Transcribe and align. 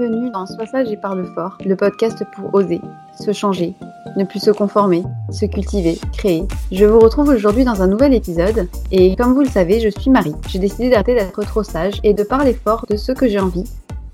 Bienvenue 0.00 0.30
dans 0.30 0.46
Sois 0.46 0.64
sage 0.64 0.90
et 0.90 0.96
parle 0.96 1.26
fort, 1.34 1.58
le 1.62 1.76
podcast 1.76 2.24
pour 2.34 2.54
oser, 2.54 2.80
se 3.22 3.34
changer, 3.34 3.74
ne 4.16 4.24
plus 4.24 4.40
se 4.40 4.50
conformer, 4.50 5.02
se 5.30 5.44
cultiver, 5.44 5.98
créer. 6.16 6.44
Je 6.72 6.86
vous 6.86 7.00
retrouve 7.00 7.28
aujourd'hui 7.28 7.64
dans 7.64 7.82
un 7.82 7.86
nouvel 7.86 8.14
épisode 8.14 8.66
et 8.90 9.14
comme 9.14 9.34
vous 9.34 9.42
le 9.42 9.48
savez, 9.50 9.78
je 9.78 9.90
suis 9.90 10.10
Marie. 10.10 10.32
J'ai 10.48 10.58
décidé 10.58 10.88
d'arrêter 10.88 11.14
d'être 11.14 11.42
trop 11.42 11.62
sage 11.62 12.00
et 12.02 12.14
de 12.14 12.22
parler 12.22 12.54
fort 12.54 12.86
de 12.88 12.96
ce 12.96 13.12
que 13.12 13.28
j'ai 13.28 13.40
envie, 13.40 13.64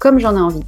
comme 0.01 0.19
j'en 0.19 0.37
ai 0.37 0.41
envie. 0.41 0.65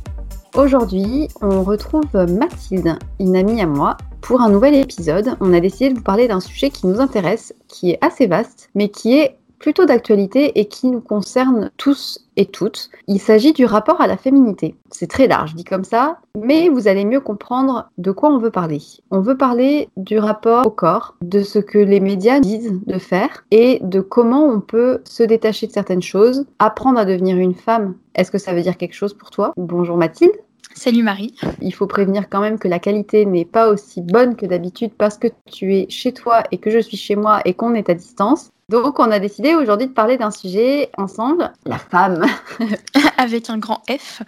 Aujourd'hui, 0.55 1.27
on 1.43 1.65
retrouve 1.65 2.05
Mathilde, 2.13 2.97
une 3.19 3.35
amie 3.35 3.61
à 3.61 3.67
moi, 3.67 3.97
pour 4.21 4.41
un 4.41 4.51
nouvel 4.51 4.77
épisode. 4.77 5.35
On 5.41 5.53
a 5.53 5.59
décidé 5.59 5.89
de 5.91 5.97
vous 5.97 6.05
parler 6.05 6.29
d'un 6.29 6.39
sujet 6.39 6.71
qui 6.71 6.87
nous 6.87 7.01
intéresse, 7.01 7.53
qui 7.67 7.91
est 7.91 7.99
assez 8.05 8.29
vaste, 8.29 8.71
mais 8.77 8.89
qui 8.89 9.19
est 9.19 9.37
plutôt 9.59 9.87
d'actualité 9.87 10.59
et 10.59 10.67
qui 10.67 10.89
nous 10.89 11.01
concerne 11.01 11.71
tous 11.77 12.27
et 12.37 12.47
toutes. 12.47 12.91
Il 13.07 13.21
s'agit 13.21 13.53
du 13.53 13.65
rapport 13.65 14.01
à 14.01 14.07
la 14.07 14.17
féminité. 14.17 14.75
C'est 14.91 15.11
très 15.11 15.27
large 15.27 15.55
dit 15.55 15.65
comme 15.65 15.85
ça, 15.85 16.19
mais 16.37 16.69
vous 16.69 16.89
allez 16.89 17.05
mieux 17.05 17.21
comprendre 17.21 17.91
de 17.99 18.11
quoi 18.11 18.31
on 18.31 18.39
veut 18.39 18.51
parler. 18.51 18.81
On 19.11 19.21
veut 19.21 19.37
parler 19.37 19.89
du 19.97 20.19
rapport 20.19 20.67
au 20.67 20.71
corps, 20.71 21.17
de 21.23 21.43
ce 21.43 21.59
que 21.59 21.79
les 21.79 22.01
médias 22.01 22.41
disent 22.41 22.81
de 22.87 22.99
faire 22.99 23.45
et 23.51 23.81
de 23.83 24.01
comment 24.01 24.45
on 24.45 24.61
peut 24.61 25.01
se 25.05 25.23
détacher 25.23 25.67
de 25.67 25.73
certaines 25.73 26.03
choses, 26.03 26.47
apprendre 26.59 26.99
à 26.99 27.05
devenir 27.05 27.37
une 27.37 27.55
femme. 27.55 27.95
Est-ce 28.15 28.31
que 28.31 28.39
ça 28.39 28.55
veut 28.55 28.63
dire 28.63 28.77
quelque 28.77 28.95
chose 28.95 29.15
pour 29.15 29.31
toi? 29.31 29.53
Bonjour 29.57 29.97
Mathilde. 29.97 30.33
Salut 30.75 31.03
Marie. 31.03 31.35
Il 31.61 31.75
faut 31.75 31.89
prévenir 31.89 32.29
quand 32.29 32.41
même 32.41 32.59
que 32.59 32.69
la 32.69 32.79
qualité 32.79 33.27
n'est 33.27 33.45
pas 33.45 33.69
aussi 33.69 34.01
bonne 34.01 34.37
que 34.37 34.47
d'habitude 34.47 34.93
parce 34.97 35.19
que 35.19 35.27
tu 35.51 35.75
es 35.75 35.87
chez 35.89 36.13
toi 36.13 36.45
et 36.53 36.59
que 36.59 36.71
je 36.71 36.79
suis 36.79 36.97
chez 36.97 37.17
moi 37.17 37.41
et 37.45 37.55
qu'on 37.55 37.75
est 37.75 37.91
à 37.91 37.95
distance. 37.95 38.51
Donc, 38.71 38.99
on 38.99 39.11
a 39.11 39.19
décidé 39.19 39.55
aujourd'hui 39.55 39.87
de 39.87 39.93
parler 39.93 40.19
d'un 40.19 40.31
sujet 40.31 40.91
ensemble, 40.99 41.51
la 41.65 41.79
femme. 41.79 42.27
Avec 43.17 43.49
un 43.49 43.57
grand 43.57 43.83
F. 43.91 44.23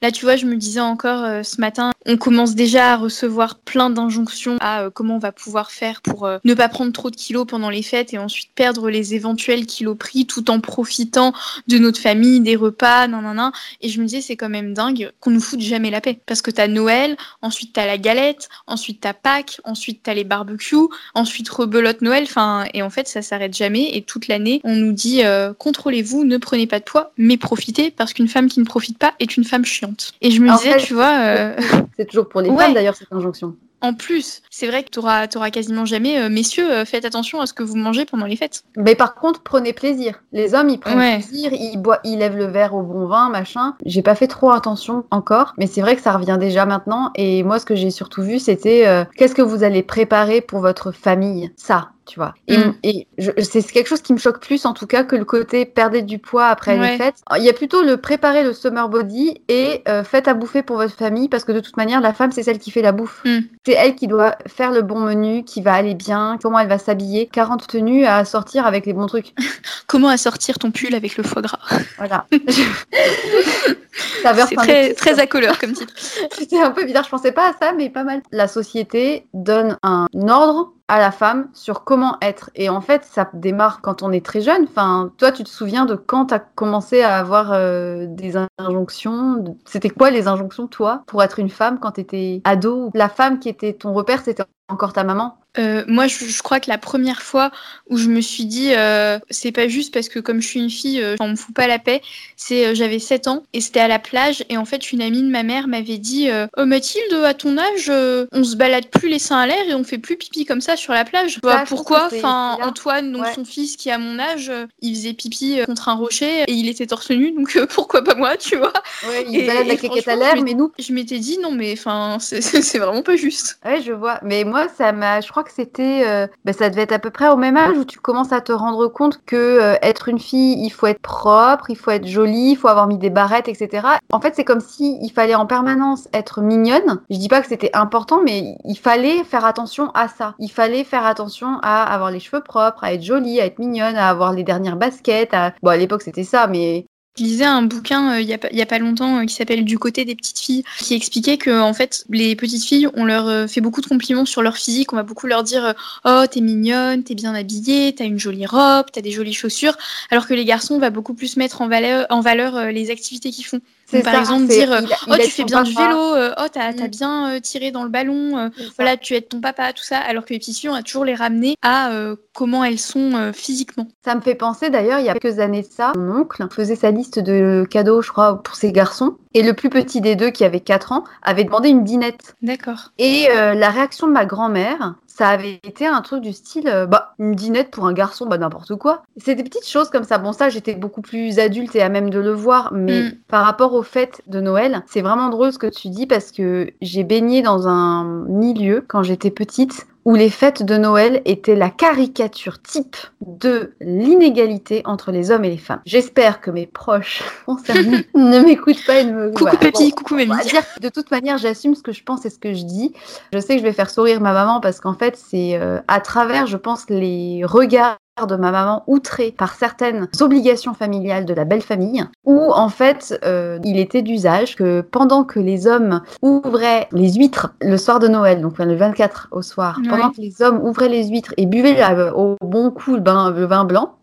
Là, 0.00 0.10
tu 0.10 0.24
vois, 0.24 0.36
je 0.36 0.46
me 0.46 0.56
disais 0.56 0.80
encore 0.80 1.22
euh, 1.22 1.42
ce 1.42 1.60
matin, 1.60 1.90
on 2.06 2.16
commence 2.16 2.54
déjà 2.54 2.94
à 2.94 2.96
recevoir 2.96 3.58
plein 3.58 3.90
d'injonctions 3.90 4.56
à 4.60 4.84
euh, 4.84 4.90
comment 4.90 5.16
on 5.16 5.18
va 5.18 5.32
pouvoir 5.32 5.70
faire 5.70 6.00
pour 6.00 6.24
euh, 6.24 6.38
ne 6.44 6.54
pas 6.54 6.70
prendre 6.70 6.92
trop 6.92 7.10
de 7.10 7.16
kilos 7.16 7.46
pendant 7.46 7.68
les 7.68 7.82
fêtes 7.82 8.14
et 8.14 8.18
ensuite 8.18 8.48
perdre 8.54 8.88
les 8.88 9.14
éventuels 9.14 9.66
kilos 9.66 9.98
pris 9.98 10.26
tout 10.26 10.50
en 10.50 10.60
profitant 10.60 11.34
de 11.68 11.76
notre 11.76 12.00
famille, 12.00 12.40
des 12.40 12.56
repas, 12.56 13.06
nan, 13.06 13.22
nan, 13.22 13.36
nan. 13.36 13.52
Et 13.82 13.90
je 13.90 14.00
me 14.00 14.06
disais, 14.06 14.22
c'est 14.22 14.36
quand 14.36 14.48
même 14.48 14.72
dingue 14.72 15.12
qu'on 15.20 15.30
nous 15.30 15.40
foute 15.40 15.60
jamais 15.60 15.90
la 15.90 16.00
paix. 16.00 16.18
Parce 16.24 16.40
que 16.40 16.50
t'as 16.50 16.68
Noël, 16.68 17.18
ensuite 17.42 17.74
t'as 17.74 17.86
la 17.86 17.98
galette, 17.98 18.48
ensuite 18.66 19.02
t'as 19.02 19.12
Pâques, 19.12 19.60
ensuite 19.64 20.00
t'as 20.02 20.14
les 20.14 20.24
barbecues, 20.24 20.88
ensuite 21.14 21.50
rebelote 21.50 22.00
Noël. 22.00 22.24
Enfin, 22.24 22.64
et 22.72 22.82
en 22.82 22.88
fait, 22.88 23.08
ça 23.08 23.20
s'arrête 23.20 23.54
jamais 23.54 23.73
et 23.80 24.02
toute 24.02 24.28
l'année, 24.28 24.60
on 24.64 24.74
nous 24.74 24.92
dit 24.92 25.24
euh, 25.24 25.52
contrôlez-vous, 25.52 26.24
ne 26.24 26.38
prenez 26.38 26.66
pas 26.66 26.78
de 26.78 26.84
poids, 26.84 27.12
mais 27.16 27.36
profitez 27.36 27.90
parce 27.90 28.12
qu'une 28.12 28.28
femme 28.28 28.48
qui 28.48 28.60
ne 28.60 28.64
profite 28.64 28.98
pas 28.98 29.14
est 29.20 29.36
une 29.36 29.44
femme 29.44 29.64
chiante. 29.64 30.12
Et 30.20 30.30
je 30.30 30.40
me 30.40 30.56
disais, 30.56 30.76
tu 30.78 30.94
vois. 30.94 31.18
Euh, 31.20 31.56
c'est 31.96 32.06
toujours 32.06 32.28
pour 32.28 32.40
les 32.40 32.48
femmes 32.54 32.74
d'ailleurs 32.74 32.96
cette 32.96 33.12
injonction. 33.12 33.54
En 33.84 33.92
plus, 33.92 34.40
c'est 34.48 34.66
vrai 34.66 34.82
que 34.82 34.88
tu 34.88 34.98
auras, 34.98 35.26
quasiment 35.50 35.84
jamais, 35.84 36.18
euh, 36.18 36.30
messieurs, 36.30 36.72
euh, 36.72 36.84
faites 36.86 37.04
attention 37.04 37.42
à 37.42 37.46
ce 37.46 37.52
que 37.52 37.62
vous 37.62 37.76
mangez 37.76 38.06
pendant 38.06 38.24
les 38.24 38.34
fêtes. 38.34 38.64
Mais 38.78 38.94
par 38.94 39.14
contre, 39.14 39.42
prenez 39.42 39.74
plaisir. 39.74 40.22
Les 40.32 40.54
hommes, 40.54 40.70
ils 40.70 40.80
prennent 40.80 41.20
plaisir, 41.20 41.52
ils, 41.52 41.76
boivent, 41.76 42.00
ils 42.02 42.18
lèvent 42.18 42.38
le 42.38 42.46
verre 42.46 42.74
au 42.74 42.80
bon 42.80 43.06
vin, 43.06 43.28
machin. 43.28 43.74
J'ai 43.84 44.00
pas 44.00 44.14
fait 44.14 44.26
trop 44.26 44.50
attention 44.52 45.04
encore, 45.10 45.52
mais 45.58 45.66
c'est 45.66 45.82
vrai 45.82 45.96
que 45.96 46.00
ça 46.00 46.12
revient 46.12 46.38
déjà 46.40 46.64
maintenant. 46.64 47.10
Et 47.14 47.42
moi, 47.42 47.58
ce 47.58 47.66
que 47.66 47.74
j'ai 47.74 47.90
surtout 47.90 48.22
vu, 48.22 48.38
c'était 48.38 48.86
euh, 48.86 49.04
qu'est-ce 49.18 49.34
que 49.34 49.42
vous 49.42 49.64
allez 49.64 49.82
préparer 49.82 50.40
pour 50.40 50.60
votre 50.60 50.90
famille? 50.92 51.50
Ça, 51.56 51.90
tu 52.06 52.18
vois. 52.18 52.34
Et, 52.48 52.58
mm. 52.58 53.42
c'est 53.42 53.62
quelque 53.62 53.88
chose 53.88 54.02
qui 54.02 54.12
me 54.12 54.18
choque 54.18 54.40
plus, 54.40 54.64
en 54.66 54.74
tout 54.74 54.86
cas, 54.86 55.04
que 55.04 55.16
le 55.16 55.24
côté 55.24 55.64
perdre 55.64 56.00
du 56.00 56.18
poids 56.18 56.46
après 56.46 56.76
les 56.76 56.96
fêtes. 56.96 57.16
Il 57.36 57.42
y 57.42 57.48
a 57.48 57.52
plutôt 57.52 57.82
le 57.82 57.96
préparer 57.96 58.44
le 58.44 58.52
summer 58.52 58.88
body 58.88 59.40
et 59.48 59.82
euh, 59.88 60.04
faites 60.04 60.28
à 60.28 60.34
bouffer 60.34 60.62
pour 60.62 60.76
votre 60.76 60.94
famille, 60.94 61.28
parce 61.28 61.44
que 61.44 61.52
de 61.52 61.60
toute 61.60 61.76
manière, 61.76 62.00
la 62.00 62.12
femme, 62.12 62.32
c'est 62.32 62.42
celle 62.42 62.58
qui 62.58 62.70
fait 62.70 62.82
la 62.82 62.92
bouffe. 62.92 63.22
Mm. 63.24 63.40
C'est 63.74 63.80
elle 63.80 63.96
qui 63.96 64.06
doit 64.06 64.36
faire 64.46 64.70
le 64.70 64.82
bon 64.82 65.00
menu, 65.00 65.42
qui 65.42 65.60
va 65.60 65.74
aller 65.74 65.94
bien, 65.94 66.38
comment 66.40 66.60
elle 66.60 66.68
va 66.68 66.78
s'habiller. 66.78 67.26
40 67.26 67.66
tenues 67.66 68.06
à 68.06 68.24
sortir 68.24 68.66
avec 68.66 68.86
les 68.86 68.92
bons 68.92 69.06
trucs. 69.06 69.34
comment 69.88 70.10
assortir 70.10 70.60
ton 70.60 70.70
pull 70.70 70.94
avec 70.94 71.16
le 71.16 71.24
foie 71.24 71.42
gras 71.42 71.58
Voilà. 71.98 72.24
c'est 74.48 74.54
très, 74.54 74.94
très 74.94 75.18
à 75.18 75.26
couleur 75.26 75.58
comme 75.58 75.72
titre. 75.72 75.92
C'était 75.96 76.60
un 76.60 76.70
peu 76.70 76.84
bizarre, 76.84 77.02
je 77.02 77.08
pensais 77.08 77.32
pas 77.32 77.50
à 77.50 77.52
ça, 77.60 77.72
mais 77.72 77.90
pas 77.90 78.04
mal. 78.04 78.22
La 78.30 78.46
société 78.46 79.26
donne 79.34 79.76
un 79.82 80.06
ordre 80.28 80.73
à 80.88 80.98
la 80.98 81.10
femme 81.10 81.48
sur 81.54 81.84
comment 81.84 82.18
être. 82.20 82.50
Et 82.54 82.68
en 82.68 82.80
fait, 82.80 83.04
ça 83.04 83.30
démarre 83.32 83.80
quand 83.80 84.02
on 84.02 84.12
est 84.12 84.24
très 84.24 84.40
jeune. 84.40 84.64
Enfin, 84.64 85.12
toi, 85.16 85.32
tu 85.32 85.44
te 85.44 85.48
souviens 85.48 85.86
de 85.86 85.94
quand 85.94 86.26
tu 86.26 86.34
as 86.34 86.38
commencé 86.38 87.02
à 87.02 87.16
avoir 87.16 87.52
euh, 87.52 88.06
des 88.08 88.34
injonctions 88.58 89.56
C'était 89.64 89.90
quoi 89.90 90.10
les 90.10 90.28
injonctions, 90.28 90.66
toi, 90.66 91.02
pour 91.06 91.22
être 91.22 91.38
une 91.38 91.50
femme 91.50 91.78
quand 91.80 91.92
tu 91.92 92.00
étais 92.02 92.42
ado? 92.44 92.90
La 92.94 93.08
femme 93.08 93.38
qui 93.38 93.48
était 93.48 93.72
ton 93.72 93.92
repère, 93.94 94.22
c'était 94.22 94.44
encore 94.68 94.92
ta 94.92 95.04
maman? 95.04 95.38
Euh, 95.58 95.84
moi, 95.86 96.06
je, 96.06 96.42
crois 96.42 96.60
que 96.60 96.68
la 96.68 96.78
première 96.78 97.22
fois 97.22 97.50
où 97.88 97.96
je 97.96 98.08
me 98.08 98.20
suis 98.20 98.44
dit, 98.44 98.74
euh, 98.74 99.18
c'est 99.30 99.52
pas 99.52 99.68
juste 99.68 99.92
parce 99.92 100.08
que 100.08 100.18
comme 100.18 100.40
je 100.40 100.48
suis 100.48 100.60
une 100.60 100.70
fille, 100.70 101.00
euh, 101.00 101.16
on 101.20 101.28
me 101.28 101.36
fout 101.36 101.54
pas 101.54 101.66
la 101.66 101.78
paix, 101.78 102.02
c'est 102.36 102.74
j'avais 102.74 102.98
7 102.98 103.28
ans 103.28 103.44
et 103.52 103.60
c'était 103.60 103.80
à 103.80 103.88
la 103.88 103.98
plage 103.98 104.44
et 104.48 104.56
en 104.56 104.64
fait 104.64 104.92
une 104.92 105.02
amie 105.02 105.22
de 105.22 105.28
ma 105.28 105.42
mère 105.42 105.68
m'avait 105.68 105.98
dit, 105.98 106.28
oh 106.56 106.66
Mathilde, 106.66 107.12
à 107.24 107.34
ton 107.34 107.56
âge, 107.58 107.90
on 108.32 108.44
se 108.44 108.56
balade 108.56 108.86
plus 108.86 109.08
les 109.08 109.18
seins 109.18 109.38
à 109.38 109.46
l'air 109.46 109.68
et 109.68 109.74
on 109.74 109.84
fait 109.84 109.98
plus 109.98 110.16
pipi 110.16 110.44
comme 110.44 110.60
ça 110.60 110.76
sur 110.76 110.92
la 110.92 111.04
plage. 111.04 111.40
pourquoi? 111.68 112.08
Enfin, 112.12 112.58
Antoine, 112.62 113.12
donc 113.12 113.26
son 113.34 113.44
fils 113.44 113.76
qui 113.76 113.90
a 113.90 113.98
mon 113.98 114.18
âge, 114.18 114.50
il 114.80 114.94
faisait 114.94 115.12
pipi 115.12 115.60
contre 115.66 115.88
un 115.88 115.94
rocher 115.94 116.42
et 116.46 116.52
il 116.52 116.68
était 116.68 116.86
torse 116.86 117.10
nu, 117.10 117.32
donc 117.32 117.58
pourquoi 117.68 118.02
pas 118.02 118.14
moi, 118.14 118.36
tu 118.36 118.56
vois? 118.56 118.72
Ouais, 119.08 119.24
il 119.30 119.46
balade 119.46 119.66
la 119.66 119.76
caquette 119.76 120.08
à 120.08 120.16
l'air, 120.16 120.42
mais 120.42 120.54
nous. 120.54 120.72
Je 120.78 120.92
m'étais 120.92 121.18
dit 121.18 121.38
non 121.38 121.52
mais 121.52 121.72
enfin 121.72 122.18
c'est 122.20 122.78
vraiment 122.78 123.02
pas 123.02 123.16
juste. 123.16 123.58
Ouais, 123.64 123.80
je 123.82 123.92
vois. 123.92 124.18
Mais 124.22 124.44
moi, 124.44 124.66
ça 124.68 124.92
m'a, 124.92 125.20
je 125.20 125.28
crois 125.28 125.43
que 125.44 125.52
c'était, 125.52 126.04
euh, 126.06 126.26
bah, 126.44 126.52
ça 126.52 126.70
devait 126.70 126.82
être 126.82 126.92
à 126.92 126.98
peu 126.98 127.10
près 127.10 127.28
au 127.28 127.36
même 127.36 127.56
âge 127.56 127.76
où 127.76 127.84
tu 127.84 127.98
commences 127.98 128.32
à 128.32 128.40
te 128.40 128.52
rendre 128.52 128.88
compte 128.88 129.20
que 129.24 129.36
euh, 129.36 129.76
être 129.82 130.08
une 130.08 130.18
fille, 130.18 130.64
il 130.64 130.70
faut 130.70 130.86
être 130.86 131.00
propre, 131.00 131.70
il 131.70 131.76
faut 131.76 131.90
être 131.90 132.06
jolie, 132.06 132.52
il 132.52 132.56
faut 132.56 132.68
avoir 132.68 132.86
mis 132.86 132.98
des 132.98 133.10
barrettes, 133.10 133.48
etc. 133.48 133.86
En 134.12 134.20
fait, 134.20 134.34
c'est 134.34 134.44
comme 134.44 134.60
si 134.60 134.98
il 135.02 135.10
fallait 135.10 135.34
en 135.34 135.46
permanence 135.46 136.08
être 136.12 136.40
mignonne. 136.40 137.00
Je 137.10 137.18
dis 137.18 137.28
pas 137.28 137.40
que 137.40 137.46
c'était 137.46 137.70
important, 137.74 138.20
mais 138.24 138.56
il 138.64 138.76
fallait 138.76 139.24
faire 139.24 139.44
attention 139.44 139.90
à 139.94 140.08
ça. 140.08 140.34
Il 140.38 140.50
fallait 140.50 140.84
faire 140.84 141.06
attention 141.06 141.58
à 141.62 141.82
avoir 141.82 142.10
les 142.10 142.20
cheveux 142.20 142.42
propres, 142.42 142.84
à 142.84 142.92
être 142.92 143.02
jolie, 143.02 143.40
à 143.40 143.46
être 143.46 143.58
mignonne, 143.58 143.96
à 143.96 144.08
avoir 144.08 144.32
les 144.32 144.44
dernières 144.44 144.76
baskets. 144.76 145.34
À... 145.34 145.52
Bon, 145.62 145.70
à 145.70 145.76
l'époque, 145.76 146.02
c'était 146.02 146.24
ça, 146.24 146.46
mais 146.46 146.86
je 147.16 147.22
lisais 147.22 147.44
un 147.44 147.62
bouquin 147.62 148.14
euh, 148.14 148.20
il 148.20 148.26
n'y 148.26 148.62
a, 148.62 148.66
pas 148.66 148.78
longtemps 148.78 149.18
euh, 149.18 149.24
qui 149.24 149.34
s'appelle 149.34 149.64
Du 149.64 149.78
côté 149.78 150.04
des 150.04 150.16
petites 150.16 150.38
filles, 150.38 150.64
qui 150.78 150.94
expliquait 150.94 151.38
que 151.38 151.60
en 151.60 151.72
fait 151.72 152.04
les 152.10 152.34
petites 152.34 152.64
filles, 152.64 152.88
on 152.94 153.04
leur 153.04 153.28
euh, 153.28 153.46
fait 153.46 153.60
beaucoup 153.60 153.80
de 153.80 153.86
compliments 153.86 154.24
sur 154.24 154.42
leur 154.42 154.56
physique, 154.56 154.92
on 154.92 154.96
va 154.96 155.04
beaucoup 155.04 155.26
leur 155.26 155.44
dire 155.44 155.74
oh 156.04 156.24
t'es 156.30 156.40
mignonne, 156.40 157.04
t'es 157.04 157.14
bien 157.14 157.34
habillée, 157.34 157.94
t'as 157.94 158.04
une 158.04 158.18
jolie 158.18 158.46
robe, 158.46 158.86
t'as 158.92 159.00
des 159.00 159.12
jolies 159.12 159.32
chaussures, 159.32 159.76
alors 160.10 160.26
que 160.26 160.34
les 160.34 160.44
garçons 160.44 160.74
on 160.74 160.80
va 160.80 160.90
beaucoup 160.90 161.14
plus 161.14 161.36
mettre 161.36 161.62
en 161.62 161.68
valeur, 161.68 162.06
en 162.10 162.20
valeur 162.20 162.72
les 162.72 162.90
activités 162.90 163.30
qu'ils 163.30 163.46
font 163.46 163.60
par 164.02 164.14
exemple 164.16 164.46
dire 164.46 164.72
euh, 164.72 164.80
oh 165.08 165.14
tu 165.22 165.30
fais 165.30 165.44
bien 165.44 165.62
du 165.62 165.74
vélo, 165.74 166.14
euh, 166.14 166.34
oh 166.38 166.46
t'as 166.52 166.68
as 166.68 166.72
mm. 166.72 166.88
bien 166.88 167.34
euh, 167.34 167.40
tiré 167.40 167.70
dans 167.70 167.84
le 167.84 167.88
ballon, 167.88 168.50
voilà 168.76 168.96
tu 168.96 169.14
aides 169.14 169.28
ton 169.28 169.40
papa, 169.40 169.72
tout 169.72 169.82
ça, 169.82 169.98
alors 169.98 170.24
que 170.24 170.32
les 170.32 170.38
petites 170.38 170.58
filles 170.58 170.70
on 170.70 170.74
a 170.74 170.82
toujours 170.82 171.04
les 171.04 171.14
ramener 171.14 171.56
à 171.62 171.90
comment 172.32 172.64
elles 172.64 172.78
sont 172.78 173.32
physiquement. 173.32 173.88
Ça 174.04 174.14
me 174.14 174.20
fait 174.20 174.34
penser 174.34 174.70
d'ailleurs 174.70 175.00
il 175.00 175.06
y 175.06 175.08
a 175.08 175.14
quelques 175.14 175.38
années 175.38 175.62
de 175.62 175.68
ça, 175.70 175.92
mon 175.96 176.20
oncle 176.20 176.46
faisait 176.50 176.76
sa 176.76 176.90
liste 176.90 177.18
de 177.18 177.66
cadeaux 177.70 178.02
je 178.02 178.10
crois 178.10 178.42
pour 178.42 178.56
ses 178.56 178.72
garçons 178.72 179.16
et 179.34 179.42
le 179.42 179.52
plus 179.54 179.70
petit 179.70 180.00
des 180.00 180.16
deux 180.16 180.30
qui 180.30 180.44
avait 180.44 180.60
4 180.60 180.92
ans 180.92 181.04
avait 181.22 181.44
demandé 181.44 181.68
une 181.68 181.84
dinette. 181.84 182.34
D'accord. 182.42 182.92
Et 182.98 183.28
la 183.28 183.70
réaction 183.70 184.06
de 184.06 184.12
ma 184.12 184.24
grand-mère 184.24 184.94
ça 185.16 185.28
avait 185.28 185.60
été 185.62 185.86
un 185.86 186.00
truc 186.02 186.22
du 186.22 186.32
style, 186.32 186.66
euh, 186.66 186.86
bah, 186.86 187.14
une 187.20 187.36
dinette 187.36 187.70
pour 187.70 187.86
un 187.86 187.92
garçon, 187.92 188.26
bah, 188.26 188.36
n'importe 188.36 188.74
quoi. 188.74 189.04
C'est 189.16 189.36
des 189.36 189.44
petites 189.44 189.68
choses 189.68 189.88
comme 189.88 190.02
ça. 190.02 190.18
Bon, 190.18 190.32
ça, 190.32 190.48
j'étais 190.48 190.74
beaucoup 190.74 191.02
plus 191.02 191.38
adulte 191.38 191.76
et 191.76 191.82
à 191.82 191.88
même 191.88 192.10
de 192.10 192.18
le 192.18 192.32
voir, 192.32 192.72
mais 192.72 193.02
mm. 193.02 193.12
par 193.28 193.44
rapport 193.44 193.74
au 193.74 193.84
fait 193.84 194.22
de 194.26 194.40
Noël, 194.40 194.82
c'est 194.88 195.02
vraiment 195.02 195.28
drôle 195.28 195.52
ce 195.52 195.58
que 195.58 195.68
tu 195.68 195.88
dis 195.88 196.08
parce 196.08 196.32
que 196.32 196.68
j'ai 196.82 197.04
baigné 197.04 197.42
dans 197.42 197.68
un 197.68 198.24
milieu 198.26 198.84
quand 198.88 199.04
j'étais 199.04 199.30
petite 199.30 199.86
où 200.04 200.14
les 200.14 200.30
fêtes 200.30 200.62
de 200.62 200.76
Noël 200.76 201.22
étaient 201.24 201.56
la 201.56 201.70
caricature 201.70 202.60
type 202.60 202.96
de 203.20 203.74
l'inégalité 203.80 204.82
entre 204.84 205.12
les 205.12 205.30
hommes 205.30 205.44
et 205.44 205.50
les 205.50 205.58
femmes. 205.58 205.80
J'espère 205.86 206.40
que 206.40 206.50
mes 206.50 206.66
proches 206.66 207.22
concernés 207.46 208.06
ne 208.14 208.40
m'écoutent 208.40 208.84
pas 208.86 209.00
et 209.00 209.04
ne 209.04 209.12
me... 209.12 209.30
Coucou 209.30 209.56
Pépi, 209.56 209.92
coucou 209.92 210.14
Mémie. 210.14 210.34
De 210.80 210.88
toute 210.88 211.10
manière, 211.10 211.38
j'assume 211.38 211.74
ce 211.74 211.82
que 211.82 211.92
je 211.92 212.02
pense 212.02 212.26
et 212.26 212.30
ce 212.30 212.38
que 212.38 212.52
je 212.52 212.64
dis. 212.64 212.92
Je 213.32 213.38
sais 213.38 213.54
que 213.54 213.60
je 213.60 213.64
vais 213.64 213.72
faire 213.72 213.90
sourire 213.90 214.20
ma 214.20 214.32
maman 214.32 214.60
parce 214.60 214.80
qu'en 214.80 214.94
fait, 214.94 215.16
c'est 215.16 215.56
euh, 215.56 215.80
à 215.88 216.00
travers, 216.00 216.46
je 216.46 216.56
pense, 216.56 216.88
les 216.88 217.42
regards 217.44 217.96
de 218.22 218.36
ma 218.36 218.52
maman 218.52 218.84
outrée 218.86 219.32
par 219.32 219.54
certaines 219.54 220.08
obligations 220.20 220.72
familiales 220.72 221.24
de 221.24 221.34
la 221.34 221.44
belle 221.44 221.62
famille, 221.62 222.04
où 222.24 222.52
en 222.52 222.68
fait 222.68 223.18
euh, 223.24 223.58
il 223.64 223.76
était 223.76 224.02
d'usage 224.02 224.54
que 224.54 224.82
pendant 224.82 225.24
que 225.24 225.40
les 225.40 225.66
hommes 225.66 226.00
ouvraient 226.22 226.86
les 226.92 227.14
huîtres 227.14 227.54
le 227.60 227.76
soir 227.76 227.98
de 227.98 228.06
Noël, 228.06 228.40
donc 228.40 228.58
le 228.58 228.76
24 228.76 229.28
au 229.32 229.42
soir, 229.42 229.80
pendant 229.88 230.10
que 230.10 230.20
les 230.20 230.42
hommes 230.42 230.60
ouvraient 230.62 230.88
les 230.88 231.08
huîtres 231.08 231.34
et 231.36 231.46
buvaient 231.46 231.82
au 232.14 232.36
bon 232.40 232.70
coup 232.70 232.94
le 232.94 233.44
vin 233.46 233.64
blanc, 233.64 233.96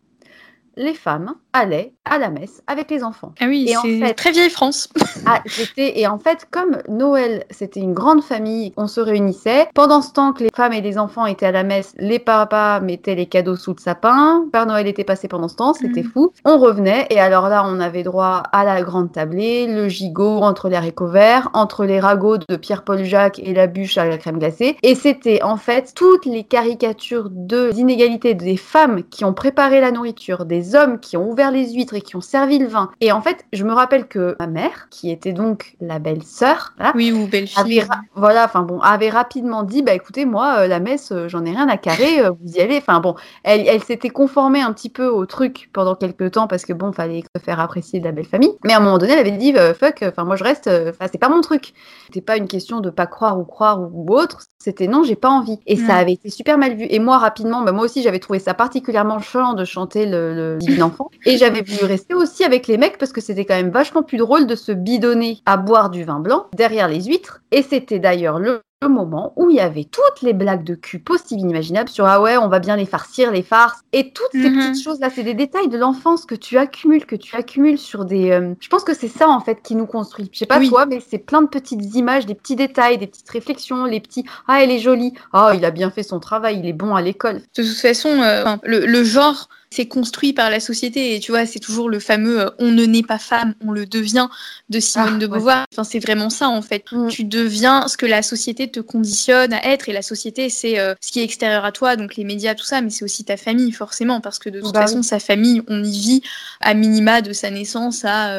les 0.75 0.93
femmes 0.93 1.35
allaient 1.53 1.93
à 2.05 2.17
la 2.17 2.29
messe 2.29 2.63
avec 2.67 2.89
les 2.89 3.03
enfants. 3.03 3.33
Ah 3.39 3.45
oui, 3.47 3.71
c'est 3.81 4.13
très 4.15 4.31
vieille 4.31 4.49
France. 4.49 4.89
ah, 5.25 5.41
et 5.77 6.07
en 6.07 6.17
fait, 6.17 6.47
comme 6.49 6.77
Noël, 6.89 7.45
c'était 7.51 7.79
une 7.79 7.93
grande 7.93 8.23
famille, 8.23 8.73
on 8.75 8.87
se 8.87 8.99
réunissait. 8.99 9.67
Pendant 9.75 10.01
ce 10.01 10.11
temps 10.11 10.33
que 10.33 10.43
les 10.43 10.49
femmes 10.55 10.73
et 10.73 10.81
les 10.81 10.97
enfants 10.97 11.25
étaient 11.25 11.45
à 11.45 11.51
la 11.51 11.63
messe, 11.63 11.93
les 11.97 12.19
papas 12.19 12.79
mettaient 12.79 13.15
les 13.15 13.27
cadeaux 13.27 13.55
sous 13.55 13.73
le 13.73 13.79
sapin. 13.79 14.45
Père 14.51 14.65
Noël 14.65 14.87
était 14.87 15.03
passé 15.03 15.27
pendant 15.27 15.47
ce 15.47 15.55
temps, 15.55 15.73
c'était 15.73 16.01
mm. 16.01 16.11
fou. 16.11 16.33
On 16.43 16.57
revenait 16.57 17.05
et 17.11 17.19
alors 17.19 17.49
là, 17.49 17.63
on 17.67 17.79
avait 17.79 18.03
droit 18.03 18.43
à 18.51 18.65
la 18.65 18.81
grande 18.81 19.11
tablée, 19.11 19.67
le 19.67 19.87
gigot 19.87 20.39
entre 20.39 20.69
les 20.69 20.75
haricots 20.75 21.07
verts, 21.07 21.49
entre 21.53 21.85
les 21.85 21.99
ragots 21.99 22.37
de 22.37 22.55
Pierre-Paul 22.55 23.03
Jacques 23.03 23.39
et 23.39 23.53
la 23.53 23.67
bûche 23.67 23.97
à 23.97 24.05
la 24.05 24.17
crème 24.17 24.39
glacée. 24.39 24.75
Et 24.81 24.95
c'était 24.95 25.43
en 25.43 25.57
fait 25.57 25.93
toutes 25.95 26.25
les 26.25 26.43
caricatures 26.43 27.29
de 27.29 27.71
inégalités 27.75 28.33
des 28.33 28.57
femmes 28.57 29.03
qui 29.03 29.23
ont 29.23 29.33
préparé 29.33 29.79
la 29.81 29.91
nourriture, 29.91 30.45
des 30.45 30.75
hommes 30.75 30.99
qui 30.99 31.15
ont 31.15 31.29
ouvert 31.29 31.51
les 31.51 31.73
huîtres 31.73 31.90
et 31.95 32.01
qui 32.01 32.15
ont 32.15 32.21
servi 32.21 32.59
le 32.59 32.67
vin. 32.67 32.91
Et 33.01 33.11
en 33.11 33.21
fait, 33.21 33.45
je 33.53 33.63
me 33.63 33.73
rappelle 33.73 34.07
que 34.07 34.35
ma 34.39 34.47
mère, 34.47 34.87
qui 34.89 35.11
était 35.11 35.33
donc 35.33 35.75
la 35.81 35.99
belle-sœur, 35.99 36.73
oui 36.95 37.11
ou 37.11 37.27
belle-fille, 37.27 37.85
voilà, 38.15 38.45
enfin 38.45 38.61
bon, 38.61 38.79
avait 38.79 39.09
rapidement 39.09 39.63
dit, 39.63 39.81
bah 39.81 39.93
écoutez, 39.93 40.25
moi, 40.25 40.59
euh, 40.59 40.67
la 40.67 40.79
messe, 40.79 41.11
euh, 41.11 41.27
j'en 41.27 41.45
ai 41.45 41.51
rien 41.51 41.67
à 41.69 41.77
carrer, 41.77 42.19
euh, 42.19 42.31
vous 42.31 42.53
y 42.53 42.59
allez. 42.59 42.77
Enfin 42.77 42.99
bon, 42.99 43.15
elle, 43.43 43.67
elle 43.67 43.83
s'était 43.83 44.09
conformée 44.09 44.61
un 44.61 44.73
petit 44.73 44.89
peu 44.89 45.07
au 45.07 45.25
truc 45.25 45.69
pendant 45.73 45.95
quelques 45.95 46.31
temps 46.31 46.47
parce 46.47 46.65
que 46.65 46.73
bon, 46.73 46.91
fallait 46.91 47.23
se 47.35 47.41
faire 47.41 47.59
apprécier 47.59 47.99
de 47.99 48.05
la 48.05 48.11
belle 48.11 48.25
famille. 48.25 48.53
Mais 48.63 48.73
à 48.73 48.77
un 48.77 48.79
moment 48.79 48.97
donné, 48.97 49.13
elle 49.13 49.19
avait 49.19 49.31
dit, 49.31 49.53
fuck, 49.77 50.03
enfin 50.03 50.23
moi 50.23 50.35
je 50.35 50.43
reste, 50.43 50.67
enfin 50.67 51.07
c'est 51.11 51.17
pas 51.17 51.29
mon 51.29 51.41
truc. 51.41 51.73
C'était 52.05 52.21
pas 52.21 52.37
une 52.37 52.47
question 52.47 52.79
de 52.79 52.89
pas 52.89 53.07
croire 53.07 53.39
ou 53.39 53.45
croire 53.45 53.79
ou, 53.81 54.13
autre, 54.13 54.41
c'était 54.57 54.87
non, 54.87 55.03
j'ai 55.03 55.15
pas 55.15 55.29
envie. 55.29 55.59
Et 55.65 55.77
ça 55.77 55.95
avait 55.95 56.13
été 56.13 56.29
super 56.29 56.57
mal 56.57 56.75
vu. 56.75 56.85
Et 56.89 56.99
moi 56.99 57.17
rapidement, 57.17 57.61
bah, 57.61 57.71
moi 57.71 57.85
aussi 57.85 58.01
j'avais 58.01 58.19
trouvé 58.19 58.39
ça 58.39 58.53
particulièrement 58.53 59.19
chiant 59.19 59.53
de 59.53 59.65
chanter 59.65 60.05
le, 60.05 60.33
le 60.33 60.57
divin 60.57 60.85
enfant. 60.85 61.09
Et 61.25 61.37
j'avais 61.37 61.61
voulu 61.81 61.91
rester 61.91 62.13
aussi 62.13 62.43
avec 62.43 62.67
les 62.67 62.77
mecs 62.77 62.97
parce 62.97 63.11
que 63.11 63.21
c'était 63.21 63.45
quand 63.45 63.55
même 63.55 63.71
vachement 63.71 64.03
plus 64.03 64.17
drôle 64.17 64.47
de 64.47 64.55
se 64.55 64.71
bidonner 64.71 65.39
à 65.45 65.57
boire 65.57 65.89
du 65.89 66.03
vin 66.03 66.19
blanc 66.19 66.47
derrière 66.53 66.87
les 66.87 67.03
huîtres. 67.03 67.41
Et 67.51 67.63
c'était 67.63 67.99
d'ailleurs 67.99 68.39
le 68.39 68.61
moment 68.89 69.33
où 69.35 69.49
il 69.51 69.57
y 69.57 69.59
avait 69.59 69.83
toutes 69.83 70.21
les 70.23 70.33
blagues 70.33 70.63
de 70.63 70.73
cul 70.73 70.97
possibles 70.97 71.41
inimaginables 71.41 71.87
sur 71.87 72.05
ah 72.05 72.19
ouais 72.19 72.37
on 72.37 72.47
va 72.47 72.57
bien 72.57 72.75
les 72.75 72.87
farcir 72.87 73.31
les 73.31 73.43
farces 73.43 73.79
et 73.93 74.11
toutes 74.11 74.31
ces 74.31 74.49
mhm. 74.49 74.71
petites 74.71 74.83
choses 74.83 74.99
là 74.99 75.11
c'est 75.13 75.21
des 75.21 75.35
détails 75.35 75.69
de 75.69 75.77
l'enfance 75.77 76.25
que 76.25 76.33
tu 76.33 76.57
accumules 76.57 77.05
que 77.05 77.15
tu 77.15 77.35
accumules 77.35 77.77
sur 77.77 78.05
des 78.05 78.31
euh, 78.31 78.55
je 78.59 78.67
pense 78.69 78.83
que 78.83 78.95
c'est 78.95 79.07
ça 79.07 79.29
en 79.29 79.39
fait 79.39 79.61
qui 79.61 79.75
nous 79.75 79.85
construit. 79.85 80.29
Je 80.33 80.39
sais 80.39 80.45
pas 80.47 80.59
toi 80.59 80.87
mais 80.87 80.99
c'est 80.99 81.19
plein 81.19 81.43
de 81.43 81.47
petites 81.47 81.93
images 81.93 82.25
des 82.25 82.33
petits 82.33 82.55
détails 82.55 82.97
des 82.97 83.05
petites 83.05 83.29
réflexions 83.29 83.85
les 83.85 83.99
petits 83.99 84.25
ah 84.47 84.63
elle 84.63 84.71
est 84.71 84.79
jolie! 84.79 85.13
Ah 85.31 85.51
il 85.53 85.63
a 85.63 85.69
bien 85.69 85.91
fait 85.91 86.03
son 86.03 86.19
travail 86.19 86.57
il 86.59 86.65
est 86.65 86.73
bon 86.73 86.95
à 86.95 87.03
l'école. 87.03 87.41
De 87.55 87.63
toute 87.63 87.77
façon 87.77 88.09
euh, 88.09 88.55
le, 88.63 88.87
le 88.87 89.03
genre 89.03 89.47
c'est 89.71 89.87
construit 89.87 90.33
par 90.33 90.49
la 90.49 90.59
société. 90.59 91.15
Et 91.15 91.19
tu 91.19 91.31
vois, 91.31 91.45
c'est 91.45 91.59
toujours 91.59 91.89
le 91.89 91.99
fameux 91.99 92.49
on 92.59 92.71
ne 92.71 92.85
naît 92.85 93.03
pas 93.03 93.17
femme, 93.17 93.55
on 93.65 93.71
le 93.71 93.85
devient 93.85 94.27
de 94.69 94.79
Simone 94.79 95.13
ah, 95.15 95.19
de 95.19 95.27
Beauvoir. 95.27 95.65
Enfin, 95.71 95.83
c'est 95.83 95.99
vraiment 95.99 96.29
ça 96.29 96.49
en 96.49 96.61
fait. 96.61 96.83
Mm. 96.91 97.07
Tu 97.07 97.23
deviens 97.23 97.87
ce 97.87 97.97
que 97.97 98.05
la 98.05 98.21
société 98.21 98.69
te 98.69 98.79
conditionne 98.79 99.53
à 99.53 99.65
être. 99.65 99.89
Et 99.89 99.93
la 99.93 100.01
société, 100.01 100.49
c'est 100.49 100.75
ce 101.01 101.11
qui 101.11 101.19
est 101.19 101.23
extérieur 101.23 101.65
à 101.65 101.71
toi, 101.71 101.95
donc 101.95 102.15
les 102.15 102.23
médias, 102.23 102.55
tout 102.55 102.65
ça, 102.65 102.81
mais 102.81 102.89
c'est 102.89 103.05
aussi 103.05 103.23
ta 103.23 103.37
famille 103.37 103.71
forcément, 103.71 104.21
parce 104.21 104.39
que 104.39 104.49
de 104.49 104.59
toute 104.59 104.73
bah 104.73 104.81
façon, 104.81 105.03
sa 105.03 105.19
famille, 105.19 105.61
on 105.67 105.83
y 105.83 105.91
vit 105.91 106.21
à 106.59 106.73
minima 106.73 107.21
de 107.21 107.33
sa 107.33 107.49
naissance 107.49 108.03
à 108.05 108.33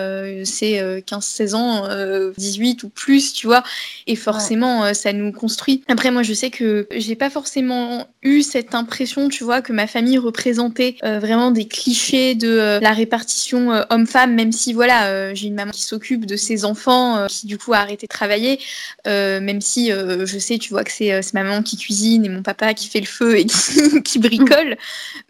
ses 0.44 1.02
15-16 1.06 1.54
ans, 1.54 2.32
18 2.36 2.82
ou 2.84 2.88
plus, 2.88 3.32
tu 3.32 3.46
vois. 3.46 3.62
Et 4.06 4.16
forcément, 4.16 4.92
ça 4.94 5.12
nous 5.12 5.32
construit. 5.32 5.82
Après, 5.88 6.10
moi, 6.10 6.22
je 6.22 6.34
sais 6.34 6.50
que 6.50 6.86
j'ai 6.94 7.16
pas 7.16 7.30
forcément 7.30 8.06
eu 8.22 8.42
cette 8.42 8.74
impression, 8.74 9.28
tu 9.28 9.44
vois, 9.44 9.62
que 9.62 9.72
ma 9.72 9.86
famille 9.86 10.18
représentait 10.18 10.96
euh, 11.04 11.18
vraiment 11.22 11.50
des 11.50 11.66
clichés 11.66 12.34
de 12.34 12.48
euh, 12.48 12.80
la 12.80 12.92
répartition 12.92 13.72
euh, 13.72 13.82
homme-femme, 13.88 14.34
même 14.34 14.52
si, 14.52 14.74
voilà, 14.74 15.32
j'ai 15.34 15.46
une 15.46 15.54
maman 15.54 15.72
qui 15.72 15.82
s'occupe 15.82 16.26
de 16.26 16.36
ses 16.36 16.64
enfants, 16.66 17.26
qui 17.28 17.46
du 17.46 17.56
coup 17.56 17.72
a 17.72 17.78
arrêté 17.78 18.06
de 18.06 18.12
travailler, 18.12 18.58
même 19.06 19.60
si 19.60 19.90
je 19.90 20.38
sais, 20.38 20.58
tu 20.58 20.70
vois, 20.70 20.84
que 20.84 20.92
c'est 20.92 21.32
ma 21.32 21.42
maman 21.42 21.62
qui 21.62 21.76
cuisine 21.76 22.24
et 22.24 22.28
mon 22.28 22.42
papa 22.42 22.74
qui 22.74 22.88
fait 22.88 23.00
le 23.00 23.06
feu 23.06 23.38
et 23.38 23.46
qui, 24.04 24.18
bricole. 24.18 24.76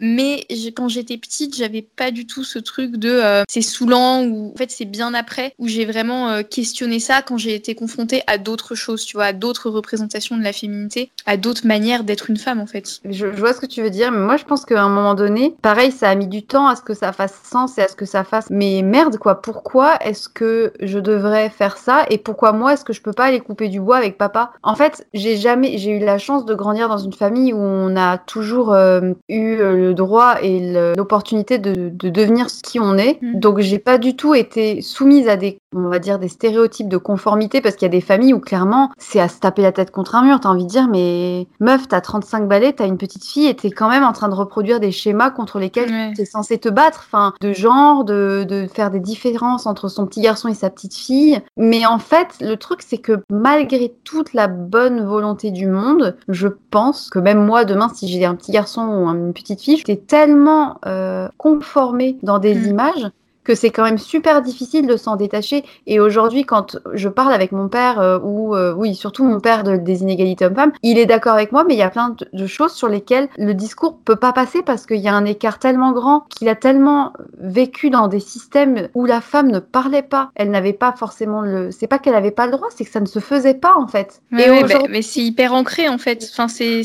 Mais 0.00 0.46
quand 0.75 0.88
j'étais 0.88 1.18
petite, 1.18 1.56
j'avais 1.56 1.82
pas 1.82 2.11
du 2.11 2.26
tout 2.26 2.44
ce 2.44 2.58
truc 2.58 2.96
de 2.96 3.22
c'est 3.49 3.62
saoulant 3.62 4.25
ou 4.25 4.52
en 4.54 4.58
fait 4.58 4.70
c'est 4.70 4.84
bien 4.84 5.14
après 5.14 5.54
où 5.58 5.68
j'ai 5.68 5.84
vraiment 5.84 6.42
questionné 6.42 6.99
ça 6.99 7.22
quand 7.22 7.38
j'ai 7.38 7.54
été 7.54 7.75
confrontée 7.75 8.22
à 8.26 8.38
d'autres 8.38 8.75
choses, 8.75 9.04
tu 9.04 9.16
vois, 9.16 9.26
à 9.26 9.32
d'autres 9.32 9.70
représentations 9.70 10.37
de 10.37 10.42
la 10.42 10.52
féminité, 10.52 11.11
à 11.26 11.37
d'autres 11.37 11.66
manières 11.66 12.04
d'être 12.04 12.30
une 12.30 12.37
femme 12.37 12.61
en 12.61 12.66
fait. 12.66 13.00
Je, 13.04 13.26
vois 13.26 13.52
ce 13.52 13.61
que 13.61 13.66
tu 13.66 13.82
veux 13.82 13.90
dire, 13.90 14.11
mais 14.11 14.18
moi 14.18 14.37
je 14.37 14.44
pense 14.44 14.64
qu'à 14.64 14.82
un 14.82 14.88
moment 14.88 15.14
donné, 15.14 15.54
pareil, 15.62 15.81
ça 15.90 16.08
a 16.08 16.14
mis 16.14 16.28
du 16.28 16.44
temps 16.44 16.66
à 16.66 16.76
ce 16.76 16.82
que 16.82 16.94
ça 16.94 17.12
fasse 17.12 17.40
sens 17.44 17.78
et 17.78 17.82
à 17.82 17.88
ce 17.88 17.96
que 17.96 18.04
ça 18.04 18.24
fasse. 18.24 18.46
Mais 18.50 18.82
merde 18.82 19.16
quoi, 19.18 19.42
pourquoi 19.42 19.96
est-ce 20.00 20.28
que 20.28 20.72
je 20.80 20.98
devrais 20.98 21.50
faire 21.50 21.76
ça 21.76 22.04
et 22.10 22.18
pourquoi 22.18 22.52
moi 22.52 22.74
est-ce 22.74 22.84
que 22.84 22.92
je 22.92 23.02
peux 23.02 23.12
pas 23.12 23.24
aller 23.24 23.40
couper 23.40 23.68
du 23.68 23.80
bois 23.80 23.96
avec 23.96 24.18
papa? 24.18 24.52
En 24.62 24.74
fait, 24.74 25.06
j'ai 25.14 25.36
jamais, 25.36 25.78
j'ai 25.78 25.96
eu 25.96 25.98
la 25.98 26.18
chance 26.18 26.44
de 26.44 26.54
grandir 26.54 26.88
dans 26.88 26.98
une 26.98 27.12
famille 27.12 27.52
où 27.52 27.58
on 27.58 27.96
a 27.96 28.18
toujours 28.18 28.72
euh, 28.72 29.12
eu 29.28 29.56
le 29.56 29.94
droit 29.94 30.36
et 30.42 30.94
l'opportunité 30.96 31.58
de, 31.58 31.90
devenir 31.90 32.50
ce 32.50 32.62
qui 32.62 32.78
on 32.80 32.96
est. 32.96 33.20
Mm. 33.22 33.40
Donc 33.40 33.60
j'ai 33.60 33.78
pas 33.78 33.98
du 33.98 34.16
tout 34.16 34.34
été 34.34 34.82
soumise 34.82 35.28
à 35.28 35.36
des, 35.36 35.58
on 35.74 35.88
va 35.88 35.98
dire, 35.98 36.18
des 36.18 36.28
stéréotypes 36.28 36.88
de 36.88 36.96
conformité 36.96 37.60
parce 37.60 37.76
qu'il 37.76 37.86
y 37.86 37.90
a 37.90 37.92
des 37.92 38.00
familles 38.00 38.34
où 38.34 38.40
clairement 38.40 38.90
c'est 38.98 39.20
à 39.20 39.28
se 39.28 39.38
taper 39.40 39.62
la 39.62 39.72
tête 39.72 39.90
contre 39.90 40.14
un 40.14 40.22
mur. 40.22 40.40
T'as 40.40 40.48
envie 40.48 40.64
de 40.64 40.70
dire 40.70 40.88
mais 40.88 41.46
meuf, 41.60 41.88
t'as 41.88 42.00
35 42.00 42.48
balais, 42.48 42.72
t'as 42.72 42.86
une 42.86 42.98
petite 42.98 43.24
fille 43.24 43.46
et 43.46 43.54
t'es 43.54 43.70
quand 43.70 43.88
même 43.88 44.04
en 44.04 44.12
train 44.12 44.28
de 44.28 44.34
reproduire 44.34 44.80
des 44.80 44.92
schémas 44.92 45.30
contre 45.30 45.58
lesquels 45.80 46.14
tu 46.14 46.26
censé 46.26 46.58
te 46.58 46.68
battre, 46.68 47.04
enfin, 47.06 47.34
de 47.40 47.52
genre, 47.52 48.04
de, 48.04 48.44
de, 48.48 48.66
faire 48.66 48.90
des 48.90 49.00
différences 49.00 49.66
entre 49.66 49.88
son 49.88 50.06
petit 50.06 50.20
garçon 50.20 50.48
et 50.48 50.54
sa 50.54 50.70
petite 50.70 50.94
fille. 50.94 51.40
Mais 51.56 51.86
en 51.86 51.98
fait, 51.98 52.28
le 52.40 52.56
truc, 52.56 52.82
c'est 52.82 52.98
que 52.98 53.22
malgré 53.30 53.94
toute 54.04 54.34
la 54.34 54.48
bonne 54.48 55.04
volonté 55.04 55.50
du 55.50 55.66
monde, 55.66 56.16
je 56.28 56.48
pense 56.70 57.10
que 57.10 57.18
même 57.18 57.44
moi, 57.44 57.64
demain, 57.64 57.90
si 57.94 58.08
j'ai 58.08 58.24
un 58.24 58.34
petit 58.34 58.52
garçon 58.52 58.82
ou 58.82 59.08
une 59.08 59.32
petite 59.32 59.60
fille, 59.60 59.76
j'étais 59.76 59.96
tellement 59.96 60.78
euh, 60.86 61.28
conformée 61.38 62.18
dans 62.22 62.38
des 62.38 62.54
mm. 62.54 62.66
images 62.66 63.10
que 63.44 63.54
c'est 63.54 63.70
quand 63.70 63.84
même 63.84 63.99
super 63.99 64.42
difficile 64.42 64.87
de 64.87 64.96
s'en 64.96 65.16
détacher. 65.16 65.64
Et 65.87 66.00
aujourd'hui, 66.00 66.44
quand 66.44 66.78
je 66.92 67.08
parle 67.08 67.32
avec 67.32 67.52
mon 67.52 67.68
père, 67.68 68.00
euh, 68.00 68.18
ou 68.22 68.54
euh, 68.54 68.75
oui, 68.75 68.94
surtout 68.94 69.25
mon 69.25 69.40
père 69.40 69.64
de, 69.64 69.76
des 69.76 70.02
inégalités 70.02 70.44
hommes-femmes, 70.46 70.72
il 70.82 70.99
est 70.99 71.06
d'accord 71.06 71.34
avec 71.34 71.52
moi, 71.52 71.64
mais 71.66 71.75
il 71.75 71.78
y 71.78 71.82
a 71.82 71.90
plein 71.90 72.14
de, 72.32 72.46
choses 72.46 72.72
sur 72.72 72.88
lesquelles 72.88 73.28
le 73.38 73.54
discours 73.54 73.99
peut 74.04 74.16
pas 74.16 74.32
passer 74.32 74.62
parce 74.62 74.87
qu'il 74.87 74.99
y 74.99 75.08
a 75.08 75.14
un 75.14 75.25
écart 75.25 75.58
tellement 75.58 75.92
grand 75.92 76.20
qu'il 76.28 76.49
a 76.49 76.54
tellement 76.54 77.12
vécu 77.38 77.88
dans 77.90 78.08
des 78.08 78.20
systèmes 78.20 78.88
où 78.94 79.06
la 79.06 79.20
femme 79.20 79.50
ne 79.50 79.58
parlait 79.58 80.02
pas. 80.02 80.30
Elle 80.34 80.50
n'avait 80.50 80.72
pas 80.72 80.92
forcément 80.92 81.40
le. 81.40 81.70
C'est 81.70 81.87
pas 81.87 81.99
qu'elle 81.99 82.14
avait 82.14 82.30
pas 82.30 82.46
le 82.46 82.52
droit, 82.52 82.68
c'est 82.75 82.84
que 82.84 82.90
ça 82.90 83.00
ne 83.00 83.06
se 83.06 83.20
faisait 83.20 83.54
pas 83.54 83.75
en 83.76 83.87
fait. 83.87 84.20
mais, 84.30 84.49
mais 84.88 85.02
c'est 85.02 85.20
hyper 85.20 85.54
ancré 85.54 85.88
en 85.88 85.99
fait. 85.99 86.28
Enfin, 86.32 86.49
c'est 86.49 86.82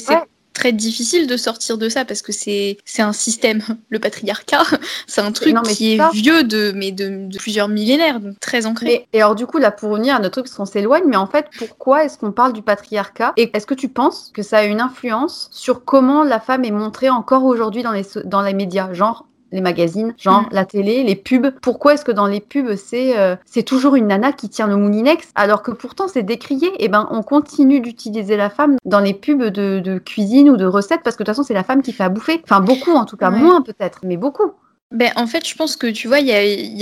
très 0.58 0.72
difficile 0.72 1.28
de 1.28 1.38
sortir 1.38 1.78
de 1.78 1.88
ça 1.88 2.04
parce 2.04 2.22
que 2.22 2.32
c'est 2.32 2.78
un 2.98 3.14
système, 3.14 3.62
le 3.90 4.00
patriarcat, 4.00 4.64
c'est 5.08 5.22
un 5.22 5.32
truc 5.32 5.56
qui 5.64 5.94
est 5.94 6.12
vieux 6.12 6.44
de 6.44 6.72
mais 6.76 6.92
de, 6.92 7.30
plusieurs 7.38 7.70
millénaires, 7.70 8.20
donc 8.20 8.40
très 8.40 8.66
ancré. 8.66 9.08
et 9.14 9.22
alors 9.22 9.36
du 9.36 9.46
coup 9.46 9.60
là 9.60 9.72
pour 9.72 9.92
revenir 9.92 10.16
à 10.16 10.20
notre 10.20 10.32
truc, 10.32 10.46
parce 10.46 10.56
qu'on 10.56 10.66
s'éloigne, 10.66 11.04
mais 11.06 11.16
en 11.16 11.28
fait 11.28 11.46
pourquoi 11.58 12.04
est-ce 12.04 12.18
qu'on 12.18 12.32
parle 12.32 12.54
du 12.54 12.64
patriarcat? 12.64 13.34
Et 13.38 13.52
est-ce 13.54 13.68
que 13.68 13.76
tu 13.76 13.88
penses 13.88 14.32
que 14.34 14.42
ça 14.42 14.58
a 14.58 14.64
une 14.64 14.82
influence 14.82 15.50
sur 15.52 15.86
comment 15.86 16.24
la 16.24 16.40
femme 16.40 16.66
est 16.66 16.72
montrée 16.72 17.10
encore 17.10 17.46
aujourd'hui 17.46 17.84
dans 17.84 17.92
les 17.92 18.06
dans 18.26 18.42
les 18.42 18.54
médias, 18.54 18.94
genre 18.94 19.28
les 19.52 19.62
magazines, 19.62 20.14
genre 20.18 20.44
mm. 20.44 20.50
la 20.52 20.66
télé, 20.66 21.04
les 21.04 21.16
pubs. 21.16 21.52
Pourquoi 21.62 21.94
est-ce 21.94 22.06
que 22.06 22.12
dans 22.12 22.28
les 22.28 22.42
pubs 22.42 22.76
c'est 22.76 23.18
euh, 23.18 23.36
c'est 23.46 23.64
toujours 23.64 23.96
une 23.96 24.08
nana 24.08 24.32
qui 24.32 24.50
tient 24.50 24.68
le 24.68 24.76
moulinex 24.76 25.30
alors 25.36 25.62
que 25.62 25.72
pourtant 25.72 26.08
c'est 26.08 26.24
décrié? 26.24 26.68
Et 26.68 26.86
eh 26.86 26.88
ben 26.88 27.08
on 27.12 27.22
continue 27.22 27.80
d'utiliser 27.80 28.38
la 28.38 28.50
femme 28.50 28.78
dans 28.86 29.00
les 29.00 29.14
pubs 29.14 29.44
de, 29.44 29.98
cuisine 30.00 30.50
ou 30.50 30.58
de 30.58 30.66
recettes 30.66 31.02
parce 31.04 31.16
que 31.16 31.24
de 31.24 31.26
toute 31.26 31.36
façon 31.36 31.44
c'est 31.44 31.54
la 31.54 31.64
femme 31.64 31.82
qui 31.82 31.94
fait 31.94 32.04
à 32.04 32.10
bouffer. 32.10 32.42
Enfin 32.44 32.62
beaucoup 32.62 32.92
en 32.92 33.06
tout 33.06 33.18
cas, 33.18 33.30
moins 33.30 33.62
peut-être, 33.62 34.00
mais 34.04 34.18
beaucoup. 34.18 34.52
Ben, 34.92 35.12
en 35.18 35.28
fait, 35.28 35.46
je 35.46 35.54
pense 35.54 35.76
que 35.76 35.88
tu 35.88 36.08
vois, 36.08 36.20
il 36.20 36.28
y 36.28 36.32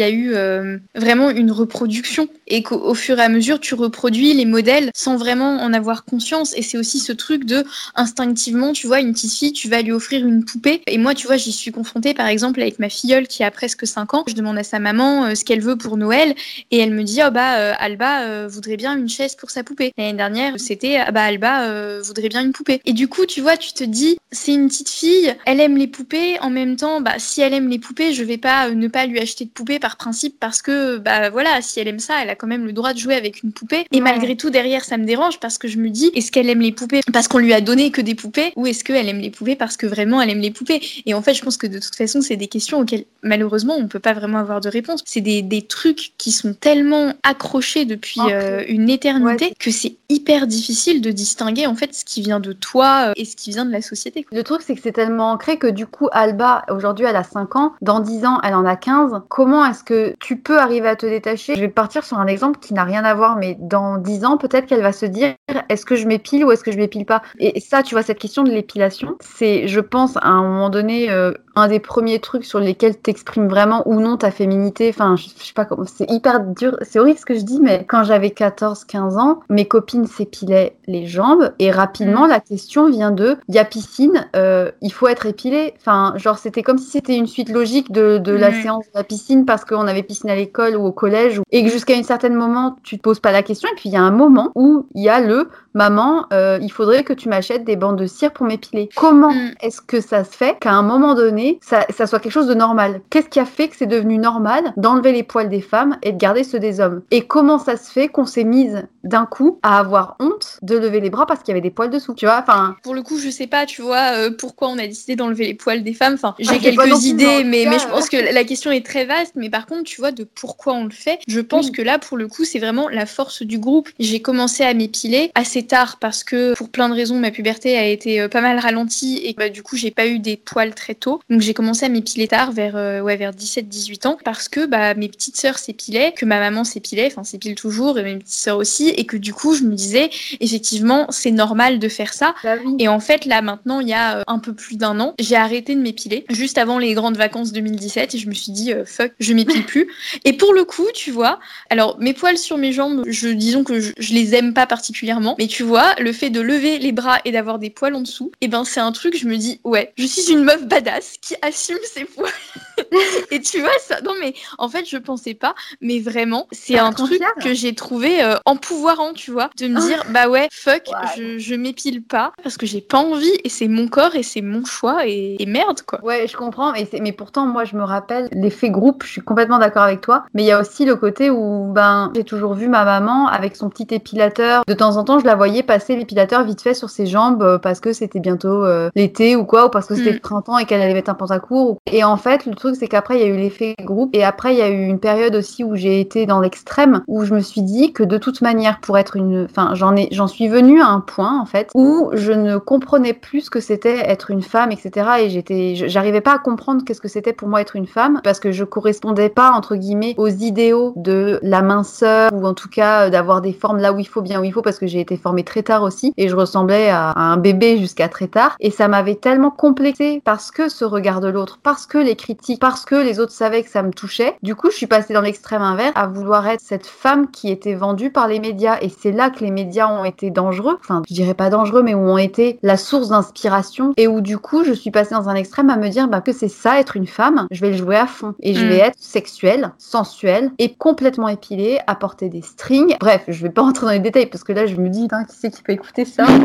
a, 0.04 0.10
eu 0.10 0.36
euh, 0.36 0.78
vraiment 0.94 1.32
une 1.32 1.52
reproduction 1.52 2.28
et 2.46 2.62
qu'au 2.62 2.94
fur 2.94 3.18
et 3.18 3.24
à 3.24 3.30
mesure, 3.30 3.60
tu 3.60 3.74
reproduis 3.74 4.34
les 4.34 4.46
modèles 4.46 4.92
sans 4.96 5.18
vraiment 5.18 5.58
en 5.58 5.74
avoir 5.74 6.06
conscience. 6.06 6.56
Et 6.56 6.62
c'est 6.62 6.78
aussi 6.78 7.00
ce 7.00 7.12
truc 7.12 7.46
de 7.46 7.66
instinctivement, 7.96 8.74
tu 8.74 8.86
vois, 8.86 9.00
une 9.00 9.14
petite 9.14 9.34
fille, 9.34 9.54
tu 9.54 9.70
vas 9.70 9.82
lui 9.82 9.92
offrir 9.92 10.24
une 10.24 10.46
poupée. 10.46 10.82
Et 10.86 11.00
moi, 11.00 11.16
tu 11.16 11.26
vois, 11.26 11.38
j'y 11.38 11.52
suis 11.52 11.72
confrontée 11.72 12.14
par 12.14 12.28
exemple 12.28 12.62
avec 12.62 12.78
ma 12.78 12.90
filleule 12.90 13.28
qui 13.28 13.44
a 13.44 13.50
presque 13.50 13.88
5 13.88 14.14
ans. 14.14 14.24
Je 14.28 14.36
demande 14.36 14.60
à 14.60 14.64
sa 14.64 14.78
maman 14.78 15.26
euh, 15.26 15.36
ce 15.36 15.44
qu'elle 15.44 15.62
veut 15.62 15.76
pour 15.76 15.98
Noël 15.98 16.36
et 16.70 16.78
elle 16.78 16.92
me 16.92 17.02
dit, 17.02 17.22
oh 17.26 17.32
bah, 17.32 17.58
euh, 17.58 17.74
Alba 17.80 18.46
voudrait 18.46 18.78
bien 18.78 18.96
une 18.96 19.10
chaise 19.10 19.34
pour 19.36 19.50
sa 19.50 19.64
poupée. 19.64 19.94
L'année 19.98 20.14
dernière, 20.14 20.54
c'était, 20.58 20.98
ah 20.98 21.12
bah, 21.12 21.24
Alba 21.24 22.00
voudrait 22.02 22.30
bien 22.30 22.44
une 22.44 22.52
poupée. 22.52 22.82
Et 22.86 22.94
du 22.94 23.08
coup, 23.08 23.26
tu 23.26 23.42
vois, 23.42 23.58
tu 23.58 23.74
te 23.74 23.84
dis, 23.84 24.18
c'est 24.32 24.54
une 24.54 24.68
petite 24.68 24.90
fille, 24.90 25.36
elle 25.48 25.60
aime 25.60 25.76
les 25.76 25.88
poupées. 25.88 26.40
En 26.42 26.52
même 26.52 26.76
temps, 26.76 27.02
bah, 27.02 27.16
si 27.18 27.42
elle 27.42 27.54
aime 27.54 27.68
les 27.68 27.80
poupées, 27.80 27.95
je 28.00 28.24
vais 28.24 28.38
pas 28.38 28.70
euh, 28.70 28.76
ne 28.76 28.88
pas 28.88 29.06
lui 29.06 29.20
acheter 29.20 29.46
de 29.46 29.50
poupée 29.50 29.80
par 29.80 29.98
principe 29.98 30.40
parce 30.40 30.62
que 30.62 30.98
bah 30.98 31.30
voilà, 31.30 31.62
si 31.62 31.80
elle 31.80 31.88
aime 31.88 32.00
ça, 32.00 32.16
elle 32.22 32.30
a 32.30 32.36
quand 32.36 32.48
même 32.48 32.66
le 32.66 32.74
droit 32.74 32.94
de 32.94 33.00
jouer 33.00 33.16
avec 33.16 33.44
une 33.44 33.52
poupée. 33.52 33.86
Et 33.92 34.02
malgré 34.02 34.36
tout 34.36 34.50
derrière, 34.50 34.84
ça 34.84 34.98
me 34.98 35.06
dérange 35.06 35.40
parce 35.40 35.58
que 35.58 35.68
je 35.68 35.78
me 35.78 35.90
dis 35.90 36.12
est-ce 36.14 36.32
qu'elle 36.32 36.50
aime 36.50 36.62
les 36.62 36.72
poupées 36.72 37.02
parce 37.12 37.28
qu'on 37.28 37.40
lui 37.40 37.54
a 37.54 37.62
donné 37.62 37.92
que 37.92 38.02
des 38.02 38.16
poupées 38.16 38.54
ou 38.56 38.68
est-ce 38.68 38.84
qu'elle 38.84 39.08
aime 39.08 39.20
les 39.20 39.30
poupées 39.30 39.56
parce 39.56 39.78
que 39.78 39.86
vraiment 39.86 40.22
elle 40.22 40.30
aime 40.30 40.40
les 40.40 40.52
poupées? 40.52 40.82
Et 41.06 41.14
en 41.14 41.22
fait, 41.22 41.34
je 41.34 41.44
pense 41.44 41.58
que 41.58 41.68
de 41.68 41.80
toute 41.80 41.96
façon, 41.96 42.22
c'est 42.22 42.36
des 42.36 42.48
questions 42.48 42.80
auxquelles 42.80 43.06
malheureusement 43.24 43.76
on 43.78 43.88
peut 43.88 44.00
pas 44.00 44.14
vraiment 44.14 44.40
avoir 44.40 44.62
de 44.62 44.70
réponse. 44.70 45.02
C'est 45.06 45.22
des, 45.22 45.42
des, 45.42 45.62
trucs 45.62 46.14
qui 46.18 46.32
sont 46.32 46.54
tellement 46.54 47.14
accrochés 47.24 47.86
depuis 47.86 48.22
euh, 48.30 48.64
une 48.68 48.90
éternité 48.90 49.54
que 49.60 49.72
c'est 49.72 49.96
hyper 50.10 50.48
difficile 50.48 51.02
de 51.02 51.12
distinguer 51.12 51.66
en 51.66 51.76
fait 51.76 51.94
ce 51.94 52.06
qui 52.06 52.22
vient 52.22 52.40
de 52.40 52.54
toi 52.54 53.10
euh, 53.10 53.14
et 53.16 53.26
ce 53.26 53.36
qui 53.36 53.50
vient 53.52 53.66
de 53.66 53.72
la 53.72 53.82
société. 53.82 54.26
Le 54.32 54.44
truc 54.44 54.62
c'est 54.66 54.76
que 54.76 54.82
c'est 54.82 54.92
tellement 54.92 55.32
ancré 55.32 55.58
que 55.58 55.68
du 55.68 55.88
coup 55.88 56.08
Alba 56.12 56.64
aujourd'hui 56.70 57.06
elle 57.06 57.16
a 57.16 57.24
5 57.24 57.56
ans, 57.56 57.74
dans 57.86 58.00
10 58.00 58.26
ans, 58.26 58.40
elle 58.44 58.56
en 58.56 58.66
a 58.66 58.76
15. 58.76 59.22
Comment 59.30 59.64
est-ce 59.66 59.84
que 59.84 60.16
tu 60.20 60.38
peux 60.38 60.60
arriver 60.60 60.90
à 60.90 60.96
te 60.96 61.06
détacher? 61.06 61.56
Je 61.56 61.62
vais 61.62 61.70
partir 61.70 62.04
sur 62.04 62.20
un 62.20 62.28
exemple 62.28 62.60
qui 62.60 62.74
n'a 62.74 62.84
rien 62.84 63.06
à 63.06 63.14
voir, 63.14 63.38
mais 63.38 63.56
dans 63.60 63.98
10 63.98 64.26
ans, 64.26 64.38
peut-être 64.38 64.66
qu'elle 64.66 64.82
va 64.82 64.92
se 64.92 65.06
dire 65.06 65.36
est-ce 65.70 65.86
que 65.86 65.96
je 65.96 66.08
m'épile 66.08 66.44
ou 66.44 66.52
est-ce 66.52 66.64
que 66.64 66.72
je 66.72 66.78
m'épile 66.78 67.06
pas? 67.06 67.22
Et 67.40 67.60
ça, 67.60 67.84
tu 67.84 67.96
vois, 67.96 68.02
cette 68.02 68.20
question 68.20 68.44
de 68.44 68.52
l'épilation, 68.52 69.16
c'est, 69.22 69.68
je 69.68 69.80
pense, 69.80 70.18
à 70.18 70.28
un 70.28 70.42
moment 70.42 70.70
donné, 70.70 71.12
euh, 71.12 71.32
un 71.56 71.68
des 71.68 71.80
premiers 71.80 72.20
trucs 72.20 72.46
sur 72.46 72.60
lesquels 72.60 72.98
t'exprimes 72.98 73.48
vraiment 73.48 73.88
ou 73.88 74.00
non 74.00 74.18
ta 74.18 74.32
féminité. 74.32 74.90
Enfin, 74.90 75.16
je, 75.16 75.28
sais 75.28 75.54
pas 75.54 75.66
comment, 75.66 75.86
c'est 75.86 76.10
hyper 76.10 76.42
dur, 76.42 76.78
c'est 76.82 77.00
horrible 77.00 77.20
ce 77.20 77.26
que 77.26 77.36
je 77.36 77.42
dis, 77.42 77.60
mais 77.60 77.86
quand 77.88 78.04
j'avais 78.04 78.30
14-15 78.30 79.18
ans, 79.18 79.40
mes 79.50 79.66
copines 79.66 80.08
s'épilaient 80.08 80.76
les 80.88 81.08
jambes 81.08 81.54
et 81.60 81.72
rapidement, 81.72 82.26
mm. 82.26 82.30
la 82.30 82.40
question 82.40 82.90
vient 82.90 83.12
de 83.12 83.38
il 83.48 83.56
y 83.56 83.60
a 83.60 83.66
piscine, 83.66 84.28
euh, 84.36 84.72
il 84.82 84.92
faut 84.92 85.08
être 85.08 85.26
épilé. 85.26 85.74
Enfin, 85.80 86.14
genre, 86.18 86.38
c'était 86.38 86.64
comme 86.64 86.78
si 86.78 86.90
c'était 86.90 87.16
une 87.16 87.28
suite 87.28 87.50
logique 87.50 87.92
de, 87.92 88.18
de 88.18 88.32
la 88.32 88.52
séance 88.52 88.86
de 88.86 88.92
la 88.96 89.04
piscine 89.04 89.46
parce 89.46 89.66
qu'on 89.66 89.88
avait 89.88 90.04
piscine 90.04 90.30
à 90.30 90.36
l'école 90.36 90.76
ou 90.76 90.86
au 90.86 90.92
collège 90.92 91.42
et 91.52 91.64
que 91.64 91.70
jusqu'à 91.70 91.96
un 91.96 92.04
certain 92.04 92.30
moment, 92.30 92.76
tu 92.84 92.98
te 92.98 93.02
poses 93.02 93.20
pas 93.20 93.32
la 93.32 93.44
question. 93.44 93.70
Et 93.72 93.76
puis, 93.76 93.90
il 93.90 93.94
y 93.94 93.98
a 93.98 94.02
un 94.02 94.12
moment 94.12 94.52
où 94.56 94.88
il 94.94 95.04
y 95.04 95.10
a 95.10 95.20
le 95.20 95.50
maman, 95.74 96.26
euh, 96.34 96.58
il 96.62 96.72
faudrait 96.72 97.04
que 97.04 97.14
tu 97.14 97.30
m'achètes 97.30 97.66
des 97.66 97.76
bandes 97.76 97.98
de 97.98 98.08
cire 98.08 98.32
pour 98.32 98.46
m'épiler. 98.46 98.90
Comment 98.96 99.34
mm. 99.34 99.56
est-ce 99.62 99.82
que 99.82 100.02
ça 100.02 100.24
se 100.24 100.36
fait 100.36 100.58
qu'à 100.60 100.72
un 100.72 100.82
moment 100.82 101.14
donné, 101.14 101.45
ça, 101.62 101.86
soit 102.08 102.20
quelque 102.20 102.32
chose 102.32 102.48
de 102.48 102.54
normal 102.54 103.02
Qu'est-ce 103.10 103.30
qui 103.30 103.40
a 103.40 103.46
fait 103.46 103.68
que 103.68 103.76
c'est 103.78 103.86
devenu 103.86 104.18
normal 104.18 104.74
d'enlever 104.78 105.12
les 105.12 105.24
poils 105.24 105.50
des 105.50 105.62
femmes 105.62 105.98
et 106.04 106.12
de 106.12 106.18
garder 106.18 106.44
ceux 106.44 106.60
des 106.60 106.80
hommes? 106.80 107.02
Et 107.12 107.22
comment 107.22 107.60
ça 107.60 107.78
se 107.78 107.92
fait 107.92 108.08
qu'on 108.08 108.26
s'est 108.26 108.44
mise 108.44 108.88
d'un 109.04 109.26
coup 109.26 109.60
à 109.64 109.80
avoir 109.80 110.16
honte 110.20 110.60
de 110.62 110.78
lever 110.78 111.00
les 111.00 111.10
bras 111.10 111.26
parce 111.26 111.42
qu'il 111.42 111.50
y 111.50 111.52
avait 111.54 111.62
des 111.62 111.72
poils 111.72 111.90
dessous? 111.90 112.14
Tu 112.16 112.26
vois 112.26 112.40
Enfin. 112.40 112.76
Pour 112.84 112.94
le 112.94 113.02
coup, 113.02 113.18
je 113.18 113.30
sais 113.30 113.48
pas, 113.48 113.66
tu 113.66 113.82
vois, 113.82 114.14
euh, 114.14 114.32
pourquoi 114.38 114.70
on 114.70 114.78
a 114.78 114.88
décidé 114.88 115.16
d'enlever 115.16 115.46
les 115.46 115.54
poils 115.54 115.84
des 115.84 115.94
femmes. 115.94 116.16
Enfin, 116.16 116.36
j'ai 116.40 116.60
quelques 116.60 117.04
idées, 117.04 117.44
mais, 117.44 117.66
mais 117.68 117.80
je 117.80 117.88
pense 117.88 118.10
que 118.10 118.18
la 118.18 118.44
question 118.44 118.72
est 118.72 118.86
très 118.86 119.06
vaste. 119.06 119.34
Mais 119.36 119.50
par 119.50 119.66
contre, 119.66 119.84
tu 119.84 120.02
vois, 120.02 120.12
de 120.12 120.24
pourquoi 120.24 120.74
on 120.74 120.86
le 120.86 120.92
fait, 120.92 121.20
je 121.28 121.40
pense 121.40 121.72
que 121.72 121.82
là, 121.82 122.00
pour 122.00 122.18
le 122.18 122.28
coup, 122.28 122.44
c'est 122.44 122.60
vraiment 122.60 122.90
la 122.90 123.06
force 123.06 123.44
du 123.44 123.60
groupe. 123.60 123.90
J'ai 124.00 124.22
commencé 124.22 124.64
à 124.64 124.74
m'épiler 124.74 125.32
assez 125.36 125.64
tard 125.64 125.98
parce 126.00 126.24
que 126.24 126.54
pour 126.56 126.70
plein 126.70 126.90
de 126.90 126.94
raisons, 126.94 127.20
ma 127.20 127.32
puberté 127.32 127.78
a 127.78 127.86
été 127.86 128.22
euh, 128.22 128.28
pas 128.28 128.42
mal 128.42 128.60
ralentie 128.60 129.22
et 129.24 129.34
bah, 129.34 129.50
du 129.50 129.64
coup, 129.64 129.76
j'ai 129.76 129.92
pas 129.92 130.08
eu 130.08 130.20
des 130.20 130.38
poils 130.38 130.74
très 130.74 130.96
tôt. 130.96 131.20
Donc 131.36 131.42
j'ai 131.42 131.54
commencé 131.54 131.86
à 131.86 131.90
m'épiler 131.90 132.30
tard, 132.30 132.54
vers, 132.54 132.78
euh, 132.78 133.02
ouais, 133.02 133.18
vers 133.18 133.34
17-18 133.34 134.08
ans, 134.08 134.18
parce 134.24 134.48
que 134.48 134.66
bah, 134.66 134.94
mes 134.94 135.10
petites 135.10 135.36
sœurs 135.36 135.58
s'épilaient, 135.58 136.14
que 136.14 136.24
ma 136.24 136.40
maman 136.40 136.64
s'épilait, 136.64 137.08
enfin 137.08 137.26
s'épile 137.26 137.56
toujours, 137.56 138.00
et 138.00 138.04
mes 138.04 138.16
petites 138.16 138.30
sœurs 138.30 138.56
aussi, 138.56 138.88
et 138.88 139.06
que 139.06 139.18
du 139.18 139.34
coup 139.34 139.54
je 139.54 139.64
me 139.64 139.74
disais, 139.74 140.10
effectivement, 140.40 141.08
c'est 141.10 141.32
normal 141.32 141.80
de 141.80 141.90
faire 141.90 142.14
ça. 142.14 142.36
Bah 142.42 142.56
oui. 142.64 142.78
Et 142.80 142.88
en 142.88 143.02
fait, 143.02 143.26
là 143.26 143.42
maintenant, 143.42 143.82
il 143.82 143.90
y 143.90 143.94
a 143.94 144.20
euh, 144.20 144.24
un 144.28 144.40
peu 144.40 144.54
plus 144.54 144.78
d'un 144.78 144.98
an, 145.02 145.14
j'ai 145.20 145.36
arrêté 145.36 145.76
de 145.76 145.82
m'épiler, 145.82 146.24
juste 146.30 146.58
avant 146.58 146.80
les 146.80 146.94
grandes 146.94 147.18
vacances 147.18 147.52
2017, 147.52 148.16
et 148.16 148.18
je 148.18 148.30
me 148.30 148.34
suis 148.34 148.54
dit, 148.54 148.72
euh, 148.72 148.86
fuck, 148.86 149.12
je 149.20 149.34
m'épile 149.34 149.66
plus. 149.66 149.90
Et 150.24 150.32
pour 150.32 150.54
le 150.54 150.64
coup, 150.64 150.88
tu 150.94 151.12
vois, 151.12 151.42
alors 151.70 151.98
mes 152.00 152.14
poils 152.14 152.38
sur 152.38 152.58
mes 152.58 152.72
jambes, 152.72 153.04
je, 153.08 153.28
disons 153.28 153.66
que 153.66 153.82
je, 153.82 153.92
je 153.98 154.14
les 154.14 154.36
aime 154.36 154.54
pas 154.54 154.68
particulièrement, 154.68 155.36
mais 155.38 155.48
tu 155.48 155.64
vois, 155.64 155.96
le 156.00 156.14
fait 156.14 156.30
de 156.30 156.40
lever 156.40 156.80
les 156.80 156.94
bras 156.94 157.20
et 157.26 157.34
d'avoir 157.34 157.60
des 157.60 157.72
poils 157.72 157.94
en 157.94 158.00
dessous, 158.00 158.32
et 158.40 158.48
ben 158.48 158.64
c'est 158.64 158.80
un 158.80 158.94
truc, 158.94 159.18
je 159.18 159.28
me 159.28 159.36
dis, 159.36 159.60
ouais, 159.66 159.92
je 159.98 160.06
suis 160.06 160.32
une 160.32 160.46
meuf 160.46 160.66
badass 160.66 161.18
qui 161.26 161.36
assume 161.42 161.78
ses 161.84 162.06
poils. 162.06 162.32
et 163.32 163.40
tu 163.42 163.60
vois 163.62 163.70
ça, 163.80 164.02
non 164.02 164.12
mais 164.20 164.34
en 164.58 164.68
fait 164.70 164.86
je 164.88 164.98
pensais 164.98 165.34
pas, 165.34 165.56
mais 165.82 166.00
vraiment 166.00 166.48
c'est 166.52 166.78
Ah, 166.78 166.86
un 166.86 166.92
truc 166.92 167.16
fière 167.18 167.34
que 167.42 167.54
j'ai 167.54 167.74
trouvé 167.74 168.22
euh, 168.24 168.36
empouvoirant, 168.46 169.14
tu 169.14 169.32
vois, 169.32 169.50
de 169.58 169.68
me 169.68 169.80
dire 169.80 170.04
bah 170.12 170.28
ouais 170.30 170.50
fuck, 170.52 170.84
je, 171.18 171.38
je 171.38 171.56
m'épile 171.56 172.04
pas 172.04 172.34
parce 172.44 172.58
que 172.58 172.66
j'ai 172.66 172.82
pas 172.82 172.98
envie 173.00 173.32
et 173.44 173.50
c'est 173.50 173.68
mon 173.70 173.88
corps 173.88 174.16
et 174.16 174.24
c'est 174.24 174.42
mon 174.42 174.66
choix 174.66 175.08
et, 175.08 175.36
et 175.40 175.46
merde 175.46 175.82
quoi. 175.82 176.00
Ouais, 176.04 176.28
je 176.28 176.36
comprends, 176.36 176.72
mais, 176.74 176.86
c'est- 176.90 177.00
mais 177.00 177.12
pourtant, 177.14 177.46
moi, 177.46 177.64
je 177.66 177.76
me 177.78 177.84
rappelle 177.84 178.28
l'effet 178.32 178.70
groupe, 178.70 179.04
je 179.06 179.12
suis 179.12 179.22
complètement 179.22 179.58
d'accord 179.58 179.84
avec 179.84 180.02
toi, 180.02 180.26
mais 180.34 180.44
il 180.44 180.46
y 180.48 180.52
a 180.52 180.60
aussi 180.60 180.86
le 180.86 180.96
côté 180.96 181.30
où, 181.30 181.72
ben, 181.74 182.12
j'ai 182.16 182.24
toujours 182.24 182.54
vu 182.54 182.68
ma 182.68 182.84
maman 182.86 183.28
avec 183.28 183.56
son 183.56 183.70
petit 183.70 183.88
épilateur. 183.96 184.64
De 184.68 184.74
temps 184.74 184.98
en 184.98 185.04
temps, 185.04 185.20
je 185.20 185.26
la 185.26 185.36
voyais 185.36 185.64
passer 185.64 185.96
l'épilateur 185.96 186.44
vite 186.44 186.62
fait 186.62 186.74
sur 186.74 186.90
ses 186.90 187.06
jambes 187.08 187.42
euh, 187.42 187.58
parce 187.58 187.80
que 187.80 187.94
c'était 187.94 188.20
bientôt 188.20 188.64
euh, 188.66 188.90
l'été 188.96 189.36
ou 189.36 189.46
quoi, 189.46 189.66
ou 189.68 189.70
parce 189.70 189.88
que 189.88 189.96
c'était 189.96 190.12
Mm. 190.12 190.14
le 190.16 190.20
printemps 190.20 190.58
et 190.60 190.66
qu'elle 190.66 190.82
allait 190.82 190.94
mettre 190.94 191.10
un 191.10 191.15
pantacourt. 191.16 191.72
ou- 191.72 191.78
Et 191.92 192.04
en 192.04 192.18
fait, 192.18 192.46
le 192.46 192.54
truc, 192.56 192.76
c'est 192.78 192.88
qu'après, 192.88 193.16
il 193.18 193.22
y 193.22 193.24
a 193.24 193.28
eu 193.28 193.38
l'effet 193.38 193.76
groupe, 193.82 194.10
et 194.14 194.24
après, 194.24 194.54
il 194.54 194.60
y 194.60 194.62
a 194.62 194.70
eu 194.70 194.86
une 194.86 195.00
période 195.00 195.36
aussi 195.36 195.64
où 195.64 195.76
j'ai 195.76 196.00
été 196.00 196.26
dans 196.26 196.40
l'extrême, 196.40 197.02
où 197.08 197.24
je 197.26 197.34
me 197.34 197.40
suis 197.40 197.62
dit 197.62 197.94
que 197.94 198.04
de 198.04 198.18
toute 198.18 198.42
manière, 198.42 198.80
pour 198.82 198.98
être 198.98 199.16
une, 199.16 199.46
enfin, 199.50 199.72
j'en 199.74 199.96
ai, 199.96 200.08
j'en 200.12 200.28
suis 200.28 200.48
venue 200.48 200.82
à 200.82 200.88
un 200.88 201.00
point, 201.00 201.40
en 201.40 201.46
fait, 201.46 201.70
où 201.76 202.10
je 202.14 202.32
ne 202.32 202.58
comprenais 202.58 203.14
plus 203.14 203.42
ce 203.42 203.50
que 203.50 203.60
c'était 203.60 203.98
être 204.10 204.32
une 204.32 204.42
femme, 204.42 204.72
etc. 204.72 205.08
Et 205.50 205.76
j'arrivais 205.76 206.22
pas 206.22 206.34
à 206.36 206.40
comprendre 206.40 206.84
qu'est-ce 206.86 207.02
que 207.02 207.08
c'était 207.08 207.34
pour 207.34 207.48
moi 207.48 207.62
être 207.62 207.76
une 207.76 207.88
femme, 207.88 208.22
parce 208.24 208.40
que 208.40 208.52
je 208.52 208.64
correspondais 208.64 209.30
pas, 209.30 209.52
entre 209.52 209.76
guillemets, 209.76 210.16
aux 210.18 210.28
idéaux 210.28 210.94
de 210.96 211.40
la 211.42 211.62
minceur, 211.62 212.32
ou 212.34 212.46
en 212.46 212.54
tout 212.54 212.70
cas, 212.70 213.08
euh, 213.08 213.10
d'avoir 213.10 213.42
des 213.42 213.54
formes 213.54 213.78
là 213.80 213.94
où 213.94 214.00
il 214.00 214.08
faut, 214.08 214.22
bien 214.22 214.42
où 214.42 214.44
il 214.44 214.52
faut, 214.52 214.62
parce 214.62 214.80
que 214.80 214.88
j'ai 214.88 215.00
été 215.00 215.18
formée 215.18 215.44
très 215.44 215.64
tard 215.64 215.84
aussi, 215.84 216.14
et 216.18 216.28
je 216.30 216.36
ressemblais 216.36 216.90
à 216.90 217.14
un 217.20 217.38
bébé 217.38 217.78
jusqu'à 217.78 218.10
très 218.10 218.28
tard. 218.28 218.56
Et 218.60 218.72
ça 218.72 218.88
m'avait 218.88 219.16
tellement 219.16 219.52
complexé, 219.52 220.22
parce 220.26 220.52
que 220.52 220.70
ce 220.70 220.86
regard 220.96 221.22
de 221.22 221.28
l'autre, 221.28 221.60
parce 221.62 221.86
que 221.86 221.98
les 221.98 222.16
critiques, 222.16 222.60
parce 222.60 222.86
que 222.86 222.96
les 222.96 223.20
autres 223.20 223.32
savaient 223.32 223.64
que 223.64 223.70
ça 223.70 223.84
me 223.84 223.92
touchait. 223.92 224.36
Du 224.42 224.56
coup, 224.56 224.70
je 224.72 224.76
suis 224.76 224.88
passée 224.88 225.14
dans 225.14 225.22
l'extrême 225.22 225.62
inverse, 225.62 225.92
à 225.96 226.08
vouloir 226.08 226.48
être 226.48 226.62
cette 226.62 226.88
femme 226.88 227.30
qui 227.30 227.52
était 227.52 227.76
vendue 227.76 228.10
par 228.12 228.28
les 228.28 228.40
médias. 228.40 228.78
Et 228.82 228.90
c'est 228.90 229.12
là 229.12 229.30
que 229.30 229.40
les 229.44 229.52
médias 229.52 229.88
ont 229.88 230.06
été 230.06 230.32
dangereux. 230.32 230.78
Enfin, 230.82 231.04
je 231.08 231.14
dirais 231.14 231.34
pas 231.34 231.50
dangereux, 231.50 231.84
mais 231.84 231.94
où 231.94 232.00
ont 232.00 232.18
été 232.18 232.58
la 232.64 232.78
source 232.78 233.10
d'inspiration. 233.10 233.94
Et 233.98 234.08
où 234.08 234.22
du 234.22 234.38
coup, 234.38 234.64
je 234.64 234.74
suis 234.74 234.92
passée 234.92 235.16
dans 235.16 235.30
un 235.30 235.36
extrême 235.36 235.70
à 235.70 235.78
me 235.78 235.90
dire 235.90 236.08
bah, 236.08 236.22
que 236.22 236.32
c'est 236.34 236.48
ça, 236.50 236.80
être 236.80 236.98
une 236.98 237.08
femme. 237.08 237.48
Je 237.52 237.62
vais 237.62 237.72
le 237.72 237.78
jouer 237.78 237.96
à 237.98 238.08
fond. 238.08 238.34
Et 238.42 238.54
je 238.54 238.66
Mm. 238.66 238.70
vais 238.70 238.78
être 238.78 238.96
sexuelle, 239.00 239.72
sensuelle 239.78 240.52
et 240.60 240.74
complètement 240.74 241.28
épilée, 241.28 241.80
à 241.88 241.96
porter 241.96 242.30
des 242.30 242.42
strings. 242.42 242.96
Bref, 243.00 243.24
je 243.28 243.42
vais 243.44 243.50
pas 243.50 243.62
rentrer 243.62 243.86
dans 243.86 243.92
les 243.92 244.00
détails 244.00 244.26
parce 244.28 244.44
que 244.44 244.54
là, 244.54 244.66
je 244.66 244.76
me 244.76 244.90
dis, 244.90 245.08
qui 245.08 245.36
c'est 245.40 245.52
qui 245.52 245.62
peut 245.62 245.74
écouter 245.74 246.06
ça? 246.06 246.26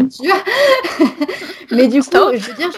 Mais 1.71 1.89
du 1.89 2.01
coup, 2.03 2.09
je 2.35 2.49
veux 2.49 2.55
dire, 2.55 2.71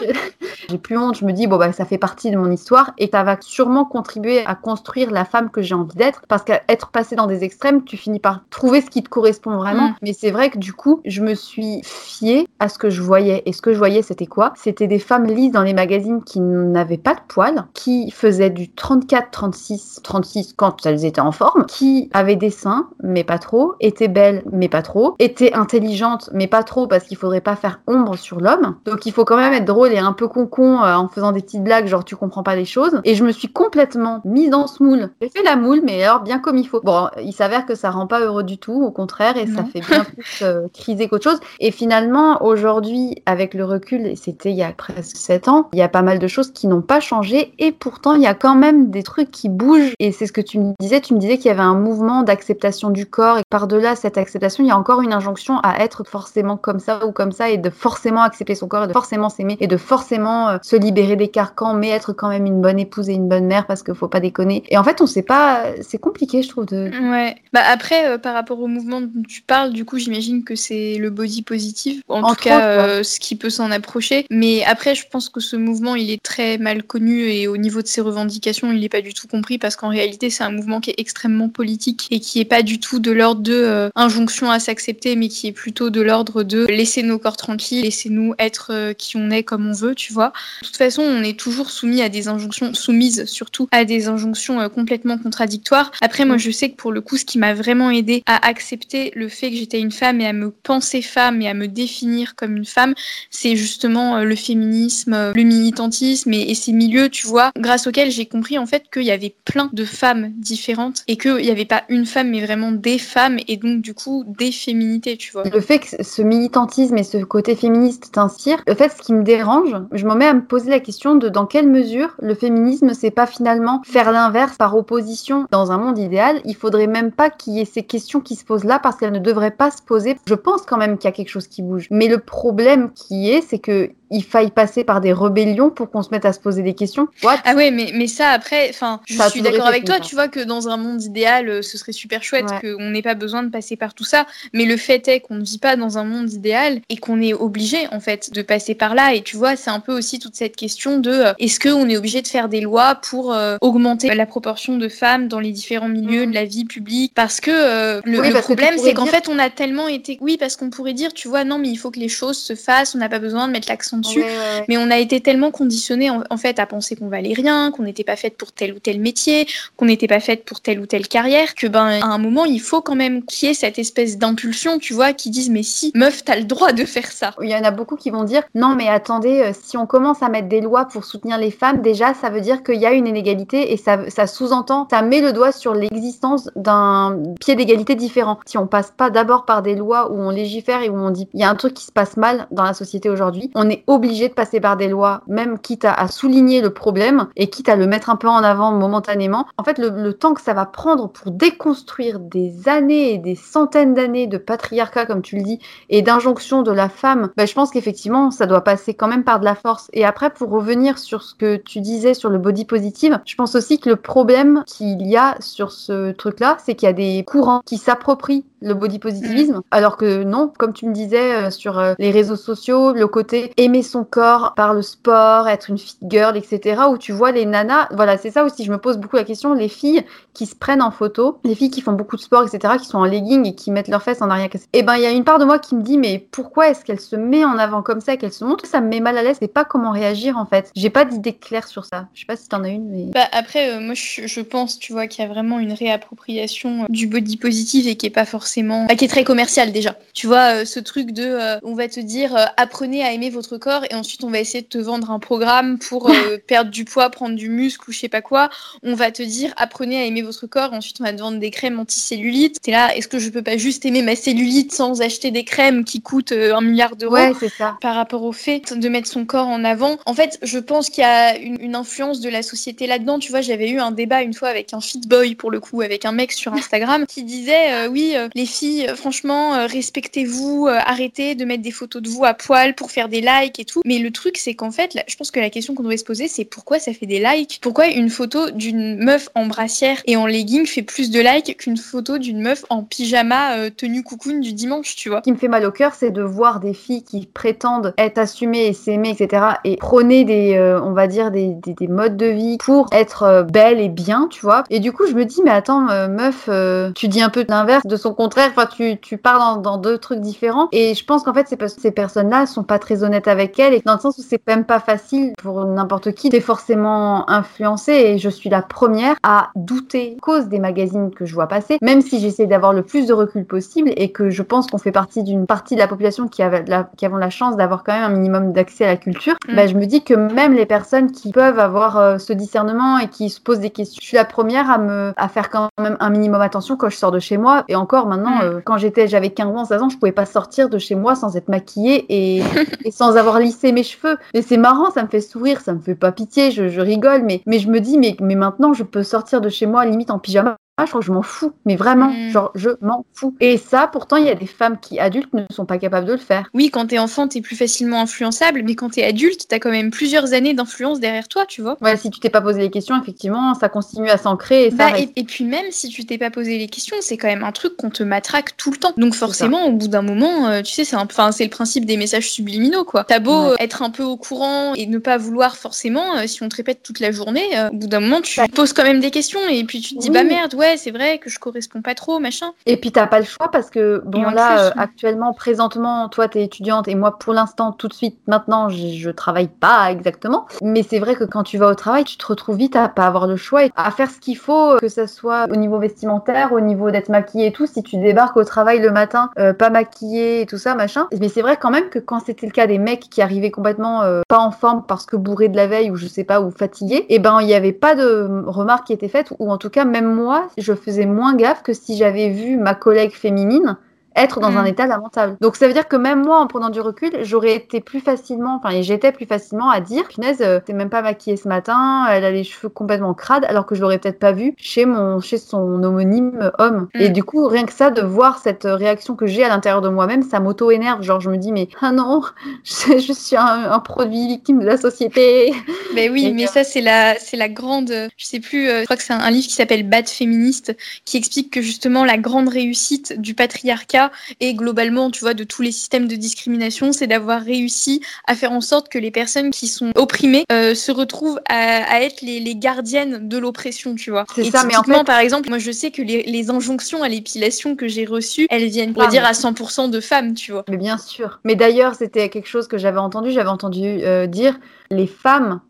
j'ai 0.69 0.79
plus 0.79 0.97
honte. 0.97 1.17
Je 1.19 1.25
me 1.25 1.33
dis, 1.33 1.47
bon, 1.47 1.57
bah, 1.63 1.73
ça 1.73 1.85
fait 1.85 1.97
partie 1.97 2.33
de 2.33 2.37
mon 2.37 2.51
histoire 2.51 2.93
et 2.99 3.09
ça 3.13 3.23
va 3.23 3.37
sûrement 3.41 3.85
contribuer 3.85 4.45
à 4.47 4.57
construire 4.57 5.13
la 5.13 5.25
femme 5.25 5.49
que 5.49 5.63
j'ai 5.63 5.77
envie 5.77 5.95
d'être. 5.95 6.23
Parce 6.27 6.43
qu'à 6.43 6.61
être 6.69 6.91
passé 6.91 7.15
dans 7.15 7.29
des 7.29 7.45
extrêmes, 7.45 7.85
tu 7.85 7.97
finis 7.97 8.19
par 8.19 8.41
trouver 8.51 8.81
ce 8.81 8.91
qui 8.91 9.01
te 9.01 9.09
correspond 9.09 9.57
vraiment. 9.59 9.91
Mm. 9.91 9.95
Mais 10.03 10.13
c'est 10.13 10.33
vrai 10.33 10.51
que 10.51 10.59
du 10.59 10.73
coup, 10.73 11.03
je 11.05 11.23
me 11.23 11.35
suis 11.37 11.83
fiée 11.85 12.49
à 12.59 12.69
ce 12.69 12.79
que 12.79 12.91
je 12.91 13.01
voyais. 13.01 13.45
Et 13.47 13.53
ce 13.53 13.63
que 13.63 13.73
je 13.73 13.79
voyais, 13.79 14.03
c'était 14.03 14.27
quoi? 14.27 14.53
C'était 14.57 14.89
des 14.89 14.99
femmes 14.99 15.27
lisses 15.27 15.53
dans 15.53 15.63
les 15.63 15.73
magazines 15.73 16.25
qui 16.25 16.41
n'avaient 16.41 16.99
pas 16.99 17.15
de 17.15 17.21
poils, 17.29 17.65
qui 17.75 18.11
faisaient 18.11 18.51
du 18.51 18.73
34, 18.73 19.31
36, 19.31 20.01
36 20.03 20.55
quand 20.57 20.85
elles 20.85 21.05
étaient 21.05 21.21
en 21.21 21.31
forme, 21.31 21.67
qui 21.67 22.11
avaient 22.13 22.35
des 22.35 22.51
seins, 22.51 22.89
mais 23.05 23.23
pas 23.23 23.39
trop, 23.39 23.75
étaient 23.79 24.09
belles, 24.09 24.43
mais 24.51 24.69
pas 24.69 24.83
trop, 24.83 25.15
étaient 25.21 25.53
intelligentes, 25.53 26.29
mais 26.33 26.49
pas 26.49 26.65
trop, 26.65 26.89
parce 26.89 27.05
qu'il 27.05 27.17
faudrait 27.17 27.41
pas 27.41 27.55
faire 27.55 27.81
ombre 27.87 28.17
sur 28.17 28.41
l'homme. 28.41 28.75
Donc 28.85 29.07
il 29.07 29.13
faut 29.13 29.25
quand 29.25 29.37
même 29.37 29.53
être 29.53 29.65
drôle 29.65 29.93
et 29.93 29.99
un 29.99 30.13
peu 30.13 30.27
con-con 30.27 30.83
euh, 30.83 30.97
en 30.97 31.07
faisant 31.07 31.31
des 31.31 31.43
petites 31.53 31.65
blagues, 31.65 31.87
genre 31.87 32.05
tu 32.05 32.17
comprends 32.17 32.43
pas 32.43 32.57
les 32.57 32.65
choses. 32.65 33.01
Et 33.05 33.15
je 33.15 33.25
me 33.25 33.33
suis 33.33 33.49
complètement 33.49 34.21
mise 34.25 34.51
dans 34.51 34.67
ce 34.67 34.83
moule. 34.83 35.11
J'ai 35.21 35.29
fait 35.29 35.43
la 35.43 35.57
moule, 35.57 35.83
mais 35.85 36.03
alors 36.03 36.21
bien 36.21 36.39
comme 36.39 36.57
il 36.57 36.67
faut. 36.67 36.81
Bon, 36.81 37.09
il 37.23 37.33
s'avère 37.33 37.67
que 37.67 37.75
ça 37.75 37.91
rend 37.91 38.07
pas 38.07 38.21
heureux 38.21 38.43
du 38.43 38.59
tout, 38.59 38.83
au 38.83 38.91
contraire, 38.91 39.37
et 39.37 39.47
ça 39.47 39.65
fait 39.65 39.81
bien 39.81 40.05
plus 40.17 40.43
euh, 40.43 40.69
criser 40.73 41.09
qu'autre 41.09 41.25
chose. 41.25 41.41
Et 41.61 41.71
finalement, 41.71 42.43
aujourd'hui, 42.43 43.23
avec 43.27 43.53
le 43.55 43.65
recul, 43.65 44.07
et 44.07 44.17
c'était 44.17 44.51
il 44.51 44.57
y 44.57 44.63
a 44.63 44.73
presque 44.73 45.17
7 45.17 45.49
ans, 45.49 45.69
il 45.73 45.79
y 45.79 45.83
a 45.83 45.89
pas 45.89 46.03
mal 46.03 46.19
de 46.19 46.27
choses 46.27 46.53
qui 46.53 46.67
n'ont 46.69 46.83
pas 46.83 47.01
changé, 47.01 47.53
et 47.59 47.73
pourtant 47.73 48.15
il 48.15 48.23
y 48.23 48.27
a 48.27 48.35
quand 48.35 48.55
même 48.55 48.91
des 48.91 49.03
trucs 49.03 49.31
qui 49.31 49.49
bougent. 49.49 49.95
Et 49.99 50.13
c'est 50.13 50.27
ce 50.27 50.33
que 50.33 50.41
tu 50.41 50.59
me 50.59 50.73
disais, 50.81 51.01
tu 51.01 51.15
me 51.15 51.19
disais 51.19 51.37
qu'il 51.37 51.47
y 51.47 51.51
avait 51.51 51.61
un 51.61 51.75
mouvement 51.75 52.23
d'acceptation 52.23 52.91
du 52.91 53.07
corps, 53.07 53.39
et 53.39 53.43
par-delà 53.51 53.95
cette 53.97 54.17
acceptation, 54.17 54.65
il 54.65 54.69
y 54.69 54.71
a 54.71 54.79
encore 54.79 55.03
une 55.03 55.13
injonction 55.13 55.59
à 55.63 55.81
être 55.81 56.05
forcément 56.05 56.57
comme 56.57 56.79
ça 56.79 57.05
ou 57.05 57.13
comme 57.13 57.33
ça, 57.33 57.51
et 57.51 57.59
de 57.59 57.71
forcément 57.71 58.23
accepter 58.23 58.55
son 58.55 58.69
corps, 58.69 58.85
et 58.85 58.89
de 58.89 58.93
forcément 58.93 59.29
s'aimer, 59.29 59.57
et 59.61 59.67
de 59.67 59.77
forcément 59.77 60.49
euh, 60.49 60.59
se 60.63 60.77
libérer 60.77 61.17
des 61.17 61.29
carcans, 61.43 61.75
mais 61.75 61.89
être 61.89 62.13
quand 62.13 62.29
même 62.29 62.47
une 62.47 62.61
bonne 62.61 62.79
épouse 62.79 63.09
et 63.09 63.15
une 63.15 63.29
bonne 63.29 63.47
mère, 63.47 63.67
parce 63.67 63.83
qu'il 63.83 63.95
faut 63.95 64.09
pas 64.09 64.21
déconner. 64.21 64.63
Et 64.69 64.77
en 64.79 64.85
fait, 64.85 65.01
on 65.01 65.07
sait 65.07 65.23
pas, 65.23 65.65
c'est 65.81 65.99
compliqué, 65.99 66.43
je 66.43 66.49
trouve, 66.49 66.67
de... 66.67 66.91
Ouais. 67.11 67.35
Bah 67.53 67.63
après, 67.67 68.07
euh, 68.07 68.19
par 68.19 68.35
rapport 68.35 68.61
au 68.61 68.69
mouvement 68.69 69.01
dont 69.01 69.23
tu 69.29 69.43
parles, 69.43 69.73
du 69.73 69.85
coup, 69.85 69.99
j'imagine 69.99 70.45
que 70.45 70.55
c'est 70.55 70.97
le 70.99 71.11
body 71.11 71.43
positive. 71.43 72.03
En 72.09 72.23
tout 72.23 72.37
cas, 72.37 72.65
euh, 72.65 73.03
ce 73.03 73.19
qui 73.19 73.35
peut 73.35 73.51
s'en 73.51 73.71
approcher. 73.71 74.25
Mais 74.31 74.65
après, 74.65 74.95
je 74.95 75.05
pense 75.11 75.29
que 75.29 75.41
ce 75.41 75.57
mouvement, 75.57 75.97
il 75.97 76.11
est 76.11 76.23
très 76.23 76.59
mal 76.59 76.85
connu 76.85 77.25
et 77.31 77.49
au 77.49 77.57
niveau 77.57 77.83
de 77.83 77.89
ses 77.89 78.01
revendications, 78.01 78.71
il 78.71 78.81
n'est 78.81 78.89
pas 78.89 79.03
du 79.03 79.15
tout 79.15 79.27
compris 79.27 79.59
parce 79.59 79.75
qu'en 79.75 79.89
réalité, 79.89 80.31
c'est 80.31 80.45
un 80.45 80.53
mouvement 80.53 80.81
qui 80.81 80.91
est 80.91 80.99
extrêmement 80.99 81.49
politique 81.49 82.07
et 82.11 82.21
qui 82.21 82.41
est 82.41 82.45
pas 82.45 82.63
du 82.63 82.79
tout 82.79 83.01
de 83.01 83.11
l'ordre 83.11 83.43
de 83.43 83.53
euh, 83.53 83.91
injonction 83.97 84.51
à 84.51 84.61
s'accepter, 84.61 85.17
mais 85.17 85.29
qui 85.29 85.49
est 85.49 85.53
plutôt 85.53 85.91
de 85.91 86.01
l'ordre 86.01 86.43
de 86.43 86.67
laisser 86.67 87.03
nos 87.03 87.19
corps 87.19 87.37
tranquilles, 87.37 87.83
laissez-nous 87.83 88.35
être 88.39 88.93
qui 88.93 89.17
on 89.17 89.31
est 89.31 89.43
comme 89.43 89.67
on 89.67 89.73
veut, 89.73 89.95
tu 89.95 90.13
vois. 90.13 90.33
De 90.61 90.67
toute 90.67 90.77
façon, 90.77 91.03
on 91.03 91.23
est 91.23 91.32
toujours 91.33 91.71
soumis 91.71 92.03
à 92.03 92.09
des 92.09 92.29
injonctions, 92.29 92.75
soumises 92.75 93.25
surtout 93.27 93.69
à 93.71 93.85
des 93.85 94.09
injonctions 94.09 94.61
euh, 94.61 94.69
complètement 94.69 95.19
contradictoires. 95.19 95.91
Après, 96.01 96.25
moi, 96.25 96.39
je 96.39 96.51
sais 96.51 96.71
que 96.71 96.77
pour 96.77 96.93
le 96.93 97.01
coup, 97.01 97.17
ce 97.17 97.25
qui 97.25 97.39
m'a 97.39 97.55
vraiment 97.55 97.91
aidé 97.91 98.23
à 98.27 98.47
accepter 98.47 99.13
le 99.15 99.29
fait 99.29 99.51
que 99.51 99.57
j'étais 99.57 99.81
une 99.81 99.93
femme 99.93 100.21
et 100.21 100.27
à 100.27 100.33
me 100.33 100.51
penser 100.51 101.03
femme 101.03 101.43
et 101.43 101.49
à 101.49 101.55
me 101.55 101.69
définir 101.69 102.35
comme 102.37 102.57
une 102.57 102.65
femme, 102.65 102.95
c'est 103.31 103.57
justement 103.57 104.17
euh, 104.17 104.25
le 104.25 104.37
féminisme, 104.37 105.15
euh, 105.15 105.33
le 105.35 105.43
militantisme 105.43 106.33
et, 106.33 106.51
et 106.51 106.55
ces 106.55 106.73
milieux, 106.73 107.09
tu 107.09 107.27
vois, 107.27 107.51
grâce 107.57 107.87
auxquels 107.87 108.11
j'ai 108.11 108.27
compris 108.27 108.59
en 108.59 108.67
fait 108.67 108.85
qu'il 108.93 109.05
y 109.05 109.11
avait 109.11 109.35
plein 109.45 109.71
de 109.73 109.85
femmes 109.85 110.31
différentes 110.37 111.03
et 111.09 111.17
qu'il 111.17 111.37
n'y 111.37 111.51
avait 111.51 111.65
pas 111.65 111.85
une 111.89 112.07
femme, 112.07 112.31
mais 112.31 112.45
vraiment 112.45 112.73
des 112.73 112.99
femmes 112.99 113.39
et 113.49 113.57
donc 113.57 113.81
du 113.81 113.95
coup 113.95 114.25
des 114.39 114.53
féminités, 114.53 115.17
tu 115.17 115.33
vois. 115.33 115.45
Le 115.45 115.61
fait 115.61 115.81
que 115.81 116.03
ce 116.03 116.23
militantisme 116.23 116.97
et 116.97 117.05
ce 117.05 117.19
côté 117.19 117.57
féministe 117.57 118.11
t'inspire, 118.13 118.63
le 118.67 118.75
fait 118.75 118.91
ce 118.91 119.03
qui 119.03 119.13
me 119.13 119.23
dérange, 119.23 119.75
je 119.93 120.07
m'en 120.07 120.15
mets 120.15 120.27
à 120.27 120.35
me 120.35 120.45
poser 120.45 120.71
la 120.71 120.81
question 120.81 121.15
dans 121.29 121.47
quelle 121.47 121.69
mesure 121.69 122.15
le 122.21 122.35
féminisme 122.35 122.95
c'est 122.95 123.11
pas 123.11 123.27
finalement 123.27 123.83
faire 123.85 124.13
l'inverse 124.13 124.57
par 124.57 124.77
opposition. 124.77 125.47
Dans 125.51 125.73
un 125.73 125.79
monde 125.79 125.99
idéal, 125.99 126.41
il 126.45 126.57
faudrait 126.57 126.87
même 126.87 127.13
pas 127.13 127.31
qu'il 127.31 127.55
y 127.55 127.61
ait 127.61 127.65
ces 127.65 127.83
questions 127.83 128.21
qui 128.21 128.37
se 128.37 128.45
posent 128.45 128.65
là 128.65 128.79
parce 128.79 128.97
qu'elles 128.97 129.13
ne 129.13 129.19
devraient 129.19 129.51
pas 129.51 129.71
se 129.71 129.83
poser. 129.83 130.19
Je 130.27 130.35
pense 130.35 130.63
quand 130.63 130.79
même 130.79 130.99
qu'il 130.99 131.09
y 131.09 131.13
a 131.13 131.13
quelque 131.13 131.29
chose 131.29 131.47
qui 131.47 131.63
bouge. 131.63 131.89
Mais 131.91 132.09
le 132.09 132.19
problème 132.19 132.91
qui 132.93 133.31
est, 133.31 133.43
c'est 133.43 133.59
que 133.59 133.91
il 134.13 134.23
faille 134.23 134.51
passer 134.51 134.85
par 134.85 135.01
des 135.01 135.13
rébellions 135.13 135.71
pour 135.71 135.91
qu'on 135.91 136.03
se 136.03 136.11
mette 136.11 136.25
à 136.25 136.33
se 136.33 136.39
poser 136.39 136.63
des 136.63 136.75
questions. 136.75 137.09
What? 137.23 137.39
Ah 137.45 137.55
ouais, 137.55 137.71
mais, 137.71 137.91
mais 137.95 138.07
ça 138.07 138.29
après, 138.31 138.69
enfin, 138.71 139.01
je 139.07 139.17
Ça 139.17 139.29
suis 139.31 139.43
d'accord 139.43 139.67
avec 139.67 139.85
toi, 139.85 139.97
ça. 139.97 140.01
tu 140.03 140.15
vois 140.15 140.29
que 140.29 140.41
dans 140.41 140.69
un 140.69 140.77
monde 140.77 141.03
idéal, 141.03 141.49
euh, 141.49 141.63
ce 141.63 141.79
serait 141.79 141.93
super 141.93 142.23
chouette 142.23 142.47
Ouais. 142.63 142.73
qu'on 142.77 142.91
n'ait 142.91 143.03
pas 143.03 143.15
besoin 143.15 143.43
de 143.43 143.49
passer 143.51 143.77
par 143.77 143.95
tout 143.95 144.05
ça, 144.05 144.27
mais 144.53 144.65
le 144.65 144.77
fait 144.77 145.09
est 145.09 145.21
qu'on 145.21 145.37
ne 145.37 145.45
vit 145.45 145.59
pas 145.59 145.77
dans 145.77 145.99
un 145.99 146.05
monde 146.05 146.33
idéal 146.33 146.81
et 146.89 146.97
qu'on 146.97 147.21
est 147.21 147.33
obligé 147.33 147.89
en 147.91 148.01
fait 148.01 148.33
de 148.33 148.43
passer 148.43 148.75
par 148.75 148.95
là 148.95 149.15
et 149.15 149.23
tu 149.23 149.37
vois, 149.37 149.57
c'est 149.57 149.71
un 149.71 149.81
peu 149.81 149.97
aussi 149.97 150.19
toute 150.19 150.35
cette 150.37 150.57
question 150.57 150.99
de 150.99 151.11
euh, 151.11 151.33
est-ce 151.39 151.59
qu'on 151.59 151.89
est 151.89 151.97
obligé 151.97 152.21
de 152.23 152.29
faire 152.29 152.49
des 152.49 152.61
lois 152.61 152.97
pour 152.97 153.33
euh, 153.33 153.57
augmenter 153.61 154.15
la 154.15 154.27
proportion 154.27 154.77
de 154.77 154.89
femmes 154.89 155.29
dans 155.29 155.41
les 155.41 155.53
différents 155.53 155.89
milieux 155.89 156.25
Mhm. 156.25 156.31
de 156.31 156.35
la 156.35 156.45
vie 156.45 156.65
publique? 156.65 157.13
Parce 157.15 157.41
que 157.41 157.51
euh, 157.51 158.01
le, 158.05 158.21
Oui, 158.21 158.27
le 158.29 158.33
parce 158.35 158.47
que 158.47 158.53
tu 158.53 158.57
problème 158.59 158.79
c'est 158.79 158.93
qu'en 158.95 159.05
dire- 159.05 159.13
fait 159.13 159.29
on 159.29 159.39
a 159.39 159.49
tellement 159.51 159.89
été 159.89 160.19
oui 160.21 160.37
parce 160.37 160.57
qu'on 160.57 160.71
pourrait 160.71 160.93
dire 160.93 161.13
tu 161.15 161.29
vois 161.29 161.45
non 161.45 161.59
mais 161.59 161.69
il 161.69 161.77
faut 161.77 161.91
que 161.91 162.01
les 162.01 162.09
choses 162.09 162.39
se 162.39 162.55
fassent, 162.55 162.95
on 162.95 162.99
n'a 162.99 163.09
pas 163.09 163.19
besoin 163.19 163.47
de 163.47 163.53
mettre 163.53 163.69
l'accent 163.69 164.02
dessus. 164.03 164.25
Mais 164.69 164.77
on 164.77 164.91
a 164.91 164.99
été 164.99 165.21
tellement 165.21 165.51
conditionnés 165.51 166.11
en, 166.11 166.37
fait 166.37 166.59
à 166.59 166.67
penser 166.67 166.97
qu'on 166.97 167.09
valait 167.09 167.33
rien, 167.33 167.71
qu'on 167.71 167.83
n'était 167.83 168.05
pas 168.05 168.17
faite 168.17 168.37
pour 168.37 168.53
tel 168.53 168.73
ou 168.73 168.79
tel 168.79 169.01
métier, 169.01 169.47
qu'on 169.77 169.87
n'était 169.87 170.07
pas 170.07 170.21
faite 170.21 170.45
pour 170.45 170.61
telle 170.61 170.81
ou 170.81 170.87
telle 170.87 171.09
carrière, 171.09 171.55
que 171.55 171.67
ben 171.67 172.01
à 172.03 172.07
un 172.07 172.19
moment 172.19 172.45
il 172.45 172.61
faut 172.61 172.83
quand 172.83 172.95
même 172.95 173.25
qu'il 173.25 173.49
y 173.49 173.51
ait 173.51 173.55
cette 173.55 173.79
espèce 173.79 174.19
d'impulsion, 174.19 174.79
tu 174.79 174.95
vois, 174.95 175.13
qui 175.13 175.31
disent 175.31 175.51
mais 175.51 175.63
si 175.63 175.93
meuf 175.95 176.25
t'as 176.25 176.37
le 176.37 176.45
droit 176.45 176.73
de 176.73 176.85
faire 176.85 177.11
ça. 177.11 177.35
Il 177.43 177.51
y 177.51 177.55
en 177.55 177.65
a 177.65 177.71
beaucoup 177.71 177.97
qui 177.97 178.11
vont 178.11 178.25
dire 178.25 178.43
non 178.55 178.75
mais 178.75 178.89
attendez, 178.89 179.41
euh, 179.41 179.53
si 179.61 179.77
on 179.77 179.87
commence 179.87 180.23
à 180.23 180.29
mettre 180.29 180.49
des 180.49 180.61
lois 180.61 180.87
pour 180.87 181.05
soutenir 181.05 181.39
les 181.39 181.51
femmes, 181.51 181.83
déjà 181.83 182.15
ça 182.15 182.31
veut 182.31 182.41
dire 182.41 182.63
qu'il 182.63 182.81
y 182.81 182.87
a 182.87 182.93
une 182.93 183.07
inégalité 183.07 183.73
et 183.73 183.77
ça, 183.77 183.99
ça 184.11 184.27
sous-entend, 184.27 184.87
ça 184.91 185.03
met 185.03 185.21
le 185.21 185.33
doigt 185.33 185.53
sur 185.53 185.75
l'existence 185.75 186.51
d'un 186.57 187.19
pied 187.41 187.55
d'égalité 187.55 187.95
différent. 187.95 188.39
Si 188.47 188.59
on 188.59 188.67
passe 188.67 188.93
pas 188.97 189.11
d'abord 189.11 189.45
par 189.45 189.63
des 189.63 189.75
lois 189.75 190.11
où 190.11 190.17
on 190.17 190.31
légifère 190.31 190.83
et 190.83 190.89
où 190.89 190.97
on 190.97 191.11
dit 191.11 191.29
il 191.35 191.41
y 191.41 191.45
a 191.45 191.51
un 191.51 191.55
truc 191.55 191.75
qui 191.75 191.85
se 191.85 191.93
passe 191.93 192.17
mal 192.17 192.47
dans 192.51 192.65
la 192.65 192.75
société 192.75 193.11
aujourd'hui, 193.11 193.51
on 193.55 193.69
est 193.69 193.85
obligé 193.95 194.29
de 194.29 194.35
passer 194.35 194.61
par 194.61 194.77
des 194.77 194.89
lois, 194.89 195.23
même 195.27 195.59
quitte 195.59 195.85
à, 195.85 196.09
souligner 196.09 196.61
le 196.61 196.71
problème 196.71 197.29
et 197.37 197.49
quitte 197.49 197.69
à 197.69 197.77
le 197.77 197.87
mettre 197.87 198.11
un 198.11 198.17
peu 198.17 198.29
en 198.29 198.43
avant 198.43 198.73
momentanément. 198.73 199.47
En 199.57 199.65
fait, 199.65 199.79
le, 199.79 200.13
temps 200.13 200.35
que 200.35 200.43
ça 200.43 200.53
va 200.53 200.67
prendre 200.67 201.09
pour 201.09 201.33
déconstruire 201.33 202.19
des 202.21 202.69
années 202.69 203.15
et 203.15 203.19
des 203.19 203.35
centaines 203.35 203.95
d'années 203.95 204.27
de 204.27 204.39
patriarcat, 204.39 205.07
comme 205.07 205.23
tu 205.23 205.37
le 205.37 205.43
dis, 205.43 205.59
et 205.89 206.03
d'injonction 206.03 206.63
de 206.63 206.71
la 206.71 206.89
femme, 206.89 207.31
ben, 207.37 207.47
je 207.47 207.55
pense 207.55 207.71
qu'effectivement, 207.71 208.31
ça 208.31 208.47
doit 208.47 208.63
passer 208.63 208.95
quand 208.95 209.09
même 209.09 209.25
par 209.25 209.41
de 209.41 209.45
la 209.45 209.55
force. 209.55 209.89
Et 209.93 210.05
après, 210.05 210.31
pour 210.31 210.51
revenir 210.51 210.99
sur 210.99 211.23
ce 211.23 211.35
que 211.35 211.57
tu 211.57 211.81
disais 211.81 212.15
sur 212.15 212.29
le 212.29 212.39
body 212.39 212.65
positive, 212.65 213.21
je 213.25 213.35
pense 213.35 213.55
aussi 213.55 213.79
que 213.79 213.89
le 213.89 213.97
problème 213.97 214.65
qu'il 214.67 215.07
y 215.07 215.17
a 215.17 215.37
sur 215.41 215.73
ce 215.73 216.13
truc-là, 216.13 216.59
c'est 216.65 216.75
qu'il 216.75 216.87
y 216.87 216.91
a 216.91 216.95
des 216.95 217.25
courants 217.25 217.63
qui 217.65 217.79
s'approprient 217.79 218.45
le 218.63 218.75
body 218.75 218.99
positivisme, 218.99 219.57
mm. 219.57 219.63
alors 219.71 219.97
que 219.97 220.23
non, 220.25 220.53
comme 220.57 220.73
tu 220.73 220.87
me 220.87 220.93
disais 220.93 221.35
euh, 221.35 221.51
sur 221.51 221.79
euh, 221.79 221.95
les 221.99 222.11
réseaux 222.11 222.37
sociaux, 222.37 222.93
le 222.93 223.07
côté 223.07 223.53
aimer 223.57 223.83
son 223.83 224.05
corps 224.05 224.55
par 224.55 224.75
le 224.75 224.83
sport, 224.83 225.49
être 225.49 225.71
une 225.71 225.79
fit 225.79 225.97
girl, 226.03 226.37
etc., 226.37 226.83
où 226.91 226.99
tu 226.99 227.13
vois 227.13 227.33
les 227.33 227.47
nanas, 227.47 227.89
voilà, 227.93 228.17
c'est 228.17 228.31
ça 228.31 228.45
aussi, 228.45 228.65
je 228.65 228.73
me 228.73 228.79
pose 228.79 228.99
beaucoup 228.99 229.17
la 229.17 229.25
question, 229.25 229.55
les 229.55 229.69
filles 229.69 230.05
qui 230.35 230.47
se 230.47 230.55
prennent 230.55 230.83
en 230.83 230.91
photo, 230.91 231.39
les 231.45 231.55
filles 231.55 231.71
qui 231.71 231.81
font 231.81 231.93
beaucoup 231.93 232.17
de 232.17 232.23
sport, 232.23 232.45
etc., 232.47 232.75
qui 232.79 232.87
sont 232.87 232.99
en 232.99 233.05
legging 233.05 233.47
et 233.47 233.55
qui 233.55 233.71
mettent 233.71 233.89
leurs 233.89 234.03
fesses 234.03 234.23
en 234.23 234.31
arrière. 234.31 234.49
Et 234.55 234.59
eh 234.73 234.83
ben, 234.83 234.97
il 234.97 235.03
y 235.03 235.07
a 235.07 235.11
une 235.11 235.25
part 235.25 235.39
de 235.39 235.45
moi 235.45 235.59
qui 235.59 235.75
me 235.75 235.83
dit, 235.83 235.99
mais 235.99 236.27
pourquoi 236.31 236.69
est-ce 236.69 236.85
qu'elle 236.85 237.01
se 237.01 237.17
met 237.17 237.45
en 237.45 237.59
avant 237.59 237.83
comme 237.83 238.01
ça, 238.01 238.17
qu'elle 238.17 238.33
se 238.33 238.45
montre 238.45 238.67
Ça 238.67 238.81
me 238.81 238.89
met 238.89 239.01
mal 239.01 239.19
à 239.19 239.23
l'aise, 239.23 239.39
et 239.41 239.49
pas 239.49 239.65
comment 239.65 239.93
réagir 239.93 240.37
en 240.39 240.47
fait. 240.47 240.71
J'ai 240.75 240.91
pas 240.91 241.05
d'idée 241.05 241.35
claire 241.35 241.67
sur 241.67 241.85
ça. 241.85 242.09
Je 242.15 242.21
sais 242.21 242.27
pas 242.27 242.37
si 242.37 242.49
t'en 242.49 242.65
as 242.65 242.69
une, 242.69 242.89
mais. 242.89 243.05
Bah, 243.13 243.27
après, 243.33 243.71
euh, 243.71 243.81
moi, 243.81 243.95
je, 243.95 244.27
je, 244.27 244.41
pense, 244.41 244.79
tu 244.79 244.93
vois, 244.93 245.07
qu'il 245.07 245.25
y 245.25 245.27
a 245.27 245.31
vraiment 245.31 245.59
une 245.59 245.73
réappropriation 245.73 246.87
du 246.89 247.07
body 247.07 247.37
positive 247.37 247.87
et 247.87 247.97
qui 247.97 248.07
est 248.07 248.11
pas 248.11 248.25
forcément 248.25 248.52
bah, 248.61 248.95
qui 248.97 249.05
est 249.05 249.09
très 249.09 249.25
commercial 249.25 249.73
déjà. 249.73 249.97
Tu 250.15 250.27
vois, 250.27 250.61
euh, 250.61 250.65
ce 250.65 250.81
truc 250.81 251.13
de, 251.13 251.25
euh, 251.25 251.59
on 251.63 251.75
va 251.75 251.89
te 251.89 252.01
dire, 252.01 252.37
euh, 252.37 252.45
apprenez 252.57 253.03
à 253.03 253.13
aimer 253.13 253.31
votre 253.31 253.57
corps 253.57 253.85
et 253.91 253.95
ensuite 253.95 254.25
on 254.25 254.31
va 254.31 254.41
essayer 254.41 254.63
de 254.63 254.69
te 254.69 254.79
vendre 254.79 255.11
un 255.11 255.19
programme 255.19 255.79
pour 255.79 256.11
perdre 256.47 256.71
du 256.71 256.85
poids, 256.85 257.09
prendre 257.11 257.35
du 257.35 257.49
muscle 257.49 257.89
ou 257.89 257.93
je 257.93 257.99
sais 257.99 258.09
pas 258.09 258.21
quoi. 258.21 258.51
On 258.83 258.95
va 258.95 259.11
te 259.11 259.23
dire, 259.23 259.53
apprenez 259.57 259.97
à 259.97 260.05
aimer 260.05 260.23
votre 260.23 260.47
corps 260.47 260.75
et 260.75 260.77
ensuite 260.77 260.99
on 261.01 261.05
va 261.05 261.13
te 261.13 261.21
vendre 261.21 261.39
des 261.39 261.51
crèmes 261.51 261.79
anti-cellulite. 261.79 262.61
T'es 262.61 262.73
là, 262.73 262.95
est-ce 262.97 263.09
que 263.09 263.19
je 263.19 263.31
peux 263.31 263.43
pas 263.43 263.57
juste 263.57 263.87
aimer 263.87 264.03
ma 264.03 264.17
cellulite 264.17 264.73
sans 264.73 265.01
acheter 265.01 265.31
des 265.31 265.45
crèmes 265.45 265.85
qui 265.85 266.03
coûtent 266.03 266.33
un 266.33 266.61
milliard 266.61 266.97
d'euros 266.97 267.15
ouais, 267.15 267.33
par 267.81 267.95
rapport 267.95 268.23
au 268.25 268.33
fait 268.33 268.79
de 268.79 268.89
mettre 268.89 269.09
son 269.09 269.25
corps 269.25 269.49
en 269.49 269.65
avant? 269.65 269.99
En 270.07 270.15
fait, 270.15 270.39
je 270.43 270.59
pense 270.59 270.91
qu'il 270.91 271.03
y 271.03 271.07
a 271.07 271.37
une, 271.37 271.61
une, 271.61 271.75
influence 271.75 272.21
de 272.21 272.29
la 272.29 272.43
société 272.43 272.87
là-dedans. 272.87 273.19
Tu 273.19 273.31
vois, 273.31 273.41
j'avais 273.41 273.71
eu 273.71 273.81
un 273.81 273.93
débat 273.93 274.23
une 274.23 274.35
fois 274.35 274.49
avec 274.49 274.75
un 274.75 274.81
fit 274.81 275.01
boy 275.07 275.35
pour 275.35 275.51
le 275.51 275.59
coup, 275.59 275.81
avec 275.81 276.05
un 276.05 276.13
mec 276.13 276.33
sur 276.33 276.53
Instagram 276.53 277.07
qui 277.07 277.23
disait, 277.23 277.89
oui, 277.89 278.15
les 278.35 278.42
filles, 278.47 278.87
euh, 278.89 278.95
franchement, 278.95 279.55
euh, 279.55 279.67
respectez-vous, 279.67 280.67
euh, 280.67 280.79
arrêtez 280.85 281.35
de 281.35 281.45
mettre 281.45 281.63
des 281.63 281.71
photos 281.71 282.03
de 282.03 282.09
vous 282.09 282.25
à 282.25 282.35
poil 282.35 282.75
pour 282.75 282.91
faire 282.91 283.09
des 283.09 283.21
likes 283.21 283.59
et 283.59 283.65
tout. 283.65 283.83
Mais 283.85 283.99
le 283.99 284.11
truc, 284.11 284.37
c'est 284.37 284.55
qu'en 284.55 284.71
fait, 284.71 284.99
je 285.09 285.17
pense 285.17 285.31
que 285.31 285.41
la 285.41 285.51
question 285.51 285.75
qu'on 285.75 285.83
devrait 285.83 285.97
se 285.97 286.05
poser, 286.05 286.29
c'est 286.29 286.45
pourquoi 286.45 286.79
ça 286.79 286.93
fait 286.93 287.07
des 287.07 287.19
likes? 287.19 287.59
Pourquoi 287.63 287.89
une 287.89 288.11
photo 288.11 288.51
d'une 288.51 288.97
meuf 289.03 289.29
en 289.35 289.47
brassière 289.47 289.99
et 290.07 290.17
en 290.17 290.27
legging 290.27 290.67
fait 290.67 290.83
plus 290.83 291.11
de 291.11 291.21
likes 291.21 291.57
qu'une 291.57 291.77
photo 291.77 292.19
d'une 292.19 292.41
meuf 292.41 292.65
en 292.71 292.83
pyjama 292.83 293.71
tenue 293.71 294.03
coucoune 294.03 294.41
du 294.41 294.53
dimanche, 294.53 294.97
tu 294.97 295.09
vois? 295.09 295.19
Ce 295.19 295.25
qui 295.25 295.33
me 295.33 295.37
fait 295.37 295.49
mal 295.49 295.65
au 295.65 295.71
cœur, 295.71 295.95
c'est 295.95 296.11
de 296.11 296.23
voir 296.23 296.61
des 296.61 296.75
filles 296.75 297.03
qui 297.03 297.27
prétendent 297.27 297.95
être 297.99 298.19
assumées 298.19 298.67
et 298.67 298.73
s'aimer, 298.73 299.11
etc. 299.11 299.45
et 299.65 299.77
prôner 299.77 300.25
des, 300.25 300.59
on 300.83 300.93
va 300.93 301.07
dire, 301.07 301.31
des, 301.31 301.55
des, 301.67 301.89
modes 301.89 302.17
de 302.17 302.27
vie 302.27 302.59
pour 302.59 302.89
être 302.93 303.47
belle 303.51 303.81
et 303.81 303.89
bien, 303.89 304.29
tu 304.31 304.41
vois. 304.41 304.65
Et 304.71 304.81
du 304.81 304.93
coup, 304.93 305.07
je 305.07 305.15
me 305.15 305.25
dis, 305.25 305.43
mais 305.45 305.51
attends, 305.51 306.09
meuf, 306.09 306.49
tu 306.95 307.09
dis 307.09 307.23
un 307.23 307.31
peu 307.31 307.45
l'inverse 307.53 307.87
de 307.87 307.97
son 307.97 308.15
contraire. 308.33 308.51
Enfin, 308.51 308.67
tu, 308.67 308.99
tu 309.01 309.19
pars 309.19 309.59
dans, 309.59 309.77
deux 309.77 309.99
trucs 309.99 310.21
différents. 310.21 310.69
Et 310.73 310.95
je 310.95 311.05
pense 311.05 311.23
qu'en 311.23 311.35
fait, 311.35 311.49
ces 311.49 311.91
personnes-là 311.91 312.47
sont 312.47 312.63
pas 312.63 312.79
très 312.79 313.05
honnêtes 313.05 313.29
avec 313.29 313.59
elles. 313.59 313.75
Et 313.75 313.83
dans 313.85 313.95
le 313.95 314.01
sens 314.01 314.19
où 314.19 314.23
c'est 314.23 314.41
même 314.47 314.65
pas 314.65 314.81
facile 314.81 315.33
pour 315.39 315.65
n'importe 315.65 316.13
qui, 316.13 316.31
t'es 316.31 316.41
forcément 316.41 317.29
influencé. 317.29 317.93
Et 317.93 318.19
je 318.19 318.29
suis 318.29 318.49
la 318.49 318.63
première 318.63 319.17
à 319.23 319.51
douter 319.57 320.17
cause 320.23 320.49
des 320.49 320.59
magazines 320.59 321.11
que 321.11 321.25
je 321.27 321.35
vois 321.35 321.47
passer, 321.47 321.79
même 321.83 322.01
si 322.01 322.21
j'essaie 322.21 322.47
d'avoir 322.47 322.73
le 322.73 322.83
plus 322.83 323.07
de 323.07 323.13
recul 323.13 323.45
possible 323.45 323.91
et 323.97 324.13
que 324.13 324.31
je 324.31 324.43
pense 324.43 324.69
qu'on 324.69 324.79
fait 324.79 324.93
partie 324.93 325.23
d'une 325.23 325.47
partie 325.47 325.75
de 325.75 325.81
la 325.81 325.89
population 325.89 326.29
qui, 326.29 326.43
avait 326.43 326.65
la, 326.67 326.89
qui 326.97 327.07
avons 327.07 327.17
la 327.17 327.31
chance 327.31 327.57
d'avoir 327.57 327.85
quand 327.85 327.93
même 327.93 328.05
un 328.05 328.15
minimum 328.15 328.53
d'accès 328.53 328.85
à 328.85 328.89
la 328.89 328.97
culture. 328.97 329.35
Mm. 329.49 329.57
Bah, 329.57 329.67
je 329.67 329.75
me 329.75 329.85
dis 329.87 330.05
que 330.05 330.15
même 330.15 330.55
les 330.55 330.67
personnes 330.67 331.11
qui 331.11 331.33
peuvent 331.33 331.59
avoir 331.59 331.99
euh, 331.99 332.19
ce 332.19 332.33
discernement 332.33 332.99
et 332.99 333.09
qui 333.09 333.31
se 333.31 333.41
posent 333.41 333.61
des 333.61 333.71
questions, 333.71 333.99
je 334.01 334.07
suis 334.07 334.17
la 334.17 334.25
première 334.25 334.71
à 334.71 334.79
me 334.79 335.13
à 335.17 335.29
faire 335.29 335.51
quand 335.51 335.69
même 335.81 335.97
un 336.01 336.11
minimum 336.11 336.41
attention 336.41 336.77
quand 336.77 336.89
je 336.89 336.97
sors 336.97 337.11
de 337.11 337.19
chez 337.19 337.37
moi. 337.37 337.65
Et 337.69 337.77
encore 337.77 338.07
maintenant, 338.17 338.39
mm. 338.39 338.43
euh, 338.43 338.61
quand 338.65 338.77
j'étais, 338.77 339.09
j'avais 339.09 339.31
15 339.31 339.57
ans, 339.57 339.65
16 339.65 339.83
ans, 339.83 339.89
je 339.89 339.97
pouvais 339.97 340.13
pas 340.13 340.27
sortir 340.27 340.69
de 340.69 340.79
chez 340.79 340.95
moi 340.95 341.15
sans 341.15 341.37
être 341.37 341.49
maquillée 341.49 342.07
et, 342.09 342.43
sans 342.91 343.17
avoir 343.17 343.39
lissé 343.39 343.73
mes 343.73 343.83
cheveux. 343.83 344.17
Et 344.35 344.43
c'est 344.43 344.57
marrant, 344.57 344.91
ça 344.91 345.03
me 345.03 345.09
fait 345.09 345.21
sourire, 345.21 345.61
ça 345.61 345.73
me 345.73 345.81
fait 345.81 345.95
pas 345.95 346.13
pitié, 346.13 346.51
je, 346.51 346.69
je 346.69 346.81
rigole, 346.81 347.23
mais, 347.23 347.43
mais 347.47 347.59
je 347.59 347.69
me 347.69 347.81
dis, 347.81 347.99
mais, 347.99 348.17
mais 348.21 348.35
maintenant, 348.35 348.73
je 348.73 348.85
peux 348.85 349.03
sortir 349.03 349.41
de 349.41 349.49
chez 349.49 349.67
moi 349.67 349.85
limite 349.85 350.11
en 350.11 350.19
pyjama 350.19 350.57
je 350.81 350.87
crois 350.87 351.01
que 351.01 351.07
je 351.07 351.13
m'en 351.13 351.23
fous, 351.23 351.53
mais 351.65 351.77
vraiment, 351.77 352.09
mm. 352.09 352.31
genre, 352.31 352.51
je 352.55 352.71
m'en 352.81 353.05
fous. 353.13 353.35
Et 353.41 353.59
ça, 353.59 353.89
pourtant, 353.93 354.17
il 354.17 354.25
y 354.25 354.31
a 354.31 354.35
des 354.35 354.47
femmes 354.47 354.79
qui, 354.81 354.99
adultes, 354.99 355.33
ne 355.35 355.45
sont 355.51 355.67
pas 355.67 355.79
capables 355.79 356.07
de 356.07 356.13
le 356.13 356.19
faire. 356.19 356.49
Oui, 356.55 356.71
quand 356.71 356.87
t'es 356.87 356.99
enfant, 356.99 357.29
t'es 357.29 357.41
plus 357.41 357.57
facilement 357.57 358.01
influençable, 358.01 358.63
mais 358.65 358.75
quand 358.75 358.91
t'es 358.91 359.05
adulte, 359.05 359.47
t'as 359.49 359.59
quand 359.59 359.71
même 359.71 359.91
plusieurs 359.91 360.33
années 360.33 360.55
d'influence 360.55 361.01
derrière 361.01 361.29
toi, 361.29 361.45
tu 361.47 361.63
vois. 361.63 361.77
Ouais, 361.83 361.97
si 361.97 362.11
tu 362.11 362.21
t'es 362.21 362.31
pas 362.31 362.41
posé 362.41 362.61
les 362.61 362.71
questions, 362.71 363.01
effectivement, 363.01 363.55
ça 363.55 363.69
continue 363.69 364.09
à 364.09 364.19
s'ancrer. 364.19 364.67
Et, 364.67 364.71
bah, 364.71 364.93
et, 364.99 365.25
puis 365.25 365.45
même 365.45 365.67
si 365.71 365.89
tu 365.89 366.05
t'es 366.05 366.19
pas 366.19 366.31
posé 366.31 366.59
les 366.59 366.69
questions, 366.69 366.97
c'est 367.01 367.17
quand 367.17 367.29
même 367.29 367.45
un 367.45 367.53
truc 367.53 367.77
qu'on 367.77 367.91
te 367.91 368.03
matraque 368.03 368.57
tout 368.57 368.71
le 368.71 368.77
temps. 368.77 368.93
Donc 368.97 369.15
forcément, 369.15 369.67
au 369.67 369.73
bout 369.73 369.89
d'un 369.89 370.03
moment, 370.03 370.49
euh, 370.49 370.63
tu 370.63 370.73
sais, 370.73 370.85
c'est 370.85 370.97
le 370.97 371.49
principe 371.49 371.85
des 371.85 371.97
messages 371.97 372.31
subliminaux, 372.31 372.85
quoi. 372.85 373.05
T'as 373.05 373.19
beau 373.19 373.53
euh, 373.53 373.57
être 373.61 373.83
un 373.83 373.91
peu 373.91 374.03
au 374.03 374.17
courant 374.17 374.75
et 374.75 374.87
ne 374.87 374.99
pas 374.99 375.19
vouloir 375.19 375.57
forcément, 375.57 376.17
euh, 376.17 376.27
si 376.27 376.43
on 376.43 376.49
te 376.49 376.57
répète 376.57 376.83
toute 376.83 377.01
la 377.01 377.13
journée, 377.13 377.43
au 377.71 377.77
bout 377.77 377.87
d'un 377.87 378.01
moment, 378.01 378.21
tu 378.21 378.41
poses 378.55 378.73
quand 378.73 378.85
même 378.85 379.01
des 379.01 379.11
questions 379.11 379.41
et 379.49 379.65
puis 379.65 379.81
tu 379.81 379.95
te 379.95 380.01
dis, 380.01 380.11
bah 380.11 380.25
merde, 380.25 380.55
ouais, 380.55 380.62
c'est 380.77 380.91
vrai 380.91 381.19
que 381.19 381.31
je 381.31 381.39
correspond 381.39 381.83
pas 381.83 381.95
trop, 381.95 382.19
machin. 382.19 382.53
Et 382.67 382.77
puis 382.77 382.93
t'as 382.93 383.07
pas 383.07 383.19
le 383.19 383.25
choix 383.25 383.51
parce 383.51 383.71
que 383.71 384.03
bon 384.05 384.23
là 384.23 384.67
euh, 384.67 384.71
actuellement 384.77 385.33
présentement 385.33 386.09
toi 386.09 386.29
t'es 386.29 386.43
étudiante 386.43 386.89
et 386.89 386.95
moi 386.95 387.19
pour 387.19 387.33
l'instant 387.33 387.73
tout 387.73 387.89
de 387.89 387.95
suite 387.95 388.19
maintenant 388.27 388.69
je, 388.69 389.11
travaille 389.11 389.49
pas 389.49 389.91
exactement. 389.91 390.47
Mais 390.63 390.83
c'est 390.83 390.99
vrai 390.99 391.15
que 391.15 391.25
quand 391.25 391.43
tu 391.43 391.59
vas 391.59 391.69
au 391.69 391.75
travail 391.75 392.05
tu 392.05 392.17
te 392.17 392.27
retrouves 392.27 392.57
vite 392.57 392.77
à 392.77 392.89
pas 392.89 393.07
avoir 393.07 393.27
le 393.27 393.37
choix 393.37 393.65
et 393.65 393.73
à 393.77 393.91
faire 393.91 394.11
ce 394.11 394.19
qu'il 394.19 394.37
faut 394.37 394.77
que 394.79 394.89
ça 394.89 395.07
soit 395.07 395.47
au 395.51 395.57
niveau 395.57 395.79
vestimentaire, 395.79 396.53
au 396.53 396.61
niveau 396.61 396.91
d'être 396.91 397.09
maquillée 397.09 397.49
et 397.49 397.53
tout. 397.53 397.67
Si 397.67 397.83
tu 397.83 397.97
débarques 397.97 398.37
au 398.37 398.45
travail 398.45 398.81
le 398.81 398.91
matin 398.91 399.31
euh, 399.39 399.53
pas 399.53 399.71
maquillée 399.71 400.43
et 400.43 400.47
tout 400.47 400.59
ça 400.59 400.75
machin. 400.75 401.09
Mais 401.21 401.29
c'est 401.29 401.43
vrai 401.43 401.57
quand 401.61 401.71
même 401.71 401.89
que 401.89 401.99
quand 401.99 402.21
c'était 402.25 402.47
le 402.47 402.53
cas 402.53 402.67
des 402.67 402.79
mecs 402.79 403.09
qui 403.11 403.23
arrivaient 403.23 403.51
complètement 403.51 404.03
euh, 404.03 404.23
pas 404.29 404.39
en 404.39 404.51
forme 404.51 404.85
parce 404.87 405.07
que 405.07 405.17
bourrés 405.17 405.49
de 405.49 405.57
la 405.57 405.67
veille 405.67 405.91
ou 405.91 405.97
je 405.97 406.07
sais 406.07 406.25
pas 406.25 406.41
ou 406.41 406.51
fatigués, 406.51 407.07
et 407.09 407.17
eh 407.17 407.19
ben 407.19 407.41
il 407.41 407.49
y 407.49 407.55
avait 407.55 407.73
pas 407.73 407.95
de 407.95 408.45
remarques 408.47 408.87
qui 408.87 408.93
étaient 408.93 409.09
faites 409.09 409.33
ou 409.39 409.51
en 409.51 409.59
tout 409.59 409.71
cas 409.71 409.85
même 409.85 410.13
moi 410.13 410.49
je 410.59 410.73
faisais 410.75 411.07
moins 411.07 411.35
gaffe 411.35 411.63
que 411.63 411.73
si 411.73 411.97
j'avais 411.97 412.31
vu 412.31 412.57
ma 412.57 412.75
collègue 412.75 413.13
féminine 413.13 413.77
être 414.17 414.41
dans 414.41 414.57
un 414.57 414.65
mm. 414.65 414.69
état 414.69 414.87
lamentable. 414.87 415.37
Donc 415.41 415.57
ça 415.57 415.67
veut 415.67 415.73
dire 415.73 415.89
que 415.89 415.97
même 415.97 416.23
moi, 416.23 416.41
en 416.41 416.47
prenant 416.47 416.71
du 416.71 416.81
recul, 416.81 417.11
j'aurais 417.23 417.55
été 417.55 417.81
plus 417.81 418.01
facilement, 418.01 418.61
enfin 418.63 418.81
j'étais 418.83 419.13
plus 419.13 419.27
facilement 419.27 419.71
à 419.71 419.81
dire, 419.81 420.09
punaise, 420.09 420.39
euh, 420.41 420.61
t'es 420.65 420.73
même 420.73 420.91
pas 420.91 421.03
maquillée 421.03 421.37
ce 421.37 421.49
matin, 421.49 422.07
elle 422.11 422.25
a 422.25 422.31
les 422.31 422.45
cheveux 422.45 422.69
complètement 422.69 423.15
crades, 423.15 423.45
alors 423.45 423.67
que 423.67 423.75
je 423.75 423.81
l'aurais 423.81 423.99
peut-être 423.99 424.19
pas 424.19 424.33
vu 424.33 424.55
chez 424.57 424.87
mon, 424.87 425.21
chez 425.21 425.39
son 425.39 425.83
homonyme 425.83 426.51
homme. 426.59 426.89
Mm. 426.95 427.01
Et 427.01 427.09
du 427.09 427.25
coup, 427.25 427.47
rien 427.47 427.65
que 427.65 427.73
ça, 427.73 427.91
de 427.91 428.03
voir 428.03 428.39
cette 428.39 428.65
réaction 428.65 429.17
que 429.17 429.27
j'ai 429.27 429.45
à 429.45 429.49
l'intérieur 429.49 429.81
de 429.81 429.89
moi-même, 429.89 430.23
ça 430.23 430.41
m'auto-énerve. 430.41 431.03
Genre 431.03 431.21
je 431.21 431.31
me 431.31 431.37
dis 431.37 431.53
mais 431.53 431.69
ah 431.81 431.93
non, 431.93 432.23
je, 432.65 432.99
je 432.99 433.13
suis 433.13 433.37
un, 433.37 433.79
produit 433.81 434.29
victime 434.29 434.61
de 434.61 434.67
la 434.67 434.77
société. 434.77 435.53
Mais 435.95 436.09
oui, 436.09 436.33
mais 436.33 436.47
ça 436.47 436.65
c'est 436.65 436.81
la, 436.81 437.19
c'est 437.19 437.37
la 437.37 437.49
grande, 437.49 437.93
je 438.17 438.25
sais 438.25 438.41
plus, 438.41 438.69
euh, 438.69 438.81
je 438.81 438.85
crois 438.85 438.97
que 438.97 439.03
c'est 439.03 439.13
un, 439.13 439.21
un 439.21 439.31
livre 439.31 439.47
qui 439.47 439.55
s'appelle 439.55 439.89
Bad 439.89 440.09
féministe 440.09 440.77
qui 441.05 441.17
explique 441.17 441.53
que 441.53 441.61
justement 441.61 442.05
la 442.05 442.19
grande 442.19 442.49
réussite 442.49 443.21
du 443.21 443.35
patriarcat 443.35 444.02
et 444.41 444.55
globalement, 444.55 445.11
tu 445.11 445.21
vois, 445.21 445.35
de 445.35 445.45
tous 445.45 445.63
les 445.63 445.73
systèmes 445.73 446.09
de 446.09 446.17
discrimination, 446.17 446.93
c'est 446.93 447.07
d'avoir 447.07 447.43
réussi 447.43 448.01
à 448.27 448.35
faire 448.35 448.53
en 448.53 448.61
sorte 448.61 448.89
que 448.89 448.99
les 448.99 449.11
personnes 449.11 449.51
qui 449.51 449.69
sont 449.69 449.93
opprimées 449.97 450.45
euh, 450.51 450.75
se 450.75 450.93
retrouvent 450.93 451.41
à, 451.49 452.03
être 452.03 452.23
les, 452.23 452.55
gardiennes 452.57 453.29
de 453.29 453.39
l'oppression, 453.39 453.95
tu 453.95 454.11
vois. 454.11 454.25
C'est 454.35 454.45
ça, 454.45 454.65
mais 454.65 454.77
en 454.77 454.83
fait... 454.83 455.05
par 455.05 455.19
exemple, 455.19 455.49
moi 455.49 455.59
je 455.59 455.71
sais 455.71 455.91
que 455.91 456.03
les, 456.03 456.51
injonctions 456.51 457.03
à 457.03 457.09
l'épilation 457.09 457.77
que 457.77 457.89
j'ai 457.89 458.05
reçues, 458.05 458.47
elles 458.51 458.67
viennent, 458.67 458.95
pour 458.95 459.07
dire, 459.07 459.25
à 459.25 459.33
100% 459.33 459.91
de 459.91 460.01
femmes, 460.01 460.35
tu 460.35 460.53
vois. 460.53 460.65
Mais 460.69 460.77
bien 460.77 460.99
sûr. 460.99 461.41
Mais 461.45 461.55
d'ailleurs, 461.55 461.95
c'était 461.95 462.29
quelque 462.29 462.49
chose 462.49 462.69
que 462.69 462.79
j'avais 462.79 462.99
entendu, 462.99 463.31
j'avais 463.31 463.49
entendu 463.49 463.85
euh, 463.85 464.27
dire, 464.27 464.59
les 464.91 465.07
femmes 465.07 465.61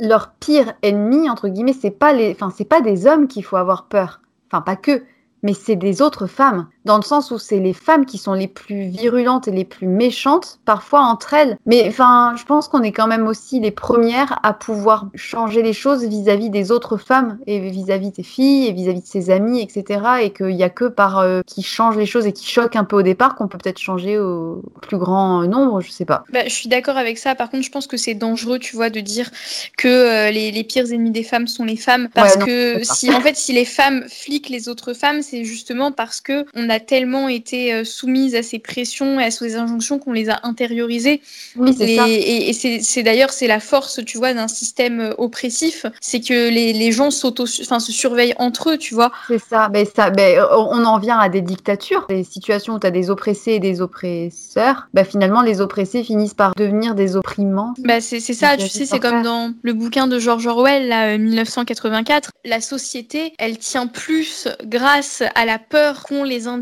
leur 0.00 0.32
pire 0.32 0.72
ennemi 0.82 1.28
entre 1.28 1.48
guillemets, 1.48 1.74
c'est 1.78 1.90
pas 1.90 2.12
les, 2.12 2.32
enfin 2.32 2.52
c'est 2.56 2.64
pas 2.64 2.80
des 2.80 3.06
hommes 3.06 3.28
qu'il 3.28 3.44
faut 3.44 3.56
avoir 3.56 3.86
peur. 3.86 4.20
Enfin 4.50 4.62
pas 4.62 4.76
que, 4.76 5.02
mais 5.42 5.52
c'est 5.52 5.76
des 5.76 6.02
autres 6.02 6.26
femmes 6.26 6.68
dans 6.90 6.96
le 6.96 7.04
sens 7.04 7.30
où 7.30 7.38
c'est 7.38 7.60
les 7.60 7.72
femmes 7.72 8.04
qui 8.04 8.18
sont 8.18 8.32
les 8.32 8.48
plus 8.48 8.88
virulentes 8.88 9.46
et 9.46 9.52
les 9.52 9.64
plus 9.64 9.86
méchantes, 9.86 10.58
parfois 10.64 11.02
entre 11.02 11.34
elles. 11.34 11.56
Mais 11.64 11.84
enfin, 11.86 12.34
je 12.36 12.42
pense 12.42 12.66
qu'on 12.66 12.82
est 12.82 12.90
quand 12.90 13.06
même 13.06 13.28
aussi 13.28 13.60
les 13.60 13.70
premières 13.70 14.40
à 14.42 14.52
pouvoir 14.52 15.06
changer 15.14 15.62
les 15.62 15.72
choses 15.72 16.04
vis-à-vis 16.04 16.50
des 16.50 16.72
autres 16.72 16.96
femmes 16.96 17.38
et 17.46 17.60
vis-à-vis 17.70 18.10
des 18.10 18.24
filles 18.24 18.66
et 18.66 18.72
vis-à-vis 18.72 19.02
de 19.02 19.06
ses 19.06 19.30
amis, 19.30 19.60
etc. 19.60 20.00
Et 20.22 20.30
qu'il 20.32 20.56
n'y 20.56 20.64
a 20.64 20.68
que 20.68 20.86
par 20.86 21.18
euh, 21.18 21.42
qui 21.46 21.62
change 21.62 21.96
les 21.96 22.06
choses 22.06 22.26
et 22.26 22.32
qui 22.32 22.48
choque 22.48 22.74
un 22.74 22.82
peu 22.82 22.96
au 22.96 23.02
départ 23.02 23.36
qu'on 23.36 23.46
peut 23.46 23.58
peut-être 23.58 23.78
changer 23.78 24.18
au 24.18 24.60
plus 24.82 24.98
grand 24.98 25.44
nombre, 25.46 25.80
je 25.80 25.92
sais 25.92 26.04
pas. 26.04 26.24
Bah, 26.32 26.40
je 26.42 26.52
suis 26.52 26.68
d'accord 26.68 26.96
avec 26.96 27.18
ça. 27.18 27.36
Par 27.36 27.50
contre, 27.50 27.62
je 27.62 27.70
pense 27.70 27.86
que 27.86 27.96
c'est 27.96 28.14
dangereux, 28.14 28.58
tu 28.58 28.74
vois, 28.74 28.90
de 28.90 28.98
dire 28.98 29.30
que 29.76 29.86
euh, 29.86 30.30
les, 30.32 30.50
les, 30.50 30.64
pires 30.64 30.90
ennemis 30.90 31.12
des 31.12 31.22
femmes 31.22 31.46
sont 31.46 31.64
les 31.64 31.76
femmes, 31.76 32.08
parce 32.12 32.36
que 32.36 32.82
si 32.82 33.14
en 33.14 33.20
fait 33.20 33.36
si 33.36 33.52
les 33.52 33.64
femmes 33.64 34.06
fliquent 34.08 34.48
les 34.48 34.68
autres 34.68 34.92
femmes, 34.92 35.22
c'est 35.22 35.44
justement 35.44 35.92
parce 35.92 36.20
que 36.20 36.46
on 36.56 36.68
a 36.68 36.79
tellement 36.80 37.28
été 37.28 37.72
euh, 37.74 37.84
soumise 37.84 38.34
à 38.34 38.42
ces 38.42 38.58
pressions 38.58 39.20
et 39.20 39.24
à 39.24 39.30
ces 39.30 39.56
injonctions 39.56 39.98
qu'on 39.98 40.12
les 40.12 40.30
a 40.30 40.40
intériorisées. 40.42 41.20
Oui, 41.56 41.74
c'est 41.76 41.96
ça. 41.96 42.06
Et, 42.08 42.52
c'est 42.52 43.02
d'ailleurs 43.02 43.30
c'est 43.30 43.46
la 43.46 43.60
force, 43.60 44.00
tu 44.04 44.18
vois, 44.18 44.34
d'un 44.34 44.48
système 44.48 45.00
euh, 45.00 45.14
oppressif, 45.18 45.86
c'est 46.00 46.20
que 46.20 46.48
les, 46.48 46.72
les 46.72 46.92
gens 46.92 47.10
s'auto, 47.10 47.44
enfin, 47.62 47.80
se 47.80 47.92
surveillent 47.92 48.34
entre 48.38 48.70
eux, 48.70 48.78
tu 48.78 48.94
vois. 48.94 49.12
C'est 49.28 49.38
ça. 49.40 49.68
Mais 49.72 49.84
ça, 49.84 50.10
mais 50.10 50.38
on 50.52 50.84
en 50.84 50.98
vient 50.98 51.18
à 51.18 51.28
des 51.28 51.42
dictatures, 51.42 52.06
des 52.08 52.24
situations 52.24 52.74
où 52.74 52.78
tu 52.78 52.86
as 52.86 52.90
des 52.90 53.10
oppressés 53.10 53.52
et 53.52 53.58
des 53.60 53.80
oppresseurs. 53.80 54.88
Bah, 54.94 55.04
finalement, 55.04 55.42
les 55.42 55.60
oppressés 55.60 56.02
finissent 56.04 56.34
par 56.34 56.54
devenir 56.56 56.94
des 56.94 57.16
opprimants. 57.16 57.74
Bah, 57.78 58.00
c'est 58.00 58.20
ça, 58.20 58.56
tu 58.56 58.68
sais, 58.68 58.86
c'est 58.86 58.98
comme 58.98 59.22
dans 59.22 59.52
le 59.62 59.72
bouquin 59.72 60.06
de 60.06 60.18
George 60.18 60.46
Orwell, 60.46 60.88
là, 60.88 61.16
1984. 61.18 62.28
Euh, 62.28 62.48
la 62.48 62.60
société, 62.60 63.32
elle 63.38 63.58
tient 63.58 63.86
plus 63.86 64.48
grâce 64.64 65.22
à 65.34 65.44
la 65.44 65.58
peur 65.58 66.04
qu'ont 66.04 66.24
les 66.24 66.46
individus 66.46 66.59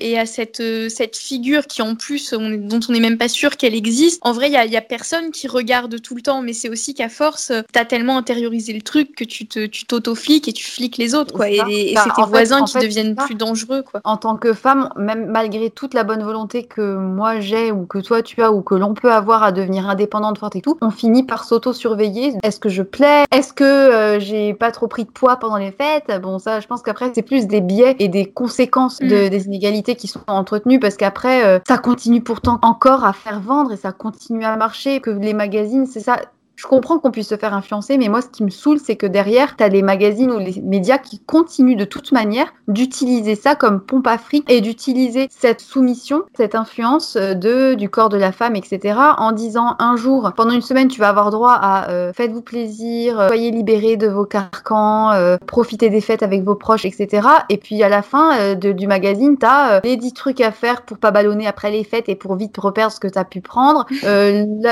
et 0.00 0.18
à 0.18 0.26
cette, 0.26 0.60
euh, 0.60 0.88
cette 0.88 1.16
figure 1.16 1.66
qui 1.66 1.82
en 1.82 1.94
plus, 1.94 2.32
dont 2.32 2.80
on 2.88 2.92
n'est 2.92 3.00
même 3.00 3.18
pas 3.18 3.28
sûr 3.28 3.56
qu'elle 3.56 3.74
existe, 3.74 4.20
en 4.24 4.32
vrai, 4.32 4.48
il 4.48 4.70
n'y 4.70 4.76
a, 4.76 4.78
a, 4.78 4.82
personne 4.82 5.30
qui 5.30 5.48
regarde 5.48 6.00
tout 6.00 6.14
le 6.14 6.22
temps, 6.22 6.42
mais 6.42 6.52
c'est 6.52 6.68
aussi 6.68 6.94
qu'à 6.94 7.08
force, 7.08 7.52
tu 7.72 7.78
as 7.78 7.84
tellement 7.84 8.16
intériorisé 8.16 8.72
le 8.72 8.82
truc 8.82 9.14
que 9.14 9.24
tu 9.24 9.46
t'auto-fliques 9.46 10.48
et 10.48 10.52
tu 10.52 10.64
fliques 10.64 10.96
les 10.96 11.14
autres, 11.14 11.34
quoi. 11.34 11.48
Et, 11.48 11.94
c'est 11.96 12.14
tes 12.14 12.28
voisins 12.28 12.64
qui 12.64 12.78
deviennent 12.78 13.16
plus 13.16 13.34
dangereux, 13.34 13.82
quoi. 13.82 14.00
En 14.04 14.16
tant 14.16 14.36
que 14.36 14.52
femme, 14.52 14.90
même 14.96 15.26
malgré 15.26 15.70
toute 15.70 15.94
la 15.94 16.04
bonne 16.04 16.22
volonté 16.22 16.64
que 16.64 16.96
moi 16.96 17.40
j'ai 17.40 17.72
ou 17.72 17.86
que 17.86 17.98
toi 17.98 18.22
tu 18.22 18.42
as 18.42 18.52
ou 18.52 18.62
que 18.62 18.74
l'on 18.74 18.94
peut 18.94 19.12
avoir 19.12 19.42
à 19.42 19.52
devenir 19.52 19.88
indépendante, 19.88 20.38
forte 20.38 20.56
et 20.56 20.60
tout, 20.60 20.76
on 20.80 20.90
finit 20.90 21.22
par 21.22 21.44
s'auto-surveiller. 21.44 22.34
Est-ce 22.42 22.60
que 22.60 22.68
je 22.68 22.82
plais? 22.82 23.24
Est-ce 23.30 23.52
que 23.52 23.64
euh, 23.64 24.20
j'ai 24.20 24.54
pas 24.54 24.70
trop 24.70 24.88
pris 24.88 25.04
de 25.04 25.10
poids 25.10 25.36
pendant 25.36 25.56
les 25.56 25.72
fêtes? 25.72 26.10
Bon, 26.22 26.38
ça, 26.38 26.60
je 26.60 26.66
pense 26.66 26.82
qu'après, 26.82 27.10
c'est 27.14 27.22
plus 27.22 27.46
des 27.46 27.60
biais 27.60 27.96
et 27.98 28.08
des 28.08 28.26
conséquences 28.26 28.98
de, 28.98 29.19
des 29.28 29.46
inégalités 29.46 29.96
qui 29.96 30.08
sont 30.08 30.20
entretenues 30.26 30.80
parce 30.80 30.96
qu'après, 30.96 31.44
euh, 31.44 31.58
ça 31.66 31.78
continue 31.78 32.22
pourtant 32.22 32.58
encore 32.62 33.04
à 33.04 33.12
faire 33.12 33.40
vendre 33.40 33.72
et 33.72 33.76
ça 33.76 33.92
continue 33.92 34.44
à 34.44 34.56
marcher. 34.56 35.00
Que 35.00 35.10
les 35.10 35.34
magazines, 35.34 35.86
c'est 35.86 36.00
ça 36.00 36.20
je 36.60 36.66
comprends 36.66 36.98
qu'on 36.98 37.10
puisse 37.10 37.28
se 37.28 37.38
faire 37.38 37.54
influencer, 37.54 37.96
mais 37.96 38.10
moi, 38.10 38.20
ce 38.20 38.28
qui 38.28 38.44
me 38.44 38.50
saoule, 38.50 38.78
c'est 38.78 38.96
que 38.96 39.06
derrière, 39.06 39.56
tu 39.56 39.64
as 39.64 39.68
les 39.68 39.80
magazines 39.80 40.30
ou 40.30 40.38
les 40.38 40.60
médias 40.60 40.98
qui 40.98 41.18
continuent 41.18 41.76
de 41.76 41.86
toute 41.86 42.12
manière 42.12 42.52
d'utiliser 42.68 43.34
ça 43.34 43.54
comme 43.54 43.80
pompe 43.80 44.06
à 44.06 44.18
fric 44.18 44.44
et 44.50 44.60
d'utiliser 44.60 45.28
cette 45.30 45.62
soumission, 45.62 46.24
cette 46.34 46.54
influence 46.54 47.16
euh, 47.16 47.32
de, 47.32 47.72
du 47.72 47.88
corps 47.88 48.10
de 48.10 48.18
la 48.18 48.30
femme, 48.30 48.56
etc., 48.56 48.98
en 49.16 49.32
disant 49.32 49.74
un 49.78 49.96
jour, 49.96 50.32
pendant 50.36 50.50
une 50.50 50.60
semaine, 50.60 50.88
tu 50.88 51.00
vas 51.00 51.08
avoir 51.08 51.30
droit 51.30 51.54
à 51.54 51.88
euh, 51.88 52.12
faites-vous 52.12 52.42
plaisir, 52.42 53.18
euh, 53.18 53.28
soyez 53.28 53.50
libérés 53.50 53.96
de 53.96 54.08
vos 54.08 54.26
carcans, 54.26 55.12
profitez 55.46 55.88
des 55.88 56.02
fêtes 56.02 56.22
avec 56.22 56.44
vos 56.44 56.56
proches, 56.56 56.84
etc. 56.84 57.26
Et 57.48 57.56
puis 57.56 57.82
à 57.82 57.88
la 57.88 58.02
fin 58.02 58.54
du 58.54 58.86
magazine, 58.86 59.38
tu 59.38 59.46
as 59.46 59.80
les 59.82 59.96
10 59.96 60.12
trucs 60.12 60.42
à 60.42 60.52
faire 60.52 60.82
pour 60.82 60.98
pas 60.98 61.10
ballonner 61.10 61.46
après 61.46 61.70
les 61.70 61.84
fêtes 61.84 62.10
et 62.10 62.16
pour 62.16 62.34
vite 62.36 62.58
reperdre 62.58 62.92
ce 62.92 63.00
que 63.00 63.08
tu 63.08 63.18
as 63.18 63.24
pu 63.24 63.40
prendre, 63.40 63.86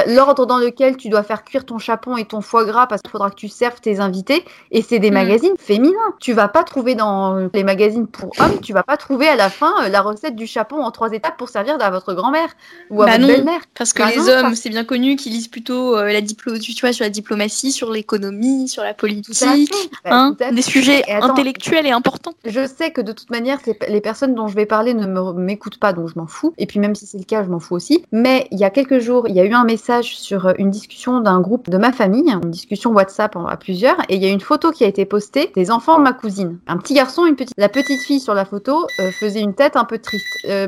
l'ordre 0.07 0.45
dans 0.45 0.59
lequel 0.59 0.99
tu 0.99 1.09
dois 1.09 1.23
faire 1.23 1.45
cuire 1.45 1.65
ton 1.65 1.78
chapon 1.79 2.17
et 2.17 2.25
ton 2.25 2.41
foie 2.41 2.65
gras 2.65 2.87
parce 2.87 3.03
qu'il 3.03 3.11
faudra 3.11 3.31
que 3.31 3.37
tu 3.37 3.49
serves 3.49 3.81
tes 3.81 4.01
invités. 4.01 4.45
Et 4.71 4.83
c'est 4.83 4.99
des 4.99 5.11
mm. 5.11 5.15
magazines 5.15 5.55
féminins. 5.59 5.95
Tu 6.21 6.33
vas 6.33 6.49
pas 6.49 6.65
trouver 6.65 6.95
dans 6.95 7.49
les 7.53 7.65
magazines 7.65 8.07
pour 8.07 8.33
hommes, 8.39 8.61
tu 8.61 8.73
vas 8.73 8.83
pas 8.83 8.97
trouver 8.97 9.29
à 9.29 9.37
la 9.37 9.51
fin 9.51 9.73
euh, 9.85 9.89
la 9.89 10.03
recette 10.03 10.37
du 10.37 10.47
chapon 10.47 10.77
en 10.77 10.91
trois 10.91 11.13
étapes 11.13 11.37
pour 11.37 11.49
servir 11.49 11.77
à 11.81 11.91
votre 11.91 12.15
grand-mère 12.15 12.49
ou 12.91 13.03
à 13.03 13.07
bah 13.07 13.19
votre 13.19 13.27
belle-mère. 13.27 13.61
Parce 13.77 13.93
que 13.93 14.03
bah 14.03 14.11
les 14.11 14.29
hommes, 14.29 14.55
c'est 14.55 14.71
bien 14.71 14.85
connu 14.85 15.17
qu'ils 15.17 15.33
lisent 15.33 15.49
plutôt 15.49 15.97
euh, 15.97 16.13
la 16.13 16.21
diplo 16.21 16.59
tu 16.59 16.81
vois, 16.81 16.93
sur 16.93 17.05
la 17.05 17.11
diplomatie, 17.11 17.73
sur 17.73 17.91
l'économie, 17.91 18.69
sur 18.69 18.83
la 18.83 18.95
politique, 18.95 19.91
bah, 20.05 20.11
hein, 20.11 20.37
des 20.53 20.63
sujets 20.63 21.05
intellectuels 21.11 21.87
et 21.87 21.91
importants. 21.91 22.35
Je 22.45 22.67
sais 22.67 22.91
que 22.91 23.01
de 23.01 23.13
toute 23.13 23.31
manière, 23.31 23.59
les 23.89 24.01
personnes 24.01 24.35
dont 24.35 24.49
je 24.49 24.55
vais 24.55 24.67
parler 24.67 24.95
ne 24.95 25.07
m'écoutent 25.33 25.79
pas, 25.79 25.93
donc 25.93 26.09
je 26.09 26.19
m'en 26.19 26.27
fous. 26.27 26.53
Et 26.59 26.67
puis 26.67 26.79
même 26.81 26.95
si 26.95 27.07
c'est 27.07 27.19
le 27.19 27.25
cas, 27.25 27.43
je 27.45 27.49
m'en 27.49 27.61
fous 27.61 27.75
aussi. 27.75 28.05
Mais 28.13 28.49
il 28.51 28.59
y 28.59 28.65
a 28.65 28.71
quelques 28.71 28.99
jours, 28.99 29.29
il 29.29 29.35
y 29.35 29.41
a 29.41 29.45
eu 29.45 29.53
un 29.53 29.65
message 29.65 30.17
sur 30.19 30.47
euh, 30.47 30.53
une 30.59 30.71
discussion 30.71 31.21
d'un 31.21 31.41
groupe 31.41 31.68
de 31.69 31.79
ma 31.79 31.93
famille, 31.93 32.31
une 32.31 32.51
discussion 32.51 32.91
WhatsApp 32.91 33.37
à 33.37 33.57
plusieurs, 33.57 33.99
et 34.09 34.17
il 34.17 34.23
y 34.23 34.27
a 34.27 34.31
une 34.31 34.41
photo 34.41 34.71
qui 34.71 34.85
a 34.85 34.87
été 34.87 35.05
postée 35.05 35.53
des 35.55 35.71
enfants 35.71 35.99
de 35.99 36.03
ma 36.03 36.13
cousine. 36.13 36.59
Un 36.67 36.77
petit 36.77 36.95
garçon, 36.95 37.27
une 37.27 37.37
petite. 37.37 37.55
La 37.57 37.69
petite 37.69 38.01
fille 38.01 38.21
sur 38.21 38.35
la 38.35 38.45
photo 38.45 38.87
euh, 39.01 39.11
faisait 39.11 39.41
une 39.41 39.55
tête 39.55 39.77
un 39.77 39.85
peu 39.85 39.99
triste. 39.99 40.27
Euh, 40.47 40.67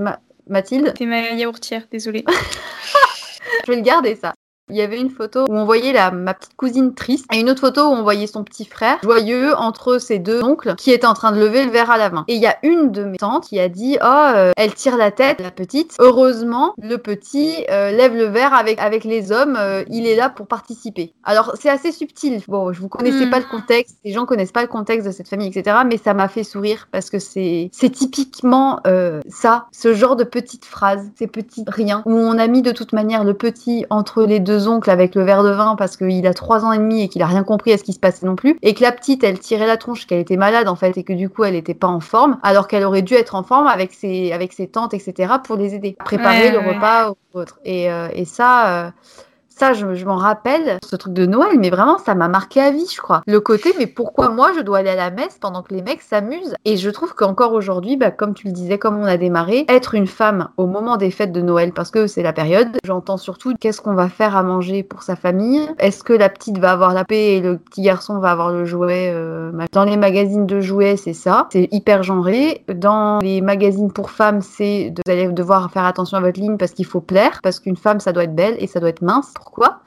Mathilde 0.48 0.94
C'est 0.98 1.06
ma 1.06 1.30
yaourtière, 1.30 1.84
désolée. 1.90 2.24
Je 3.66 3.72
vais 3.72 3.76
le 3.76 3.82
garder 3.82 4.16
ça 4.16 4.34
il 4.70 4.76
y 4.76 4.82
avait 4.82 5.00
une 5.00 5.10
photo 5.10 5.44
où 5.48 5.54
on 5.54 5.64
voyait 5.64 5.92
la, 5.92 6.10
ma 6.10 6.34
petite 6.34 6.56
cousine 6.56 6.94
triste 6.94 7.26
et 7.32 7.40
une 7.40 7.50
autre 7.50 7.60
photo 7.60 7.82
où 7.88 7.92
on 7.92 8.02
voyait 8.02 8.26
son 8.26 8.44
petit 8.44 8.64
frère 8.64 8.98
joyeux 9.02 9.54
entre 9.56 9.98
ses 9.98 10.18
deux 10.18 10.42
oncles 10.42 10.74
qui 10.76 10.90
étaient 10.90 11.06
en 11.06 11.14
train 11.14 11.32
de 11.32 11.38
lever 11.38 11.64
le 11.64 11.70
verre 11.70 11.90
à 11.90 11.98
la 11.98 12.10
main. 12.10 12.24
Et 12.28 12.34
il 12.34 12.42
y 12.42 12.46
a 12.46 12.56
une 12.62 12.90
de 12.92 13.04
mes 13.04 13.18
tantes 13.18 13.46
qui 13.46 13.58
a 13.60 13.68
dit 13.68 13.98
Oh, 14.02 14.06
euh, 14.06 14.52
elle 14.56 14.74
tire 14.74 14.96
la 14.96 15.10
tête, 15.10 15.40
la 15.40 15.50
petite. 15.50 15.96
Heureusement, 15.98 16.74
le 16.80 16.96
petit 16.96 17.64
euh, 17.70 17.90
lève 17.90 18.14
le 18.14 18.24
verre 18.24 18.54
avec, 18.54 18.80
avec 18.80 19.04
les 19.04 19.32
hommes, 19.32 19.56
euh, 19.58 19.84
il 19.88 20.06
est 20.06 20.16
là 20.16 20.28
pour 20.28 20.46
participer. 20.46 21.12
Alors, 21.24 21.52
c'est 21.60 21.70
assez 21.70 21.92
subtil. 21.92 22.42
Bon, 22.48 22.72
je 22.72 22.80
vous 22.80 22.88
connaissais 22.88 23.26
hmm. 23.26 23.30
pas 23.30 23.38
le 23.38 23.46
contexte, 23.46 23.96
les 24.04 24.12
gens 24.12 24.26
connaissent 24.26 24.52
pas 24.52 24.62
le 24.62 24.68
contexte 24.68 25.06
de 25.06 25.12
cette 25.12 25.28
famille, 25.28 25.48
etc. 25.48 25.78
Mais 25.86 25.96
ça 25.96 26.14
m'a 26.14 26.28
fait 26.28 26.44
sourire 26.44 26.88
parce 26.90 27.10
que 27.10 27.18
c'est 27.18 27.70
typiquement 27.72 28.80
ça, 29.28 29.66
ce 29.72 29.94
genre 29.94 30.16
de 30.16 30.24
petites 30.24 30.64
phrases, 30.64 31.10
ces 31.18 31.26
petits 31.26 31.64
riens 31.66 32.02
où 32.06 32.12
on 32.12 32.38
a 32.38 32.46
mis 32.46 32.62
de 32.62 32.72
toute 32.72 32.92
manière 32.92 33.24
le 33.24 33.34
petit 33.34 33.86
entre 33.90 34.24
les 34.24 34.40
deux 34.40 34.59
oncles 34.68 34.90
avec 34.90 35.14
le 35.14 35.22
verre 35.22 35.42
de 35.42 35.50
vin 35.50 35.76
parce 35.76 35.96
qu'il 35.96 36.26
a 36.26 36.34
trois 36.34 36.64
ans 36.64 36.72
et 36.72 36.78
demi 36.78 37.02
et 37.02 37.08
qu'il 37.08 37.22
a 37.22 37.26
rien 37.26 37.42
compris 37.42 37.72
à 37.72 37.78
ce 37.78 37.84
qui 37.84 37.92
se 37.92 37.98
passait 37.98 38.26
non 38.26 38.36
plus, 38.36 38.56
et 38.62 38.74
que 38.74 38.82
la 38.82 38.92
petite, 38.92 39.24
elle 39.24 39.38
tirait 39.38 39.66
la 39.66 39.76
tronche, 39.76 40.06
qu'elle 40.06 40.20
était 40.20 40.36
malade 40.36 40.68
en 40.68 40.76
fait, 40.76 40.96
et 40.96 41.04
que 41.04 41.12
du 41.12 41.28
coup, 41.28 41.44
elle 41.44 41.54
n'était 41.54 41.74
pas 41.74 41.88
en 41.88 42.00
forme, 42.00 42.38
alors 42.42 42.68
qu'elle 42.68 42.84
aurait 42.84 43.02
dû 43.02 43.14
être 43.14 43.34
en 43.34 43.42
forme 43.42 43.66
avec 43.66 43.92
ses, 43.92 44.32
avec 44.32 44.52
ses 44.52 44.68
tantes, 44.68 44.94
etc., 44.94 45.34
pour 45.44 45.56
les 45.56 45.74
aider, 45.74 45.96
à 45.98 46.04
préparer 46.04 46.50
le 46.50 46.58
repas 46.58 47.10
ou 47.10 47.38
autre. 47.38 47.58
Et, 47.64 47.90
euh, 47.90 48.08
et 48.12 48.24
ça, 48.24 48.86
euh, 48.86 48.90
ça, 49.60 49.74
je, 49.74 50.06
m'en 50.06 50.16
rappelle, 50.16 50.78
ce 50.82 50.96
truc 50.96 51.12
de 51.12 51.26
Noël, 51.26 51.58
mais 51.58 51.68
vraiment, 51.68 51.98
ça 51.98 52.14
m'a 52.14 52.28
marqué 52.28 52.62
à 52.62 52.70
vie, 52.70 52.86
je 52.90 52.98
crois. 52.98 53.20
Le 53.26 53.40
côté, 53.40 53.74
mais 53.78 53.86
pourquoi 53.86 54.30
moi, 54.30 54.52
je 54.56 54.62
dois 54.62 54.78
aller 54.78 54.88
à 54.88 54.96
la 54.96 55.10
messe 55.10 55.36
pendant 55.38 55.62
que 55.62 55.74
les 55.74 55.82
mecs 55.82 56.00
s'amusent? 56.00 56.54
Et 56.64 56.78
je 56.78 56.88
trouve 56.88 57.14
qu'encore 57.14 57.52
aujourd'hui, 57.52 57.98
bah, 57.98 58.10
comme 58.10 58.32
tu 58.32 58.46
le 58.46 58.54
disais, 58.54 58.78
comme 58.78 58.96
on 58.96 59.04
a 59.04 59.18
démarré, 59.18 59.66
être 59.68 59.94
une 59.94 60.06
femme 60.06 60.48
au 60.56 60.66
moment 60.66 60.96
des 60.96 61.10
fêtes 61.10 61.32
de 61.32 61.42
Noël, 61.42 61.74
parce 61.74 61.90
que 61.90 62.06
c'est 62.06 62.22
la 62.22 62.32
période, 62.32 62.68
j'entends 62.84 63.18
surtout 63.18 63.52
qu'est-ce 63.60 63.82
qu'on 63.82 63.92
va 63.92 64.08
faire 64.08 64.34
à 64.34 64.42
manger 64.42 64.82
pour 64.82 65.02
sa 65.02 65.14
famille? 65.14 65.68
Est-ce 65.78 66.04
que 66.04 66.14
la 66.14 66.30
petite 66.30 66.56
va 66.56 66.72
avoir 66.72 66.94
la 66.94 67.04
paix 67.04 67.36
et 67.36 67.40
le 67.42 67.58
petit 67.58 67.82
garçon 67.82 68.18
va 68.18 68.30
avoir 68.30 68.52
le 68.52 68.64
jouet 68.64 69.12
euh, 69.12 69.52
Dans 69.72 69.84
les 69.84 69.98
magazines 69.98 70.46
de 70.46 70.60
jouets, 70.62 70.96
c'est 70.96 71.12
ça. 71.12 71.48
C'est 71.52 71.68
hyper 71.70 72.02
genré. 72.02 72.64
Dans 72.74 73.18
les 73.18 73.42
magazines 73.42 73.92
pour 73.92 74.10
femmes, 74.10 74.40
c'est 74.40 74.88
de, 74.88 75.02
vous 75.04 75.12
allez 75.12 75.28
devoir 75.28 75.70
faire 75.70 75.84
attention 75.84 76.16
à 76.16 76.22
votre 76.22 76.40
ligne 76.40 76.56
parce 76.56 76.72
qu'il 76.72 76.86
faut 76.86 77.02
plaire, 77.02 77.40
parce 77.42 77.60
qu'une 77.60 77.76
femme, 77.76 78.00
ça 78.00 78.12
doit 78.12 78.24
être 78.24 78.34
belle 78.34 78.56
et 78.58 78.66
ça 78.66 78.80
doit 78.80 78.88
être 78.88 79.02
mince 79.02 79.34
pourquoi? 79.50 79.82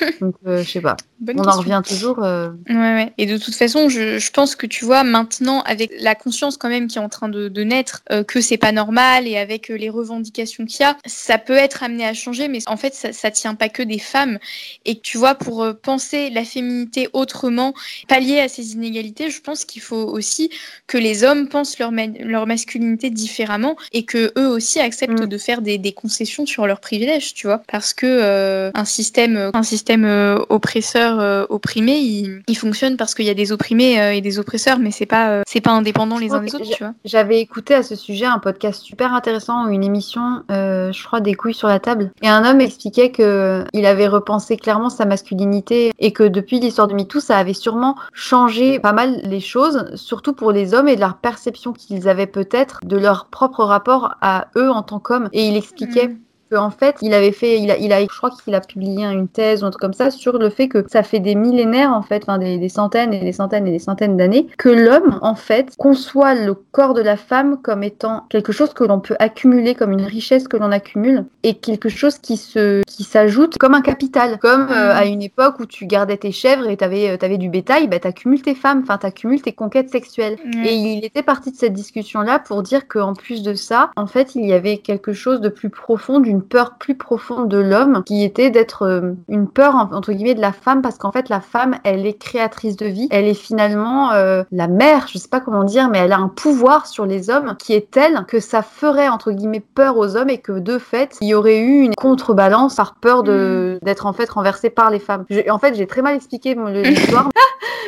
Donc, 0.20 0.34
euh, 0.46 0.62
je 0.62 0.70
sais 0.70 0.80
pas. 0.80 0.96
on 1.26 1.38
en 1.38 1.58
revient 1.58 1.82
toujours. 1.86 2.22
Euh, 2.22 2.50
ouais, 2.68 2.74
ouais. 2.74 3.12
Et 3.18 3.26
de 3.26 3.38
toute 3.38 3.54
façon, 3.54 3.88
je, 3.88 4.18
je, 4.18 4.30
pense 4.30 4.54
que 4.54 4.66
tu 4.66 4.84
vois, 4.84 5.02
maintenant, 5.02 5.62
avec 5.62 5.92
la 6.00 6.14
conscience 6.14 6.56
quand 6.56 6.68
même 6.68 6.88
qui 6.88 6.98
est 6.98 7.00
en 7.00 7.08
train 7.08 7.28
de, 7.28 7.48
de 7.48 7.64
naître, 7.64 8.02
euh, 8.12 8.22
que 8.22 8.40
c'est 8.40 8.58
pas 8.58 8.72
normal 8.72 9.26
et 9.26 9.38
avec 9.38 9.68
les 9.68 9.90
revendications 9.90 10.66
qu'il 10.66 10.80
y 10.80 10.84
a, 10.84 10.96
ça 11.06 11.38
peut 11.38 11.56
être 11.56 11.82
amené 11.82 12.06
à 12.06 12.14
changer, 12.14 12.48
mais 12.48 12.60
en 12.66 12.76
fait, 12.76 12.94
ça, 12.94 13.12
ça 13.12 13.30
tient 13.30 13.54
pas 13.54 13.68
que 13.68 13.82
des 13.82 13.98
femmes. 13.98 14.38
Et 14.84 15.00
tu 15.00 15.18
vois, 15.18 15.34
pour 15.34 15.66
penser 15.82 16.30
la 16.30 16.44
féminité 16.44 17.08
autrement, 17.12 17.74
pallier 18.08 18.40
à 18.40 18.48
ces 18.48 18.72
inégalités, 18.72 19.30
je 19.30 19.40
pense 19.40 19.64
qu'il 19.64 19.82
faut 19.82 19.96
aussi 19.96 20.50
que 20.86 20.98
les 20.98 21.24
hommes 21.24 21.48
pensent 21.48 21.78
leur, 21.78 21.92
leur 22.20 22.46
masculinité 22.46 23.10
différemment 23.10 23.76
et 23.92 24.04
que 24.04 24.32
eux 24.38 24.48
aussi 24.48 24.80
acceptent 24.80 25.22
mm. 25.22 25.26
de 25.26 25.38
faire 25.38 25.62
des, 25.62 25.78
des, 25.78 25.92
concessions 25.92 26.46
sur 26.46 26.66
leurs 26.66 26.80
privilèges, 26.80 27.34
tu 27.34 27.46
vois. 27.46 27.62
Parce 27.66 27.94
que 27.94 28.70
un 28.74 28.84
système, 28.84 29.50
un 29.54 29.62
système 29.62 29.77
système 29.78 30.04
euh, 30.04 30.44
oppresseur 30.48 31.20
euh, 31.20 31.46
opprimé, 31.48 31.98
il, 31.98 32.58
fonctionne 32.58 32.96
parce 32.96 33.14
qu'il 33.14 33.26
y 33.26 33.30
a 33.30 33.34
des 33.34 33.52
opprimés 33.52 34.00
euh, 34.00 34.12
et 34.12 34.20
des 34.20 34.40
oppresseurs, 34.40 34.80
mais 34.80 34.90
c'est 34.90 35.06
pas 35.06 35.42
c'est 35.46 35.60
pas 35.60 35.70
indépendant 35.70 36.18
les 36.18 36.32
uns 36.32 36.40
des 36.40 36.52
autres, 36.54 36.64
tu 36.64 36.82
vois. 36.82 36.94
J'avais 37.04 37.40
écouté 37.40 37.74
à 37.74 37.84
ce 37.84 37.94
sujet 37.94 38.26
un 38.26 38.40
podcast 38.40 38.82
super 38.82 39.14
intéressant 39.14 39.66
ou 39.66 39.70
une 39.70 39.84
émission, 39.84 40.42
je 40.48 41.04
crois 41.06 41.20
des 41.20 41.34
couilles 41.34 41.54
sur 41.54 41.68
la 41.68 41.78
table, 41.78 42.10
et 42.22 42.28
un 42.28 42.44
homme 42.44 42.60
expliquait 42.60 43.10
que 43.10 43.64
il 43.72 43.86
avait 43.86 44.08
repensé 44.08 44.56
clairement 44.56 44.90
sa 44.90 45.04
masculinité 45.04 45.92
et 46.00 46.12
que 46.12 46.24
depuis 46.24 46.58
l'histoire 46.58 46.88
du 46.88 46.94
MeToo, 46.94 47.20
ça 47.20 47.38
avait 47.38 47.54
sûrement 47.54 47.94
changé 48.12 48.80
pas 48.80 48.92
mal 48.92 49.20
les 49.22 49.40
choses, 49.40 49.86
surtout 49.94 50.32
pour 50.32 50.50
les 50.50 50.74
hommes 50.74 50.88
et 50.88 50.96
de 50.96 51.00
leur 51.00 51.18
perception 51.18 51.72
qu'ils 51.72 52.08
avaient 52.08 52.26
peut-être 52.26 52.80
de 52.84 52.96
leur 52.96 53.26
propre 53.26 53.62
rapport 53.62 54.16
à 54.20 54.48
eux 54.56 54.70
en 54.70 54.82
tant 54.82 54.98
qu'hommes. 54.98 55.28
Et 55.32 55.46
il 55.46 55.56
expliquait 55.56 56.08
mm 56.08 56.18
en 56.56 56.70
fait, 56.70 56.96
il 57.02 57.14
avait 57.14 57.32
fait, 57.32 57.58
il 57.60 57.70
a, 57.70 57.76
il 57.76 57.92
a, 57.92 58.00
je 58.00 58.06
crois 58.06 58.30
qu'il 58.30 58.54
a 58.54 58.60
publié 58.60 59.04
une 59.04 59.28
thèse 59.28 59.62
ou 59.62 59.66
un 59.66 59.70
truc 59.70 59.80
comme 59.80 59.92
ça 59.92 60.10
sur 60.10 60.38
le 60.38 60.50
fait 60.50 60.68
que 60.68 60.84
ça 60.88 61.02
fait 61.02 61.20
des 61.20 61.34
millénaires, 61.34 61.92
en 61.92 62.02
fait, 62.02 62.22
enfin 62.22 62.38
des, 62.38 62.68
centaines 62.68 63.12
et 63.12 63.20
des 63.20 63.32
centaines 63.32 63.66
et 63.66 63.70
des 63.70 63.78
centaines 63.78 64.16
d'années, 64.16 64.46
que 64.56 64.68
l'homme, 64.68 65.18
en 65.22 65.34
fait, 65.34 65.74
conçoit 65.76 66.34
le 66.34 66.54
corps 66.54 66.94
de 66.94 67.02
la 67.02 67.16
femme 67.16 67.60
comme 67.62 67.82
étant 67.82 68.24
quelque 68.30 68.52
chose 68.52 68.72
que 68.72 68.84
l'on 68.84 69.00
peut 69.00 69.16
accumuler, 69.18 69.74
comme 69.74 69.92
une 69.92 70.04
richesse 70.04 70.48
que 70.48 70.56
l'on 70.56 70.72
accumule, 70.72 71.24
et 71.42 71.54
quelque 71.54 71.88
chose 71.88 72.18
qui 72.18 72.36
se, 72.36 72.82
qui 72.86 73.04
s'ajoute 73.04 73.58
comme 73.58 73.74
un 73.74 73.82
capital, 73.82 74.38
comme 74.38 74.68
euh, 74.70 74.92
à 74.92 75.04
une 75.04 75.22
époque 75.22 75.60
où 75.60 75.66
tu 75.66 75.86
gardais 75.86 76.16
tes 76.16 76.32
chèvres 76.32 76.68
et 76.68 76.76
t'avais, 76.76 77.10
euh, 77.10 77.16
avais 77.20 77.38
du 77.38 77.48
bétail, 77.48 77.88
bah 77.88 77.98
t'accumules 77.98 78.42
tes 78.42 78.54
femmes, 78.54 78.80
enfin 78.82 78.98
t'accumules 78.98 79.42
tes 79.42 79.52
conquêtes 79.52 79.90
sexuelles. 79.90 80.36
Et 80.64 80.74
il 80.74 81.04
était 81.04 81.22
parti 81.22 81.50
de 81.50 81.56
cette 81.56 81.72
discussion-là 81.72 82.38
pour 82.38 82.62
dire 82.62 82.88
qu'en 82.88 83.14
plus 83.14 83.42
de 83.42 83.54
ça, 83.54 83.90
en 83.96 84.06
fait, 84.06 84.34
il 84.34 84.46
y 84.46 84.52
avait 84.52 84.78
quelque 84.78 85.12
chose 85.12 85.40
de 85.40 85.48
plus 85.48 85.70
profond 85.70 86.20
d'une 86.20 86.37
peur 86.42 86.76
plus 86.78 86.96
profonde 86.96 87.48
de 87.48 87.58
l'homme 87.58 88.02
qui 88.04 88.24
était 88.24 88.50
d'être 88.50 88.82
euh, 88.82 89.12
une 89.28 89.48
peur 89.48 89.74
entre 89.74 90.12
guillemets 90.12 90.34
de 90.34 90.40
la 90.40 90.52
femme 90.52 90.82
parce 90.82 90.98
qu'en 90.98 91.12
fait 91.12 91.28
la 91.28 91.40
femme 91.40 91.78
elle 91.84 92.06
est 92.06 92.14
créatrice 92.14 92.76
de 92.76 92.86
vie, 92.86 93.08
elle 93.10 93.26
est 93.26 93.34
finalement 93.34 94.12
euh, 94.12 94.42
la 94.52 94.68
mère, 94.68 95.06
je 95.08 95.18
sais 95.18 95.28
pas 95.28 95.40
comment 95.40 95.64
dire, 95.64 95.88
mais 95.88 95.98
elle 95.98 96.12
a 96.12 96.18
un 96.18 96.28
pouvoir 96.28 96.86
sur 96.86 97.06
les 97.06 97.30
hommes 97.30 97.56
qui 97.58 97.74
est 97.74 97.90
tel 97.90 98.24
que 98.26 98.40
ça 98.40 98.62
ferait 98.62 99.08
entre 99.08 99.32
guillemets 99.32 99.64
peur 99.74 99.96
aux 99.96 100.16
hommes 100.16 100.30
et 100.30 100.38
que 100.38 100.52
de 100.52 100.78
fait 100.78 101.16
il 101.20 101.28
y 101.28 101.34
aurait 101.34 101.58
eu 101.58 101.80
une 101.82 101.94
contrebalance 101.94 102.76
par 102.76 102.94
peur 102.94 103.22
de 103.22 103.78
mm. 103.80 103.84
d'être 103.84 104.06
en 104.06 104.12
fait 104.12 104.28
renversée 104.30 104.70
par 104.70 104.90
les 104.90 104.98
femmes. 104.98 105.24
en 105.50 105.58
fait 105.58 105.74
j'ai 105.74 105.86
très 105.86 106.02
mal 106.02 106.14
expliqué 106.14 106.54
l'histoire. 106.66 107.28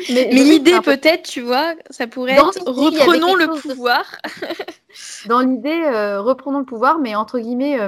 mais, 0.09 0.31
mais 0.33 0.43
l'idée 0.43 0.81
peut-être 0.83 1.23
tu 1.23 1.41
vois 1.41 1.75
ça 1.91 2.07
pourrait 2.07 2.35
être 2.35 2.63
reprenons 2.67 3.35
le 3.35 3.49
pouvoir. 3.49 4.05
dans 5.27 5.41
l'idée 5.41 5.83
euh, 5.85 6.21
reprenons 6.21 6.59
le 6.59 6.65
pouvoir 6.65 6.99
mais 6.99 7.15
entre 7.15 7.39
guillemets 7.39 7.79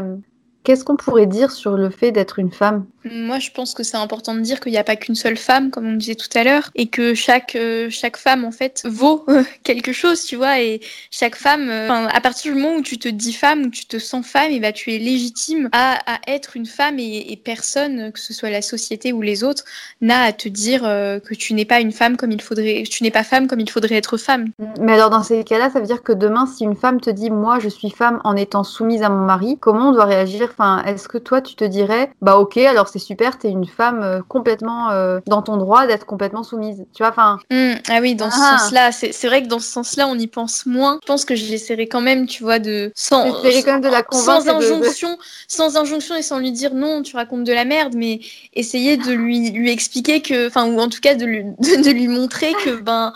Qu'est-ce 0.64 0.84
qu'on 0.84 0.96
pourrait 0.96 1.26
dire 1.26 1.50
sur 1.50 1.72
le 1.72 1.90
fait 1.90 2.12
d'être 2.12 2.38
une 2.38 2.52
femme? 2.52 2.86
Moi, 3.04 3.40
je 3.40 3.50
pense 3.50 3.74
que 3.74 3.82
c'est 3.82 3.96
important 3.96 4.32
de 4.34 4.40
dire 4.40 4.60
qu'il 4.60 4.70
n'y 4.70 4.78
a 4.78 4.84
pas 4.84 4.94
qu'une 4.94 5.16
seule 5.16 5.36
femme, 5.36 5.70
comme 5.70 5.86
on 5.86 5.96
disait 5.96 6.14
tout 6.14 6.28
à 6.34 6.44
l'heure, 6.44 6.70
et 6.76 6.86
que 6.86 7.14
chaque, 7.14 7.56
euh, 7.56 7.88
chaque 7.90 8.16
femme, 8.16 8.44
en 8.44 8.52
fait, 8.52 8.82
vaut 8.84 9.24
euh, 9.28 9.42
quelque 9.64 9.92
chose, 9.92 10.22
tu 10.22 10.36
vois, 10.36 10.60
et 10.60 10.80
chaque 11.10 11.34
femme, 11.34 11.68
euh, 11.68 12.06
à 12.06 12.20
partir 12.20 12.54
du 12.54 12.60
moment 12.60 12.76
où 12.76 12.82
tu 12.82 12.98
te 12.98 13.08
dis 13.08 13.32
femme, 13.32 13.62
où 13.62 13.70
tu 13.70 13.86
te 13.86 13.98
sens 13.98 14.24
femme, 14.24 14.52
et 14.52 14.60
bah, 14.60 14.70
tu 14.70 14.92
es 14.94 14.98
légitime 14.98 15.68
à, 15.72 15.98
à 16.06 16.20
être 16.28 16.56
une 16.56 16.66
femme, 16.66 17.00
et, 17.00 17.40
personne, 17.42 18.12
que 18.12 18.20
ce 18.20 18.32
soit 18.32 18.50
la 18.50 18.62
société 18.62 19.12
ou 19.12 19.20
les 19.20 19.42
autres, 19.42 19.64
n'a 20.00 20.22
à 20.22 20.32
te 20.32 20.48
dire 20.48 20.82
que 20.82 21.34
tu 21.34 21.54
n'es 21.54 21.64
pas 21.64 21.80
une 21.80 21.90
femme 21.90 22.16
comme 22.16 22.30
il 22.30 22.40
faudrait, 22.40 22.84
tu 22.88 23.02
n'es 23.02 23.10
pas 23.10 23.24
femme 23.24 23.48
comme 23.48 23.58
il 23.58 23.68
faudrait 23.68 23.96
être 23.96 24.16
femme. 24.16 24.50
Mais 24.80 24.92
alors, 24.92 25.10
dans 25.10 25.24
ces 25.24 25.42
cas-là, 25.42 25.70
ça 25.70 25.80
veut 25.80 25.86
dire 25.86 26.04
que 26.04 26.12
demain, 26.12 26.46
si 26.46 26.62
une 26.62 26.76
femme 26.76 27.00
te 27.00 27.10
dit, 27.10 27.30
moi, 27.30 27.58
je 27.58 27.68
suis 27.68 27.90
femme 27.90 28.20
en 28.22 28.36
étant 28.36 28.62
soumise 28.62 29.02
à 29.02 29.08
mon 29.08 29.24
mari, 29.24 29.58
comment 29.60 29.88
on 29.88 29.92
doit 29.92 30.04
réagir? 30.04 30.51
Enfin, 30.52 30.82
est-ce 30.84 31.08
que 31.08 31.18
toi, 31.18 31.40
tu 31.40 31.54
te 31.54 31.64
dirais, 31.64 32.10
bah 32.20 32.36
ok, 32.38 32.56
alors 32.58 32.88
c'est 32.88 32.98
super, 32.98 33.38
t'es 33.38 33.48
une 33.48 33.66
femme 33.66 34.02
euh, 34.02 34.20
complètement 34.26 34.90
euh, 34.90 35.20
dans 35.26 35.42
ton 35.42 35.56
droit 35.56 35.86
d'être 35.86 36.06
complètement 36.06 36.42
soumise. 36.42 36.84
Tu 36.94 37.02
vois, 37.02 37.10
enfin. 37.10 37.38
Mmh, 37.50 37.74
ah 37.90 37.98
oui, 38.00 38.14
dans 38.14 38.30
ce 38.30 38.38
ah. 38.40 38.58
sens-là, 38.58 38.92
c'est 38.92 39.26
vrai 39.26 39.42
que 39.42 39.48
dans 39.48 39.58
ce 39.58 39.70
sens-là, 39.70 40.06
on 40.08 40.18
y 40.18 40.26
pense 40.26 40.66
moins. 40.66 40.98
Je 41.02 41.06
pense 41.06 41.24
que 41.24 41.34
j'essaierai 41.34 41.88
quand 41.88 42.00
même, 42.00 42.26
tu 42.26 42.42
vois, 42.42 42.58
de 42.58 42.92
sans, 42.94 43.32
quand 43.32 43.42
même 43.66 43.80
de 43.80 43.88
la 43.88 44.04
sans 44.10 44.48
injonction, 44.48 45.18
sans 45.48 45.76
injonction 45.76 46.14
et 46.14 46.22
sans 46.22 46.38
lui 46.38 46.52
dire 46.52 46.74
non, 46.74 47.02
tu 47.02 47.16
racontes 47.16 47.44
de 47.44 47.52
la 47.52 47.64
merde, 47.64 47.94
mais 47.96 48.20
essayer 48.54 48.96
de 48.96 49.12
lui 49.12 49.50
lui 49.50 49.70
expliquer 49.70 50.20
que, 50.20 50.48
enfin, 50.48 50.66
ou 50.66 50.78
en 50.78 50.88
tout 50.88 51.00
cas 51.00 51.14
de 51.14 51.24
lui 51.24 51.44
de 51.58 51.90
lui 51.90 52.08
montrer 52.08 52.52
que 52.64 52.80
ben 52.80 53.12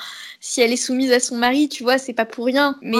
si 0.46 0.60
elle 0.60 0.72
est 0.72 0.76
soumise 0.76 1.10
à 1.10 1.18
son 1.18 1.34
mari, 1.34 1.68
tu 1.68 1.82
vois, 1.82 1.98
c'est 1.98 2.12
pas 2.12 2.24
pour 2.24 2.46
rien. 2.46 2.76
Mais, 2.80 2.96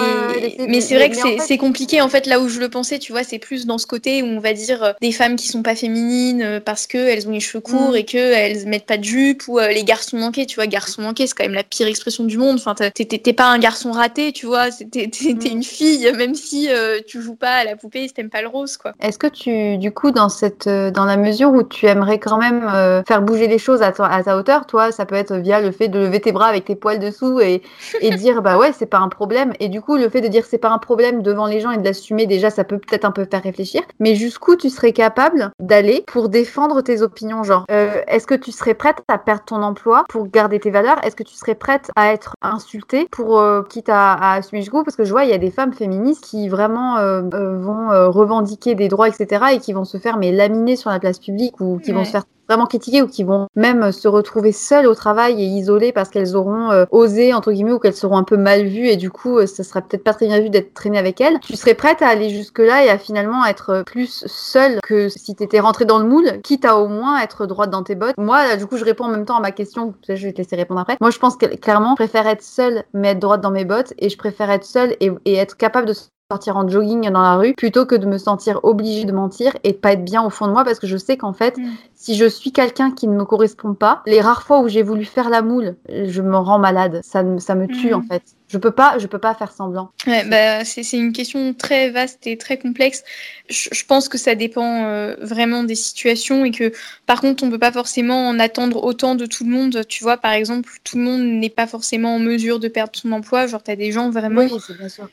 mais 0.67 0.81
c'est 0.81 0.95
vrai 0.95 1.09
que 1.09 1.15
c'est 1.39 1.57
compliqué. 1.57 2.01
En 2.01 2.09
fait, 2.09 2.25
là 2.25 2.41
où 2.41 2.49
je 2.49 2.59
le 2.59 2.67
pensais, 2.67 2.99
tu 2.99 3.13
vois, 3.13 3.23
c'est 3.23 3.39
plus 3.39 3.65
dans 3.65 3.77
ce 3.77 3.87
côté 3.87 4.21
où 4.21 4.25
on 4.25 4.39
va 4.41 4.51
dire 4.51 4.83
euh, 4.83 4.91
des 5.01 5.13
femmes 5.13 5.37
qui 5.37 5.47
sont 5.47 5.63
pas 5.63 5.73
féminines 5.73 6.41
euh, 6.41 6.59
parce 6.59 6.87
qu'elles 6.87 7.25
ont 7.25 7.31
les 7.31 7.39
cheveux 7.39 7.61
courts 7.61 7.91
mm. 7.91 7.95
et 7.95 8.03
qu'elles 8.03 8.67
mettent 8.67 8.85
pas 8.85 8.97
de 8.97 9.05
jupe 9.05 9.47
ou 9.47 9.59
euh, 9.59 9.69
les 9.69 9.85
garçons 9.85 10.17
manqués, 10.17 10.45
tu 10.45 10.55
vois. 10.55 10.67
Garçon 10.67 11.01
manqué, 11.03 11.25
c'est 11.25 11.35
quand 11.35 11.45
même 11.45 11.53
la 11.53 11.63
pire 11.63 11.87
expression 11.87 12.25
du 12.25 12.37
monde. 12.37 12.57
Enfin, 12.59 12.75
t'es 12.75 13.33
pas 13.33 13.47
un 13.47 13.59
garçon 13.59 13.91
raté, 13.93 14.33
tu 14.33 14.45
vois. 14.45 14.69
T'es 14.69 15.07
mm. 15.07 15.47
une 15.49 15.63
fille, 15.63 16.11
même 16.17 16.35
si 16.35 16.67
tu 17.07 17.21
joues 17.21 17.35
pas 17.35 17.53
à 17.53 17.63
la 17.63 17.77
poupée 17.77 18.03
et 18.03 18.09
t'aimes 18.09 18.29
pas 18.29 18.41
le 18.41 18.49
rose, 18.49 18.75
quoi. 18.75 18.91
Est-ce 18.99 19.17
que 19.17 19.27
tu, 19.27 19.77
du 19.77 19.93
coup, 19.93 20.11
dans, 20.11 20.29
cette, 20.29 20.67
dans 20.67 21.05
la 21.05 21.15
mesure 21.15 21.51
où 21.51 21.63
tu 21.63 21.85
aimerais 21.85 22.19
quand 22.19 22.37
même 22.37 23.03
faire 23.07 23.21
bouger 23.21 23.47
les 23.47 23.57
choses 23.57 23.81
à, 23.81 23.93
à 23.99 24.23
ta 24.23 24.35
hauteur, 24.35 24.65
toi, 24.65 24.91
ça 24.91 25.05
peut 25.05 25.15
être 25.15 25.37
via 25.37 25.61
le 25.61 25.71
fait 25.71 25.87
de 25.87 25.99
lever 25.99 26.19
tes 26.19 26.33
bras 26.33 26.47
avec 26.47 26.65
tes 26.65 26.75
poils 26.75 26.99
dessous 26.99 27.36
et, 28.01 28.09
dire 28.17 28.41
bah 28.41 28.57
ouais 28.57 28.71
c'est 28.71 28.85
pas 28.85 28.99
un 28.99 29.09
problème. 29.09 29.53
Et 29.59 29.69
du 29.69 29.81
coup 29.81 29.95
le 29.95 30.09
fait 30.09 30.21
de 30.21 30.27
dire 30.27 30.45
c'est 30.45 30.57
pas 30.57 30.69
un 30.69 30.77
problème 30.77 31.21
devant 31.21 31.45
les 31.45 31.59
gens 31.59 31.71
et 31.71 31.77
de 31.77 31.83
l'assumer 31.83 32.25
déjà 32.25 32.49
ça 32.49 32.63
peut 32.63 32.79
peut-être 32.79 33.05
un 33.05 33.11
peu 33.11 33.25
faire 33.29 33.43
réfléchir. 33.43 33.81
Mais 33.99 34.15
jusqu'où 34.15 34.55
tu 34.55 34.69
serais 34.69 34.93
capable 34.93 35.51
d'aller 35.59 36.03
pour 36.07 36.29
défendre 36.29 36.81
tes 36.81 37.01
opinions 37.01 37.43
genre 37.43 37.65
euh, 37.71 38.01
est-ce 38.07 38.27
que 38.27 38.35
tu 38.35 38.51
serais 38.51 38.73
prête 38.73 39.03
à 39.07 39.17
perdre 39.17 39.43
ton 39.45 39.61
emploi 39.63 40.05
pour 40.09 40.27
garder 40.27 40.59
tes 40.59 40.71
valeurs? 40.71 40.97
Est-ce 41.03 41.15
que 41.15 41.23
tu 41.23 41.35
serais 41.35 41.55
prête 41.55 41.91
à 41.95 42.13
être 42.13 42.35
insultée 42.41 43.07
pour 43.11 43.39
euh, 43.39 43.63
quitte 43.63 43.89
à, 43.89 44.13
à 44.13 44.35
assumer 44.35 44.61
jusqu'où? 44.61 44.83
Parce 44.83 44.95
que 44.95 45.03
je 45.03 45.11
vois 45.11 45.23
il 45.25 45.29
y 45.29 45.33
a 45.33 45.37
des 45.37 45.51
femmes 45.51 45.73
féministes 45.73 46.23
qui 46.23 46.49
vraiment 46.49 46.97
euh, 46.97 47.21
vont 47.21 48.11
revendiquer 48.11 48.75
des 48.75 48.87
droits 48.87 49.07
etc 49.07 49.45
et 49.53 49.59
qui 49.59 49.73
vont 49.73 49.85
se 49.85 49.97
faire 49.97 50.17
mais 50.17 50.31
laminer 50.31 50.75
sur 50.75 50.89
la 50.89 50.99
place 50.99 51.19
publique 51.19 51.59
ou 51.59 51.79
qui 51.79 51.91
vont 51.91 52.03
se 52.03 52.11
faire 52.11 52.23
vraiment 52.47 52.65
critiquées 52.65 53.01
ou 53.01 53.07
qui 53.07 53.23
vont 53.23 53.47
même 53.55 53.91
se 53.91 54.07
retrouver 54.07 54.51
seules 54.51 54.87
au 54.87 54.95
travail 54.95 55.41
et 55.41 55.45
isolées 55.45 55.91
parce 55.91 56.09
qu'elles 56.09 56.35
auront 56.35 56.71
euh, 56.71 56.85
osé, 56.91 57.33
entre 57.33 57.51
guillemets, 57.51 57.73
ou 57.73 57.79
qu'elles 57.79 57.95
seront 57.95 58.17
un 58.17 58.23
peu 58.23 58.37
mal 58.37 58.65
vues 58.65 58.87
et 58.87 58.95
du 58.95 59.09
coup, 59.09 59.37
euh, 59.37 59.45
ça 59.45 59.63
sera 59.63 59.81
peut-être 59.81 60.03
pas 60.03 60.13
très 60.13 60.27
bien 60.27 60.39
vu 60.39 60.49
d'être 60.49 60.73
traînée 60.73 60.97
avec 60.97 61.21
elles. 61.21 61.39
Tu 61.41 61.55
serais 61.55 61.73
prête 61.73 62.01
à 62.01 62.07
aller 62.07 62.29
jusque-là 62.29 62.85
et 62.85 62.89
à 62.89 62.97
finalement 62.97 63.45
être 63.45 63.83
plus 63.85 64.23
seule 64.27 64.79
que 64.83 65.09
si 65.09 65.35
tu 65.35 65.43
étais 65.43 65.59
rentrée 65.59 65.85
dans 65.85 65.99
le 65.99 66.05
moule, 66.05 66.41
quitte 66.43 66.65
à 66.65 66.77
au 66.77 66.87
moins 66.87 67.19
être 67.19 67.45
droite 67.45 67.69
dans 67.69 67.83
tes 67.83 67.95
bottes? 67.95 68.15
Moi, 68.17 68.55
du 68.55 68.65
coup, 68.65 68.77
je 68.77 68.85
réponds 68.85 69.05
en 69.05 69.09
même 69.09 69.25
temps 69.25 69.37
à 69.37 69.41
ma 69.41 69.51
question, 69.51 69.93
je 70.07 70.13
vais 70.13 70.33
te 70.33 70.37
laisser 70.37 70.55
répondre 70.55 70.79
après. 70.79 70.97
Moi, 71.01 71.11
je 71.11 71.19
pense 71.19 71.35
que 71.37 71.45
clairement, 71.45 71.91
je 71.91 72.03
préfère 72.03 72.27
être 72.27 72.43
seule 72.43 72.83
mais 72.93 73.09
être 73.09 73.19
droite 73.19 73.41
dans 73.41 73.51
mes 73.51 73.65
bottes 73.65 73.93
et 73.99 74.09
je 74.09 74.17
préfère 74.17 74.49
être 74.49 74.65
seule 74.65 74.95
et, 74.99 75.11
et 75.25 75.35
être 75.35 75.57
capable 75.57 75.87
de 75.87 75.93
sortir 76.29 76.57
en 76.57 76.67
jogging 76.67 77.09
dans 77.09 77.21
la 77.21 77.37
rue 77.37 77.53
plutôt 77.53 77.85
que 77.85 77.95
de 77.95 78.05
me 78.05 78.17
sentir 78.17 78.59
obligée 78.63 79.05
de 79.05 79.13
mentir 79.13 79.53
et 79.63 79.71
de 79.71 79.77
pas 79.77 79.93
être 79.93 80.03
bien 80.03 80.21
au 80.23 80.29
fond 80.29 80.47
de 80.47 80.51
moi 80.51 80.65
parce 80.65 80.77
que 80.77 80.87
je 80.87 80.97
sais 80.97 81.15
qu'en 81.15 81.31
fait 81.31 81.57
mm. 81.57 81.69
Si 81.97 82.15
je 82.15 82.25
suis 82.25 82.51
quelqu'un 82.51 82.91
qui 82.91 83.07
ne 83.07 83.15
me 83.15 83.25
correspond 83.25 83.73
pas 83.73 84.03
les 84.05 84.21
rares 84.21 84.43
fois 84.43 84.61
où 84.61 84.69
j'ai 84.69 84.83
voulu 84.83 85.03
faire 85.03 85.29
la 85.29 85.41
moule 85.41 85.75
je 85.89 86.21
me 86.21 86.37
rends 86.37 86.59
malade 86.59 87.01
ça, 87.03 87.23
ça 87.39 87.55
me 87.55 87.67
tue 87.67 87.91
mm. 87.91 87.95
en 87.95 88.01
fait 88.03 88.23
je 88.49 88.57
peux 88.57 88.71
pas, 88.71 88.97
je 88.97 89.07
peux 89.07 89.19
pas 89.19 89.33
faire 89.35 89.51
semblant. 89.51 89.91
Ouais, 90.05 90.23
bah, 90.23 90.63
c'est 90.63 90.97
une 90.97 91.11
question 91.11 91.53
très 91.53 91.89
vaste 91.89 92.25
et 92.27 92.37
très 92.37 92.57
complexe. 92.57 93.03
Je, 93.49 93.69
je 93.71 93.85
pense 93.85 94.07
que 94.07 94.17
ça 94.17 94.35
dépend 94.35 94.85
euh, 94.85 95.15
vraiment 95.21 95.63
des 95.63 95.75
situations 95.75 96.45
et 96.45 96.51
que 96.51 96.71
par 97.05 97.19
contre 97.19 97.43
on 97.43 97.49
peut 97.49 97.59
pas 97.59 97.73
forcément 97.73 98.29
en 98.29 98.39
attendre 98.39 98.83
autant 98.83 99.15
de 99.15 99.25
tout 99.25 99.43
le 99.43 99.49
monde. 99.49 99.85
Tu 99.89 100.03
vois, 100.03 100.17
par 100.17 100.31
exemple, 100.31 100.71
tout 100.85 100.97
le 100.97 101.03
monde 101.03 101.21
n'est 101.21 101.49
pas 101.49 101.67
forcément 101.67 102.15
en 102.15 102.19
mesure 102.19 102.59
de 102.59 102.69
perdre 102.69 102.93
son 102.95 103.11
emploi. 103.11 103.47
Genre, 103.47 103.61
as 103.67 103.75
des 103.75 103.91
gens 103.91 104.09
vraiment 104.11 104.47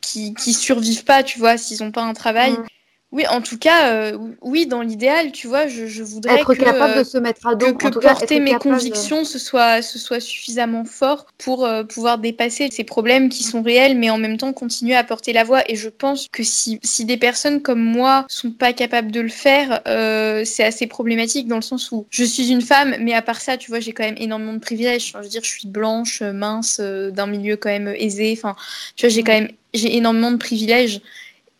qui, 0.00 0.34
qui 0.34 0.52
survivent 0.52 1.04
pas, 1.04 1.24
tu 1.24 1.40
vois, 1.40 1.56
s'ils 1.56 1.82
ont 1.82 1.90
pas 1.90 2.02
un 2.02 2.14
travail. 2.14 2.52
Mm 2.52 2.64
Oui, 3.14 3.24
en 3.28 3.40
tout 3.40 3.58
cas, 3.58 3.92
euh, 3.92 4.18
oui, 4.42 4.66
dans 4.66 4.82
l'idéal, 4.82 5.30
tu 5.30 5.46
vois, 5.46 5.68
je, 5.68 5.86
je 5.86 6.02
voudrais 6.02 6.40
être 6.40 6.52
que, 6.52 6.60
capable 6.64 6.98
de 6.98 7.04
se 7.04 7.16
mettre 7.16 7.46
à 7.46 7.54
dos, 7.54 7.66
que, 7.66 7.86
en 7.86 7.90
que 7.90 7.94
tout 7.94 8.00
porter 8.00 8.40
mes 8.40 8.50
capable 8.50 8.64
de- 8.64 8.70
convictions 8.80 9.24
ce 9.24 9.38
soit, 9.38 9.82
ce 9.82 10.00
soit 10.00 10.18
suffisamment 10.18 10.84
fort 10.84 11.26
pour 11.38 11.64
euh, 11.64 11.84
pouvoir 11.84 12.18
dépasser 12.18 12.68
ces 12.72 12.82
problèmes 12.82 13.28
qui 13.28 13.44
sont 13.44 13.62
réels, 13.62 13.96
mais 13.96 14.10
en 14.10 14.18
même 14.18 14.36
temps 14.36 14.52
continuer 14.52 14.96
à 14.96 15.04
porter 15.04 15.32
la 15.32 15.44
voix. 15.44 15.62
Et 15.70 15.76
je 15.76 15.88
pense 15.88 16.26
que 16.32 16.42
si, 16.42 16.80
si 16.82 17.04
des 17.04 17.16
personnes 17.16 17.62
comme 17.62 17.80
moi 17.80 18.26
sont 18.28 18.50
pas 18.50 18.72
capables 18.72 19.12
de 19.12 19.20
le 19.20 19.28
faire, 19.28 19.80
euh, 19.86 20.44
c'est 20.44 20.64
assez 20.64 20.88
problématique 20.88 21.46
dans 21.46 21.54
le 21.56 21.62
sens 21.62 21.92
où 21.92 22.06
je 22.10 22.24
suis 22.24 22.50
une 22.50 22.62
femme, 22.62 22.96
mais 22.98 23.14
à 23.14 23.22
part 23.22 23.40
ça, 23.40 23.56
tu 23.56 23.70
vois, 23.70 23.78
j'ai 23.78 23.92
quand 23.92 24.04
même 24.04 24.16
énormément 24.18 24.54
de 24.54 24.58
privilèges. 24.58 25.10
Enfin, 25.10 25.20
je 25.20 25.26
veux 25.26 25.30
dire, 25.30 25.44
je 25.44 25.50
suis 25.50 25.68
blanche, 25.68 26.20
mince, 26.20 26.78
euh, 26.80 27.12
d'un 27.12 27.28
milieu 27.28 27.56
quand 27.56 27.70
même 27.70 27.94
aisé. 27.96 28.34
Enfin, 28.36 28.56
tu 28.96 29.06
vois, 29.06 29.14
j'ai 29.14 29.22
quand 29.22 29.32
même 29.34 29.50
j'ai 29.72 29.96
énormément 29.96 30.30
de 30.30 30.36
privilèges. 30.36 31.00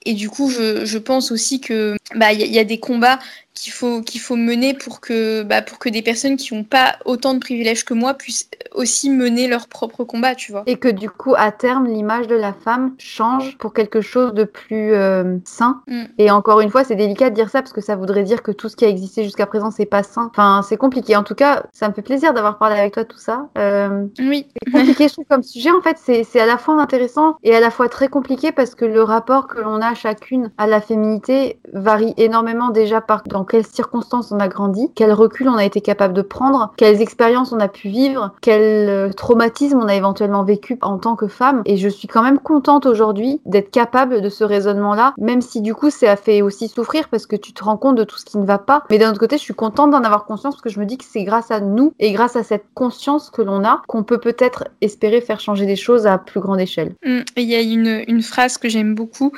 Et 0.05 0.15
du 0.15 0.29
coup, 0.29 0.51
je, 0.51 0.99
pense 0.99 1.31
aussi 1.31 1.61
que 1.61 1.97
bah 2.15 2.33
y 2.33 2.59
a 2.59 2.65
des 2.65 2.79
combats 2.79 3.19
qu'il 3.55 3.73
faut 3.73 4.03
qu'il 4.03 4.21
faut 4.21 4.37
mener 4.37 4.75
pour 4.75 5.01
que 5.01 5.43
bah, 5.43 5.63
pour 5.63 5.79
que 5.79 5.89
des 5.89 6.03
personnes 6.03 6.37
qui 6.37 6.55
n'ont 6.55 6.65
pas 6.65 6.97
autant 7.05 7.35
de 7.35 7.39
privilèges 7.39 7.85
que 7.85 7.95
moi 7.95 8.15
puissent 8.15 8.49
aussi 8.75 9.11
mener 9.11 9.47
leur 9.49 9.69
propre 9.69 10.05
combat, 10.05 10.35
tu 10.35 10.53
vois. 10.53 10.65
Et 10.67 10.77
que 10.77 10.89
du 10.89 11.09
coup, 11.09 11.35
à 11.37 11.53
terme, 11.53 11.87
l'image 11.87 12.27
de 12.27 12.35
la 12.35 12.53
femme 12.53 12.95
change 12.99 13.57
pour 13.59 13.73
quelque 13.73 14.01
chose 14.01 14.35
de 14.35 14.45
plus 14.45 14.93
euh, 14.93 15.39
sain. 15.45 15.83
Mm. 15.87 16.03
Et 16.19 16.31
encore 16.31 16.61
une 16.61 16.71
fois, 16.71 16.85
c'est 16.85 16.97
délicat 16.97 17.31
de 17.31 17.35
dire 17.35 17.49
ça 17.49 17.63
parce 17.63 17.73
que 17.73 17.81
ça 17.81 17.97
voudrait 17.97 18.25
dire 18.25 18.43
que 18.43 18.51
tout 18.51 18.69
ce 18.69 18.77
qui 18.77 18.85
a 18.85 18.89
existé 18.89 19.25
jusqu'à 19.25 19.47
présent, 19.47 19.71
c'est 19.71 19.87
pas 19.87 20.03
sain. 20.03 20.29
Enfin, 20.31 20.63
c'est 20.69 20.77
compliqué. 20.77 21.17
En 21.17 21.23
tout 21.23 21.37
cas, 21.37 21.65
ça 21.73 21.89
me 21.89 21.95
fait 21.95 22.03
plaisir 22.03 22.35
d'avoir 22.35 22.59
parlé 22.59 22.77
avec 22.77 22.95
toi 22.95 23.05
de 23.05 23.09
tout 23.09 23.19
ça. 23.19 23.49
Euh, 23.57 24.07
Oui. 24.19 24.47
c'est 24.67 24.73
compliqué, 24.73 25.09
je 25.09 25.13
trouve, 25.13 25.27
comme 25.29 25.43
sujet. 25.43 25.71
En 25.71 25.81
fait, 25.81 25.97
c'est 26.03 26.25
c'est 26.25 26.41
à 26.41 26.47
la 26.47 26.59
fois 26.59 26.81
intéressant 26.81 27.37
et 27.45 27.55
à 27.55 27.61
la 27.61 27.71
fois 27.71 27.89
très 27.89 28.09
compliqué 28.09 28.51
parce 28.51 28.75
que 28.75 28.85
le 28.85 29.03
rapport 29.03 29.47
que 29.47 29.61
l'on 29.61 29.81
a 29.81 29.95
chacune 29.95 30.51
à 30.59 30.67
la 30.67 30.81
féminité 30.81 31.61
varie 31.73 32.15
énormément 32.17 32.71
déjà 32.71 33.01
par 33.01 33.23
dans 33.25 33.44
quelles 33.45 33.67
circonstances 33.67 34.33
on 34.33 34.41
a 34.41 34.49
grandi, 34.49 34.91
quel 34.95 35.13
recul 35.13 35.49
on 35.49 35.57
a 35.57 35.65
été 35.65 35.81
capable 35.81 36.15
de 36.15 36.23
prendre, 36.23 36.73
quelles 36.77 37.01
expériences 37.01 37.53
on 37.53 37.61
a 37.61 37.69
pu 37.69 37.89
vivre, 37.89 38.33
quel 38.41 38.89
euh, 38.89 39.11
traumatisme 39.11 39.79
on 39.79 39.89
a 39.89 39.95
éventuellement 39.95 40.45
vécu 40.45 40.79
en 40.83 40.99
tant 40.99 41.17
que 41.17 41.29
femme. 41.29 41.63
Et 41.65 41.77
je 41.77 41.89
suis 41.89 42.09
quand 42.09 42.23
même 42.23 42.39
contente 42.39 42.87
aujourd'hui 42.87 43.41
d'être 43.47 43.71
capable 43.71 44.21
de 44.21 44.29
ce 44.29 44.45
raisonnement-là, 44.45 45.15
même 45.19 45.41
si 45.41 45.61
du 45.61 45.75
coup 45.75 45.91
ça 45.91 46.13
a 46.13 46.17
fait 46.17 46.43
aussi 46.43 46.69
souffrir 46.69 47.09
parce 47.09 47.27
que 47.27 47.37
tu 47.37 47.53
te 47.53 47.65
rends 47.65 47.77
compte 47.77 47.97
de 47.97 48.05
tout 48.05 48.19
ce 48.19 48.25
qui 48.25 48.39
ne 48.39 48.47
va 48.47 48.59
pas. 48.59 48.85
Mais 48.91 48.99
d'un 48.99 49.11
autre 49.11 49.21
côté, 49.21 49.37
je 49.37 49.43
suis 49.43 49.55
contente 49.55 49.91
d'en 49.91 50.03
avoir 50.03 50.25
conscience 50.25 50.55
parce 50.55 50.63
que 50.63 50.71
je 50.71 50.81
me 50.81 50.87
dis 50.87 50.99
que 50.99 51.05
c'est 51.05 51.25
grâce 51.25 51.51
à 51.51 51.61
nous 51.61 51.93
et 51.99 52.13
grâce 52.13 52.37
à 52.37 52.43
cette 52.43 52.67
conscience 52.75 53.31
que 53.31 53.43
l'on 53.43 53.65
a 53.65 53.83
qu'on 53.89 54.03
peut 54.03 54.19
peut-être 54.19 54.65
espérer 54.81 55.21
faire 55.21 55.41
changer 55.41 55.67
des 55.67 55.77
choses 55.77 56.07
à 56.07 56.19
plus 56.19 56.41
grande 56.41 56.61
échelle. 56.61 56.95
Mm. 57.05 57.21
Il 57.37 57.45
y 57.45 57.55
a 57.55 57.61
une, 57.61 58.23
phrase 58.23 58.59
que 58.59 58.69
j'aime 58.69 58.95
beaucoup 58.95 59.33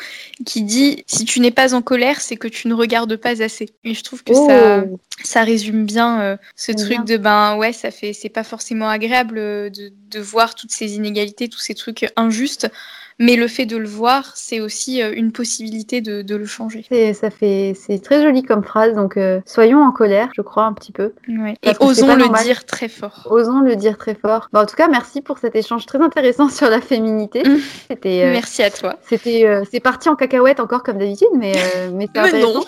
qui 0.44 0.62
dit 0.62 1.02
Si 1.06 1.24
tu 1.24 1.40
n'es 1.40 1.50
pas 1.50 1.74
en 1.74 1.82
colère, 1.82 2.20
c'est 2.20 2.36
que 2.36 2.48
tu 2.48 2.68
ne 2.68 2.74
regardes 2.74 3.16
pas 3.16 3.42
assez. 3.42 3.70
Je 3.96 4.04
trouve 4.04 4.22
que 4.22 4.34
ça, 4.34 4.84
Oh. 4.84 5.00
ça 5.24 5.42
résume 5.42 5.86
bien 5.86 6.20
euh, 6.20 6.36
ce 6.56 6.72
truc 6.72 7.04
de 7.04 7.16
ben 7.16 7.56
ouais, 7.56 7.72
ça 7.72 7.90
fait 7.90 8.12
c'est 8.12 8.28
pas 8.28 8.44
forcément 8.44 8.88
agréable 8.88 9.38
euh, 9.38 9.70
de, 9.70 9.92
de 10.10 10.20
voir 10.20 10.54
toutes 10.54 10.70
ces 10.72 10.94
inégalités, 10.96 11.48
tous 11.48 11.58
ces 11.58 11.74
trucs 11.74 12.06
injustes, 12.16 12.70
mais 13.18 13.36
le 13.36 13.48
fait 13.48 13.66
de 13.66 13.76
le 13.76 13.88
voir, 13.88 14.32
c'est 14.34 14.60
aussi 14.60 15.02
euh, 15.02 15.12
une 15.14 15.32
possibilité 15.32 16.00
de, 16.00 16.22
de 16.22 16.36
le 16.36 16.44
changer. 16.44 16.84
C'est, 16.90 17.14
ça 17.14 17.30
fait, 17.30 17.72
c'est 17.74 17.98
très 18.02 18.22
joli 18.22 18.42
comme 18.42 18.62
phrase, 18.62 18.94
donc 18.94 19.16
euh, 19.16 19.40
soyons 19.46 19.82
en 19.82 19.90
colère, 19.90 20.28
je 20.36 20.42
crois 20.42 20.64
un 20.64 20.74
petit 20.74 20.92
peu. 20.92 21.14
Ouais. 21.28 21.54
Et 21.62 21.72
osons 21.80 22.14
le 22.14 22.24
normal. 22.24 22.44
dire 22.44 22.66
très 22.66 22.88
fort. 22.88 23.26
Osons 23.30 23.60
le 23.60 23.76
dire 23.76 23.96
très 23.96 24.14
fort. 24.14 24.48
Bah, 24.52 24.62
en 24.62 24.66
tout 24.66 24.76
cas, 24.76 24.88
merci 24.88 25.22
pour 25.22 25.38
cet 25.38 25.56
échange 25.56 25.86
très 25.86 26.00
intéressant 26.00 26.48
sur 26.50 26.68
la 26.68 26.80
féminité. 26.80 27.42
Mm. 27.42 27.58
C'était, 27.88 28.24
euh, 28.24 28.32
Merci 28.32 28.62
à 28.62 28.70
toi. 28.70 28.96
c'était, 29.08 29.46
euh, 29.46 29.64
c'est 29.70 29.80
parti 29.80 30.08
en 30.08 30.16
cacahuète 30.16 30.60
encore 30.60 30.82
comme 30.82 30.98
d'habitude, 30.98 31.28
mais, 31.36 31.54
mais 31.92 32.08
Mais 32.14 32.40
non. 32.40 32.64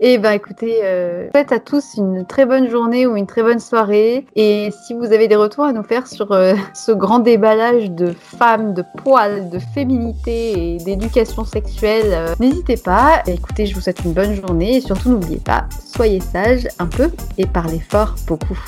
Et 0.00 0.18
ben 0.24 0.32
écoutez, 0.32 0.80
souhaite 1.32 1.52
à 1.52 1.58
tous 1.58 1.94
une 1.96 2.26
très 2.26 2.46
bonne 2.46 2.68
journée 2.68 3.06
ou 3.06 3.16
une 3.16 3.26
très 3.26 3.42
bonne 3.42 3.60
soirée. 3.60 4.26
Et 4.36 4.70
si 4.86 4.94
vous 4.94 5.12
avez 5.12 5.28
des 5.28 5.36
retours 5.36 5.64
à 5.64 5.72
nous 5.72 5.82
faire 5.82 6.06
sur 6.06 6.28
ce 6.74 6.92
grand 6.92 7.18
déballage 7.18 7.90
de 7.90 8.12
femmes, 8.12 8.74
de 8.74 8.84
poils, 8.98 9.50
de 9.50 9.58
féminité 9.74 10.74
et 10.74 10.78
d'éducation 10.78 11.44
sexuelle, 11.44 12.06
euh, 12.12 12.34
n'hésitez 12.38 12.76
pas. 12.76 13.22
Écoutez, 13.26 13.66
je 13.66 13.74
vous 13.74 13.80
souhaite 13.80 14.00
une 14.04 14.12
bonne 14.12 14.34
journée 14.34 14.76
et 14.76 14.80
surtout 14.80 15.10
n'oubliez 15.10 15.40
pas, 15.40 15.66
soyez 15.84 16.20
sages 16.20 16.68
un 16.78 16.86
peu 16.86 17.10
et 17.36 17.46
parlez 17.46 17.80
fort 17.80 18.14
beaucoup. 18.26 18.58